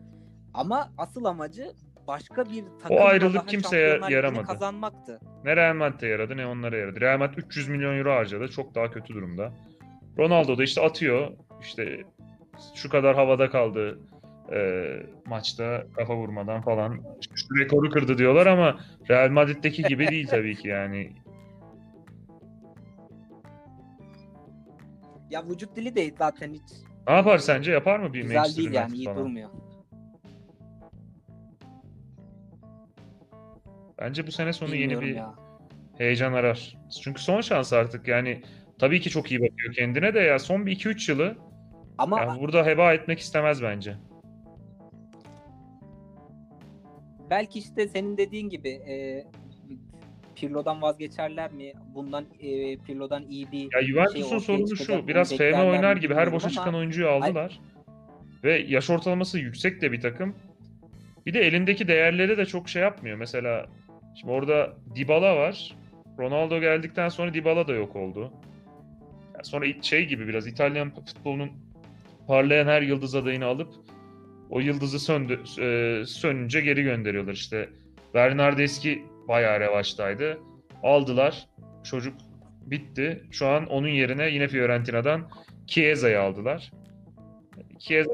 ama 0.53 0.89
asıl 0.97 1.25
amacı 1.25 1.73
başka 2.07 2.45
bir 2.45 2.63
takımla 2.81 3.01
ayrılık 3.03 3.35
daha 3.35 3.45
kimseye 3.45 3.99
yaramadı. 4.09 4.47
kazanmaktı. 4.47 5.19
Ne 5.45 5.55
Real 5.55 5.75
Madrid'e 5.75 6.07
yaradı 6.07 6.37
ne 6.37 6.47
onlara 6.47 6.77
yaradı. 6.77 7.01
Real 7.01 7.19
Madrid 7.19 7.37
300 7.37 7.69
milyon 7.69 7.97
euro 7.97 8.11
harcadı. 8.11 8.47
Çok 8.47 8.75
daha 8.75 8.91
kötü 8.91 9.13
durumda. 9.13 9.53
Ronaldo 10.17 10.57
da 10.57 10.63
işte 10.63 10.81
atıyor. 10.81 11.31
İşte 11.61 12.03
şu 12.75 12.89
kadar 12.89 13.15
havada 13.15 13.49
kaldı 13.49 13.99
e, 14.53 14.59
maçta 15.25 15.83
kafa 15.95 16.15
vurmadan 16.15 16.61
falan. 16.61 16.99
Şu 17.35 17.59
rekoru 17.59 17.89
kırdı 17.89 18.17
diyorlar 18.17 18.47
ama 18.47 18.79
Real 19.09 19.29
Madrid'deki 19.29 19.83
gibi 19.83 20.07
değil 20.07 20.27
tabii 20.27 20.55
ki 20.55 20.67
yani. 20.67 21.11
Ya 25.29 25.43
vücut 25.49 25.75
dili 25.75 25.95
de 25.95 26.11
zaten 26.17 26.53
hiç 26.53 26.61
Ne 27.07 27.13
yapar 27.13 27.37
sence? 27.37 27.71
Yapar 27.71 27.99
mı 27.99 28.13
bir 28.13 28.21
güzel 28.21 28.35
Manchester 28.37 28.63
değil 28.63 28.73
yani 28.75 28.95
iyi 28.95 29.05
falan? 29.05 29.17
durmuyor. 29.17 29.49
Bence 33.99 34.27
bu 34.27 34.31
sene 34.31 34.53
sonu 34.53 34.75
yeni 34.75 34.81
Bilmiyorum 34.83 35.07
bir 35.09 35.15
ya. 35.15 35.35
heyecan 35.97 36.33
arar. 36.33 36.77
Çünkü 37.03 37.21
son 37.21 37.41
şans 37.41 37.73
artık 37.73 38.07
yani 38.07 38.41
tabii 38.79 39.01
ki 39.01 39.09
çok 39.09 39.31
iyi 39.31 39.41
bakıyor 39.41 39.73
kendine 39.73 40.13
de 40.13 40.19
ya 40.19 40.39
son 40.39 40.65
bir 40.65 40.71
2-3 40.75 41.11
yılı 41.11 41.35
Ama 41.97 42.21
ya 42.21 42.37
burada 42.39 42.65
heba 42.65 42.93
etmek 42.93 43.19
istemez 43.19 43.63
bence. 43.63 43.95
Belki 47.33 47.59
işte 47.59 47.87
senin 47.87 48.17
dediğin 48.17 48.49
gibi 48.49 48.69
e, 48.69 49.25
Pirlo'dan 50.35 50.81
vazgeçerler 50.81 51.51
mi? 51.51 51.73
Bundan 51.95 52.25
e, 52.39 52.77
Pirlo'dan 52.77 53.25
iyi 53.29 53.51
bir 53.51 53.69
Ya 53.73 53.83
Juventus'un 53.83 54.29
şey 54.29 54.39
sorunu 54.39 54.77
şu 54.77 55.07
biraz 55.07 55.37
FM 55.37 55.69
oynar 55.69 55.97
gibi 55.97 56.13
her 56.13 56.31
boşa 56.33 56.45
ama 56.45 56.53
çıkan 56.53 56.75
oyuncuyu 56.75 57.09
aldılar. 57.09 57.59
Ve 58.43 58.65
yaş 58.67 58.89
ortalaması 58.89 59.39
yüksek 59.39 59.81
de 59.81 59.91
bir 59.91 60.01
takım. 60.01 60.35
Bir 61.25 61.33
de 61.33 61.39
elindeki 61.39 61.87
değerleri 61.87 62.37
de 62.37 62.45
çok 62.45 62.69
şey 62.69 62.81
yapmıyor. 62.81 63.17
Mesela 63.17 63.65
şimdi 64.19 64.33
orada 64.33 64.73
Dybala 64.95 65.35
var. 65.35 65.75
Ronaldo 66.19 66.59
geldikten 66.59 67.09
sonra 67.09 67.33
Dybala 67.33 67.67
da 67.67 67.73
yok 67.73 67.95
oldu. 67.95 68.33
Yani 69.33 69.43
sonra 69.43 69.65
şey 69.81 70.05
gibi 70.05 70.27
biraz 70.27 70.47
İtalyan 70.47 70.91
futbolunun 71.05 71.51
parlayan 72.27 72.67
her 72.67 72.81
yıldız 72.81 73.15
adayını 73.15 73.45
alıp 73.45 73.73
o 74.53 74.59
yıldızı 74.59 74.99
söndü, 74.99 75.39
e, 75.61 76.05
sönünce 76.05 76.61
geri 76.61 76.83
gönderiyorlar 76.83 77.33
işte. 77.33 77.69
Bernardeschi 78.13 79.05
bayağı 79.27 79.59
revaçtaydı. 79.59 80.39
Aldılar. 80.83 81.47
Çocuk 81.83 82.13
bitti. 82.61 83.23
Şu 83.31 83.47
an 83.47 83.65
onun 83.65 83.87
yerine 83.87 84.29
yine 84.29 84.47
Fiorentina'dan 84.47 85.29
Chiesa'yı 85.67 86.21
aldılar. 86.21 86.71
Chiesa 87.79 88.11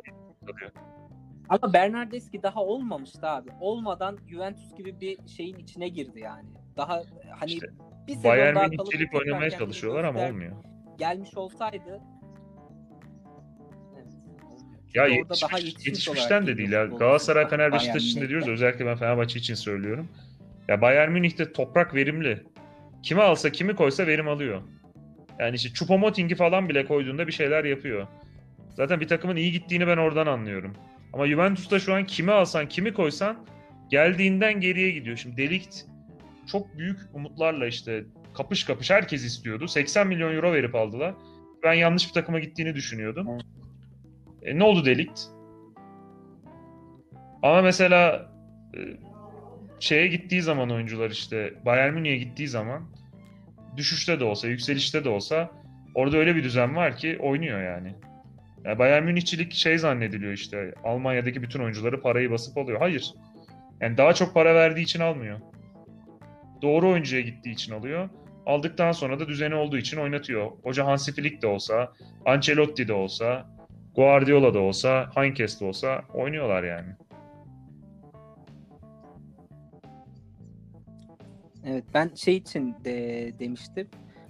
ama 1.50 1.74
Bernardeschi 1.74 2.44
daha 2.44 2.64
olmamıştı 2.64 3.28
abi. 3.28 3.50
Olmadan 3.60 4.18
Juventus 4.28 4.76
gibi 4.76 5.02
bir 5.02 5.28
şeyin 5.28 5.56
içine 5.56 5.90
girdi 5.90 6.20
yani. 6.20 6.50
Daha 6.78 7.04
hani 7.40 7.52
İşte 7.52 7.68
bir 8.08 8.14
sezon 8.14 8.32
Bayern 8.32 8.56
daha 8.56 8.68
Münih 8.68 8.78
tekrar 8.78 9.20
oynamaya 9.20 9.50
çalışıyorlar 9.50 10.04
ama 10.04 10.28
olmuyor. 10.28 10.52
Gelmiş 10.98 11.38
olsaydı 11.38 12.02
Ya 14.94 15.06
yetişmiş, 15.08 15.42
daha 15.42 15.60
yetişmişten 15.60 16.48
de 16.48 16.58
değil 16.58 16.72
ya. 16.72 16.86
Galatasaray, 16.86 17.50
Fener, 17.50 17.74
Beşiktaş 17.74 18.04
için 18.04 18.22
de 18.22 18.30
diyoruz. 18.30 18.48
Özellikle 18.48 18.86
ben 18.86 18.98
Fenerbahçe 18.98 19.40
için 19.40 19.54
söylüyorum. 19.54 20.10
Ya 20.68 20.82
Bayern 20.82 21.12
Münih'te 21.12 21.54
toprak 21.54 21.96
verimli. 21.96 22.44
Kimi 23.04 23.22
alsa 23.22 23.50
kimi 23.50 23.76
koysa 23.76 24.08
verim 24.08 24.28
alıyor. 24.28 24.62
Yani 25.40 25.56
işte 25.56 25.70
Choupo-Moting'i 25.70 26.36
falan 26.36 26.70
bile 26.70 26.86
koyduğunda 26.86 27.28
bir 27.28 27.32
şeyler 27.32 27.66
yapıyor. 27.66 28.08
Zaten 28.76 29.00
bir 29.00 29.08
takımın 29.08 29.36
iyi 29.36 29.52
gittiğini 29.52 29.88
ben 29.88 29.98
oradan 29.98 30.28
anlıyorum. 30.28 30.74
Ama 31.14 31.28
Juventus'ta 31.28 31.80
şu 31.80 31.94
an 31.94 32.06
kimi 32.06 32.32
alsan 32.32 32.68
kimi 32.68 32.94
koysan 32.94 33.46
geldiğinden 33.92 34.62
geriye 34.62 34.92
gidiyor. 34.92 35.18
Şimdi 35.18 35.38
Delikt 35.38 35.76
çok 36.52 36.78
büyük 36.78 37.00
umutlarla 37.14 37.68
işte 37.68 38.04
kapış 38.34 38.64
kapış 38.64 38.92
herkes 38.92 39.26
istiyordu. 39.26 39.68
80 39.68 40.08
milyon 40.08 40.36
euro 40.36 40.54
verip 40.54 40.76
aldılar. 40.76 41.14
Ben 41.64 41.74
yanlış 41.74 42.08
bir 42.08 42.14
takıma 42.14 42.40
gittiğini 42.40 42.76
düşünüyordum. 42.76 43.28
E, 44.44 44.60
ne 44.60 44.64
oldu 44.64 44.86
Delikt? 44.86 45.22
Ama 47.44 47.62
mesela 47.62 48.32
e, 48.78 48.80
şeye 49.80 50.08
gittiği 50.08 50.42
zaman 50.42 50.72
oyuncular 50.72 51.10
işte 51.10 51.54
Bayern 51.66 51.94
Münih'e 51.94 52.18
gittiği 52.18 52.48
zaman 52.48 52.84
düşüşte 53.78 54.20
de 54.20 54.24
olsa, 54.24 54.48
yükselişte 54.48 55.04
de 55.04 55.10
olsa 55.10 55.52
orada 55.96 56.18
öyle 56.18 56.36
bir 56.36 56.44
düzen 56.44 56.76
var 56.76 56.98
ki 56.98 57.18
oynuyor 57.20 57.64
yani. 57.64 57.96
yani 58.66 58.80
Bayern 58.80 59.04
Münihçilik 59.04 59.54
şey 59.54 59.78
zannediliyor 59.78 60.34
işte 60.34 60.74
Almanya'daki 60.84 61.42
bütün 61.42 61.60
oyuncuları 61.60 62.02
parayı 62.02 62.32
basıp 62.32 62.58
alıyor. 62.58 62.80
Hayır. 62.80 63.14
Yani 63.82 63.98
daha 63.98 64.14
çok 64.14 64.34
para 64.34 64.56
verdiği 64.56 64.82
için 64.82 65.00
almıyor. 65.00 65.40
Doğru 66.62 66.90
oyuncuya 66.90 67.22
gittiği 67.22 67.52
için 67.52 67.74
alıyor. 67.74 68.10
Aldıktan 68.46 68.92
sonra 68.92 69.20
da 69.20 69.28
düzeni 69.28 69.56
olduğu 69.56 69.78
için 69.78 69.98
oynatıyor. 69.98 70.52
Hoca 70.64 70.86
Hansi 70.86 71.14
Flick 71.14 71.42
de 71.42 71.48
olsa, 71.48 71.94
Ancelotti 72.26 72.88
de 72.88 72.94
olsa, 72.94 73.46
Guardiola 73.96 74.54
da 74.54 74.60
olsa, 74.60 75.10
Heinkes 75.16 75.62
de 75.62 75.66
olsa 75.66 76.02
oynuyorlar 76.14 76.64
yani. 76.64 76.88
Evet 81.66 81.84
ben 81.94 82.12
şey 82.16 82.38
için 82.38 82.76
de 82.86 83.32
demiştim. 83.40 83.88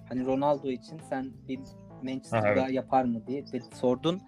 Hani 0.09 0.25
Ronaldo 0.25 0.69
için 0.69 0.97
sen 1.09 1.31
bir 1.47 1.59
Manchester'da 2.03 2.61
Ha, 2.61 2.65
evet. 2.65 2.73
yapar 2.73 3.03
mı 3.03 3.27
diye 3.27 3.47
de 3.47 3.61
sordun. 3.73 4.21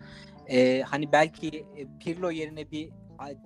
Ee, 0.47 0.81
hani 0.81 1.11
belki 1.11 1.47
e, 1.47 1.87
Pirlo 1.99 2.31
yerine 2.31 2.71
bir 2.71 2.89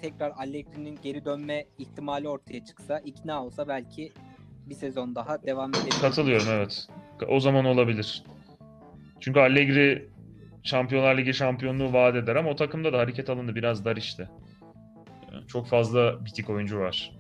tekrar 0.01 0.31
Allegri'nin 0.31 0.99
geri 1.01 1.25
dönme 1.25 1.65
ihtimali 1.77 2.29
ortaya 2.29 2.65
çıksa, 2.65 2.99
ikna 2.99 3.45
olsa 3.45 3.67
belki 3.67 4.11
bir 4.65 4.75
sezon 4.75 5.15
daha 5.15 5.43
devam 5.43 5.69
edebilir. 5.69 6.01
Katılıyorum 6.01 6.47
evet. 6.49 6.88
O 7.27 7.39
zaman 7.39 7.65
olabilir. 7.65 8.23
Çünkü 9.19 9.39
Allegri 9.39 10.09
Şampiyonlar 10.66 11.18
Ligi 11.18 11.34
şampiyonluğu 11.34 11.93
vaat 11.93 12.16
eder 12.16 12.36
ama 12.36 12.49
o 12.49 12.55
takımda 12.55 12.93
da 12.93 12.97
hareket 12.99 13.30
alanı 13.30 13.55
biraz 13.55 13.86
dar 13.86 13.95
işte. 13.95 14.30
Yani 15.34 15.47
Çok 15.47 15.68
fazla 15.68 16.26
bitik 16.26 16.49
oyuncu 16.49 16.80
var. 16.80 17.11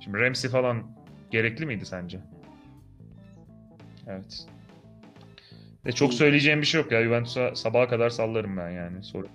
Şimdi 0.00 0.18
Ramsey 0.18 0.50
falan 0.50 0.82
gerekli 1.30 1.66
miydi 1.66 1.86
sence? 1.86 2.20
Evet. 4.06 4.46
E 5.86 5.92
çok 5.92 6.14
söyleyeceğim 6.14 6.60
bir 6.60 6.66
şey 6.66 6.80
yok 6.80 6.92
ya. 6.92 7.04
Juventus'a 7.04 7.54
sabaha 7.54 7.88
kadar 7.88 8.10
sallarım 8.10 8.56
ben 8.56 8.70
yani. 8.70 9.02
Sorun. 9.02 9.30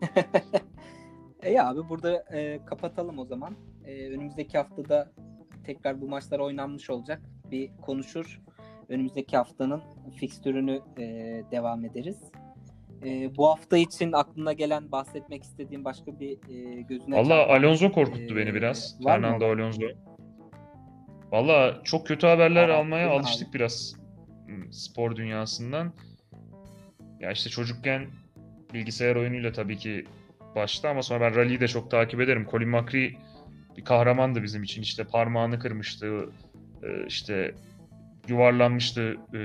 E 1.42 1.50
ya 1.50 1.68
abi 1.68 1.88
burada 1.88 2.24
e, 2.32 2.60
kapatalım 2.66 3.18
o 3.18 3.24
zaman. 3.24 3.56
E, 3.86 4.08
önümüzdeki 4.08 4.58
haftada 4.58 5.12
tekrar 5.64 6.00
bu 6.00 6.08
maçlar 6.08 6.38
oynanmış 6.38 6.90
olacak. 6.90 7.22
Bir 7.50 7.70
konuşur. 7.82 8.40
Önümüzdeki 8.88 9.36
haftanın 9.36 9.82
fikstürünü 10.16 10.80
e, 10.98 11.04
devam 11.50 11.84
ederiz. 11.84 12.16
E, 13.04 13.36
bu 13.36 13.48
hafta 13.48 13.76
için 13.76 14.12
aklına 14.12 14.52
gelen 14.52 14.92
bahsetmek 14.92 15.42
istediğim 15.42 15.84
başka 15.84 16.20
bir 16.20 16.32
e, 16.48 16.82
gözüne 16.82 17.16
Valla 17.16 17.48
Alonso 17.48 17.92
korkuttu 17.92 18.34
Ee, 18.34 18.36
beni 18.36 18.54
biraz. 18.54 18.98
Fernando? 19.04 19.46
Alonso. 19.46 19.82
Valla 21.32 21.80
çok 21.84 22.06
kötü 22.06 22.26
haberler 22.26 22.68
Aa, 22.68 22.76
almaya 22.78 23.10
alıştık 23.10 23.48
abi? 23.48 23.54
biraz 23.54 23.94
hmm, 24.46 24.72
spor 24.72 25.16
dünyasından. 25.16 25.92
Ya 27.20 27.32
işte 27.32 27.50
çocukken 27.50 28.06
bilgisayar 28.74 29.16
oyunuyla 29.16 29.52
tabii 29.52 29.76
ki 29.78 30.04
başta 30.54 30.88
ama 30.88 31.02
sonra 31.02 31.20
ben 31.20 31.36
rally'yi 31.36 31.60
de 31.60 31.68
çok 31.68 31.90
takip 31.90 32.20
ederim. 32.20 32.46
Colin 32.50 32.68
McRae 32.68 33.12
bir 33.76 33.84
kahramandı 33.84 34.42
bizim 34.42 34.62
için. 34.62 34.82
İşte 34.82 35.04
parmağını 35.04 35.58
kırmıştı. 35.58 36.28
e, 36.82 37.06
işte 37.06 37.54
yuvarlanmıştı 38.28 39.16
e, 39.34 39.38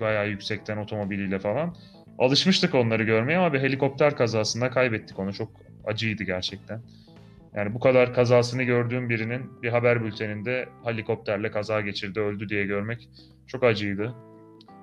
bayağı 0.00 0.28
yüksekten 0.28 0.76
otomobiliyle 0.76 1.38
falan. 1.38 1.76
Alışmıştık 2.18 2.74
onları 2.74 3.02
görmeye 3.02 3.38
ama 3.38 3.52
bir 3.52 3.60
helikopter 3.60 4.16
kazasında 4.16 4.70
kaybettik 4.70 5.18
onu. 5.18 5.32
Çok 5.32 5.48
acıydı 5.86 6.24
gerçekten. 6.24 6.80
Yani 7.54 7.74
bu 7.74 7.80
kadar 7.80 8.14
kazasını 8.14 8.62
gördüğüm 8.62 9.08
birinin 9.08 9.62
bir 9.62 9.68
haber 9.68 10.04
bülteninde 10.04 10.68
helikopterle 10.84 11.50
kaza 11.50 11.80
geçirdi, 11.80 12.20
öldü 12.20 12.48
diye 12.48 12.64
görmek 12.66 13.08
çok 13.46 13.64
acıydı. 13.64 14.14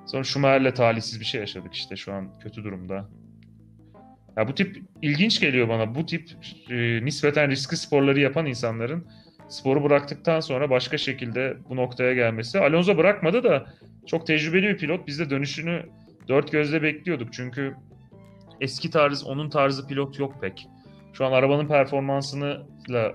Sonra 0.06 0.24
Schumacher'le 0.24 0.74
talihsiz 0.74 1.20
bir 1.20 1.26
şey 1.26 1.42
yaşadık 1.42 1.74
işte 1.74 1.96
şu 1.96 2.14
an 2.14 2.40
kötü 2.40 2.64
durumda. 2.64 3.10
Ya 4.38 4.48
bu 4.48 4.56
tip 4.56 4.82
ilginç 5.02 5.40
geliyor 5.40 5.70
bana. 5.70 5.96
Bu 5.96 6.06
tip 6.06 6.30
e, 6.70 7.06
nispeten 7.06 7.50
riskli 7.50 7.78
sporları 7.78 8.20
yapan 8.20 8.46
insanların 8.46 9.08
sporu 9.50 9.84
bıraktıktan 9.84 10.40
sonra 10.40 10.70
başka 10.70 10.98
şekilde 10.98 11.58
bu 11.70 11.76
noktaya 11.76 12.14
gelmesi. 12.14 12.60
Alonso 12.60 12.98
bırakmadı 12.98 13.44
da 13.44 13.66
çok 14.06 14.28
tecrübeli 14.28 14.68
bir 14.68 14.78
pilot. 14.78 15.08
Biz 15.08 15.20
de 15.20 15.30
dönüşünü 15.30 15.86
dört 16.28 16.52
gözle 16.52 16.84
bekliyorduk. 16.84 17.34
Çünkü 17.34 17.76
eski 18.62 18.90
tarz, 18.90 19.24
onun 19.24 19.50
tarzı 19.50 19.88
pilot 19.88 20.20
yok 20.20 20.36
pek. 20.42 20.68
Şu 21.14 21.26
an 21.26 21.32
arabanın 21.32 21.68
performansını 21.68 22.62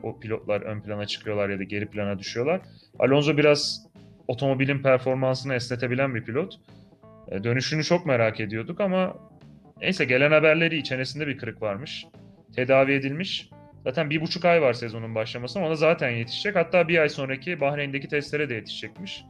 o 0.02 0.20
pilotlar 0.20 0.60
ön 0.60 0.80
plana 0.80 1.06
çıkıyorlar 1.06 1.48
ya 1.48 1.58
da 1.58 1.62
geri 1.62 1.86
plana 1.86 2.18
düşüyorlar. 2.18 2.60
Alonso 2.98 3.36
biraz 3.36 3.86
otomobilin 4.28 4.82
performansını 4.82 5.54
esnetebilen 5.54 6.14
bir 6.14 6.24
pilot. 6.24 6.60
E, 7.28 7.44
Dönüşünü 7.44 7.84
çok 7.84 8.06
merak 8.06 8.40
ediyorduk 8.40 8.80
ama 8.80 9.16
neyse 9.80 10.04
gelen 10.04 10.30
haberleri 10.32 10.74
iyi. 10.74 10.84
Çenesinde 10.84 11.26
bir 11.26 11.38
kırık 11.38 11.62
varmış. 11.62 12.06
Tedavi 12.56 12.92
edilmiş. 12.92 13.50
Zaten 13.84 14.10
bir 14.10 14.20
buçuk 14.20 14.44
ay 14.44 14.62
var 14.62 14.72
sezonun 14.72 15.14
başlamasına. 15.14 15.66
Ona 15.66 15.74
zaten 15.74 16.10
yetişecek. 16.10 16.56
Hatta 16.56 16.88
bir 16.88 16.98
ay 16.98 17.08
sonraki 17.08 17.60
Bahreyn'deki 17.60 18.08
testlere 18.08 18.48
de 18.48 18.54
yetişecekmiş. 18.54 19.24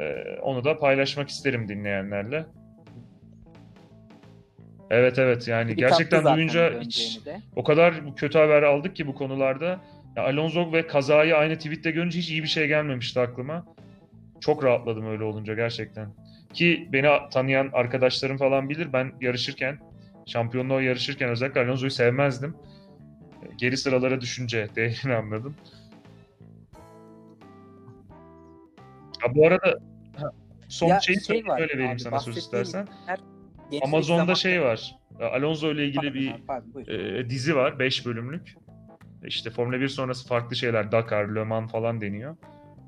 E, 0.00 0.14
onu 0.42 0.64
da 0.64 0.78
paylaşmak 0.78 1.28
isterim 1.28 1.68
dinleyenlerle. 1.68 2.46
Evet 4.90 5.18
evet 5.18 5.48
yani 5.48 5.70
Bir 5.70 5.76
gerçekten 5.76 6.24
duyunca 6.36 6.80
hiç 6.80 7.26
de. 7.26 7.40
o 7.56 7.64
kadar 7.64 7.94
kötü 8.16 8.38
haber 8.38 8.62
aldık 8.62 8.96
ki 8.96 9.06
bu 9.06 9.14
konularda. 9.14 9.80
Ya 10.16 10.22
Alonso 10.22 10.72
ve 10.72 10.86
kazayı 10.86 11.36
aynı 11.36 11.56
tweette 11.56 11.90
görünce 11.90 12.18
hiç 12.18 12.30
iyi 12.30 12.42
bir 12.42 12.48
şey 12.48 12.66
gelmemişti 12.66 13.20
aklıma. 13.20 13.66
Çok 14.40 14.64
rahatladım 14.64 15.06
öyle 15.10 15.24
olunca 15.24 15.54
gerçekten. 15.54 16.08
Ki 16.52 16.88
beni 16.92 17.08
tanıyan 17.32 17.70
arkadaşlarım 17.72 18.36
falan 18.36 18.68
bilir. 18.68 18.92
Ben 18.92 19.12
yarışırken, 19.20 19.78
şampiyonluğa 20.26 20.82
yarışırken 20.82 21.30
özellikle 21.30 21.60
Alonso'yu 21.60 21.90
sevmezdim. 21.90 22.56
Geri 23.58 23.76
sıralara 23.76 24.20
düşünce 24.20 24.68
değerini 24.76 25.14
anladım. 25.14 25.54
Ha, 29.20 29.34
bu 29.34 29.46
arada 29.46 29.78
ha, 30.16 30.30
son 30.68 30.88
Ya 30.88 31.00
şeyi 31.00 31.24
şey 31.24 31.46
var 31.46 31.60
öyle 31.60 31.74
vereyim 31.74 31.92
abi, 31.92 32.00
sana 32.00 32.18
söz 32.18 32.36
istersen. 32.36 32.86
her 33.06 33.18
Amazon'da 33.82 34.34
şey 34.34 34.62
var. 34.62 34.96
Alonso 35.20 35.72
ile 35.72 35.86
ilgili 35.86 36.00
Pardon 36.00 36.14
bir 36.14 36.46
pardon, 36.46 36.92
e, 37.18 37.30
dizi 37.30 37.56
var 37.56 37.78
5 37.78 38.06
bölümlük. 38.06 38.54
İşte 39.24 39.50
Formula 39.50 39.80
1 39.80 39.88
sonrası 39.88 40.28
farklı 40.28 40.56
şeyler 40.56 40.92
Dakar, 40.92 41.28
Le 41.28 41.44
Mans 41.44 41.72
falan 41.72 42.00
deniyor. 42.00 42.36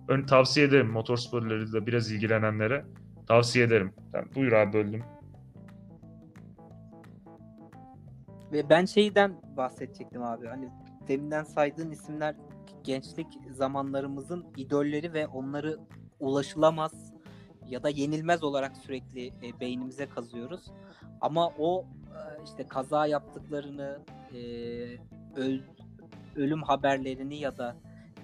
Ön 0.09 0.23
tavsiye 0.23 0.67
ederim 0.67 0.87
motorsporları 0.91 1.73
da 1.73 1.87
biraz 1.87 2.13
ilgilenenlere. 2.13 2.85
Tavsiye 3.29 3.65
ederim. 3.65 3.93
Ben, 4.13 4.25
buyur 4.35 4.53
abi 4.53 4.73
böldüm. 4.73 5.03
Ve 8.53 8.69
ben 8.69 8.85
şeyden 8.85 9.41
bahsedecektim 9.57 10.23
abi. 10.23 10.47
Hani 10.47 10.69
deminden 11.09 11.45
saydığın 11.45 11.91
isimler 11.91 12.35
gençlik 12.85 13.27
zamanlarımızın 13.51 14.47
idolleri 14.57 15.13
ve 15.13 15.27
onları 15.27 15.79
ulaşılamaz 16.21 17.13
ya 17.69 17.83
da 17.83 17.89
yenilmez 17.89 18.45
olarak 18.45 18.77
sürekli 18.77 19.27
e, 19.27 19.61
beynimize 19.61 20.07
kazıyoruz. 20.07 20.61
Ama 21.21 21.53
o 21.59 21.85
e, 21.85 22.45
işte 22.45 22.67
kaza 22.67 23.07
yaptıklarını, 23.07 23.99
e, 24.33 24.39
öl- 25.37 25.63
ölüm 26.37 26.63
haberlerini 26.63 27.37
ya 27.37 27.59
da 27.59 27.77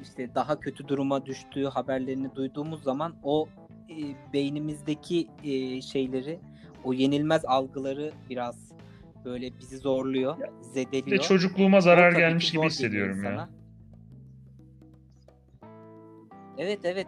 işte 0.02 0.34
daha 0.34 0.60
kötü 0.60 0.88
duruma 0.88 1.26
düştüğü 1.26 1.64
haberlerini 1.64 2.34
duyduğumuz 2.34 2.82
zaman 2.82 3.14
o 3.22 3.48
e, 3.90 4.32
beynimizdeki 4.32 5.28
e, 5.44 5.80
şeyleri, 5.80 6.40
o 6.84 6.92
yenilmez 6.92 7.44
algıları 7.44 8.12
biraz 8.30 8.71
böyle 9.24 9.58
bizi 9.58 9.78
zorluyor, 9.78 10.36
zedeliyor. 10.60 11.18
de 11.18 11.22
çocukluğuma 11.22 11.80
zarar 11.80 12.12
gelmiş 12.12 12.52
gibi 12.52 12.66
hissediyorum 12.66 13.24
ya. 13.24 13.48
Evet 16.58 16.80
evet. 16.84 17.06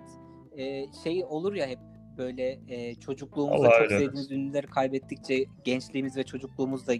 Ee, 0.58 0.84
şey 1.04 1.24
olur 1.28 1.54
ya 1.54 1.66
hep 1.66 1.78
böyle 2.18 2.58
e, 2.68 2.94
çocukluğumuzda 2.94 3.70
çok 3.70 3.80
öyle, 3.80 3.88
sevdiğimiz 3.88 4.32
ünlüleri 4.32 4.66
kaybettikçe 4.66 5.44
gençliğimiz 5.64 6.16
ve 6.16 6.22
çocukluğumuzu 6.22 6.86
da 6.86 6.92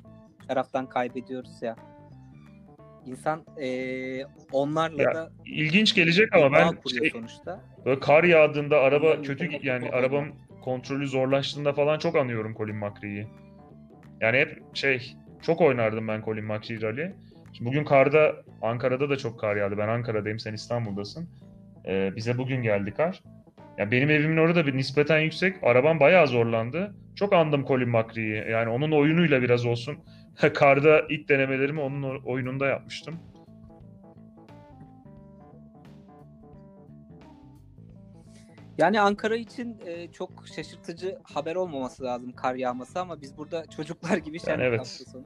taraftan 0.49 0.89
kaybediyoruz 0.89 1.63
ya. 1.63 1.77
İnsan 3.07 3.45
e, 3.61 3.69
onlarla 4.53 5.03
Ya, 5.03 5.15
da 5.15 5.31
İlginç 5.47 5.95
gelecek 5.95 6.35
ama 6.35 6.53
ben 6.53 6.79
şey, 6.99 7.11
sonuçta. 7.11 7.61
böyle 7.85 8.01
kar 8.01 8.25
yağdığında 8.25 8.79
araba 8.79 9.07
Onların 9.07 9.23
kötü 9.23 9.67
yani 9.67 9.91
arabam 9.91 10.29
kontrolü 10.63 11.09
zorlaştığında 11.09 11.73
falan 11.73 11.99
çok 11.99 12.17
anıyorum 12.17 12.55
Colin 12.55 12.77
McRae'yi. 12.77 13.27
Yani 14.25 14.39
hep 14.39 14.63
şey 14.75 15.17
çok 15.43 15.61
oynardım 15.61 16.09
ben 16.09 16.23
Colin 16.25 16.45
McRae 16.45 17.13
bugün 17.61 17.85
karda 17.85 18.33
Ankara'da 18.63 19.11
da 19.11 19.17
çok 19.17 19.41
kar 19.41 19.57
yağdı. 19.57 19.79
Ben 19.79 19.89
Ankara'dayım 19.89 20.39
sen 20.39 20.53
İstanbul'dasın. 20.53 21.29
Ee, 21.87 22.13
bize 22.17 22.39
bugün 22.39 22.63
geldi 22.63 22.95
kar. 22.95 23.23
Ya 23.79 23.91
benim 23.91 24.11
evimin 24.11 24.37
orada 24.37 24.67
bir 24.67 24.77
nispeten 24.77 25.19
yüksek. 25.19 25.57
Arabam 25.63 26.01
bayağı 26.01 26.27
zorlandı. 26.27 26.95
Çok 27.17 27.33
andım 27.33 27.65
Colin 27.67 27.89
McRae'yi. 27.89 28.51
Yani 28.51 28.69
onun 28.69 28.93
oyunuyla 28.93 29.43
biraz 29.43 29.67
olsun. 29.67 29.97
Karda 30.55 31.03
ilk 31.09 31.29
denemelerimi 31.29 31.81
onun 31.81 32.23
oyununda 32.25 32.67
yapmıştım. 32.67 33.19
Yani 38.79 39.01
Ankara 39.01 39.37
için 39.37 39.77
e, 39.87 40.13
çok 40.13 40.31
şaşırtıcı 40.57 41.19
haber 41.23 41.55
olmaması 41.57 42.05
lazım 42.05 42.33
kar 42.33 42.55
yağması 42.55 43.01
ama 43.01 43.21
biz 43.21 43.39
burada 43.39 43.67
çocuklar 43.77 44.17
gibi 44.17 44.41
şenlik 44.41 44.61
evet. 44.65 44.81
hafta 44.81 45.05
sonu. 45.11 45.25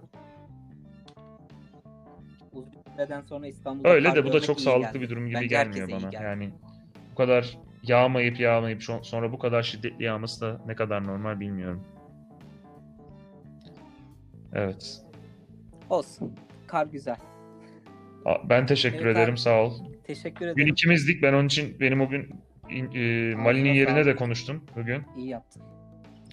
Uzun 2.52 2.70
süreden 2.96 3.20
sonra 3.20 3.46
İstanbul'da 3.46 3.88
Öyle 3.88 4.14
de 4.14 4.24
bu 4.24 4.32
da 4.32 4.40
çok 4.40 4.60
sağlıklı 4.60 4.92
geldi. 4.92 5.00
bir 5.00 5.10
durum 5.10 5.26
gibi 5.26 5.34
Bence 5.34 5.46
gelmiyor 5.46 5.90
bana. 5.90 6.10
geldi. 6.10 6.24
Yani 6.24 6.50
bu 7.12 7.14
kadar 7.14 7.58
yağmayıp 7.82 8.40
yağmayıp 8.40 8.82
sonra 9.02 9.32
bu 9.32 9.38
kadar 9.38 9.62
şiddetli 9.62 10.04
yağması 10.04 10.40
da 10.40 10.60
ne 10.66 10.74
kadar 10.74 11.06
normal 11.06 11.40
bilmiyorum. 11.40 11.84
Evet. 14.52 15.00
Olsun. 15.90 16.34
Kar 16.66 16.86
güzel. 16.86 17.16
Ben 18.44 18.66
teşekkür 18.66 19.06
Evet 19.06 19.16
ederim 19.16 19.32
abi. 19.34 19.40
sağ 19.40 19.62
ol. 19.62 19.72
Teşekkür 20.04 20.46
ederim. 20.46 20.68
ikimizdik. 20.68 21.22
Ben 21.22 21.32
onun 21.32 21.46
için 21.46 21.80
benim 21.80 22.00
o 22.00 22.08
gün 22.08 22.30
e, 22.70 23.34
Mali'nin 23.34 23.72
yerine 23.72 23.98
de 23.98 24.04
sağlık. 24.04 24.18
konuştum 24.18 24.64
bugün. 24.76 25.02
İyi 25.16 25.28
yaptın. 25.28 25.62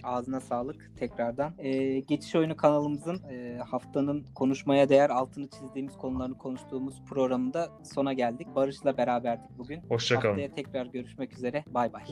Ağzına 0.02 0.40
sağlık 0.40 0.92
tekrardan. 0.98 1.52
Ee, 1.58 2.00
Geçiş 2.00 2.34
Oyunu 2.34 2.56
kanalımızın 2.56 3.22
e, 3.30 3.58
haftanın 3.58 4.26
konuşmaya 4.34 4.88
değer 4.88 5.10
altını 5.10 5.48
çizdiğimiz 5.48 5.96
konularını 5.96 6.38
konuştuğumuz 6.38 7.02
programında 7.08 7.68
sona 7.94 8.12
geldik. 8.12 8.46
Barış'la 8.54 8.96
beraberdik 8.96 9.58
bugün. 9.58 9.80
Hoşça 9.88 10.20
kalın. 10.20 10.32
Haftaya 10.32 10.54
tekrar 10.54 10.86
görüşmek 10.86 11.32
üzere. 11.32 11.64
Bay 11.74 11.92
bay. 11.92 12.02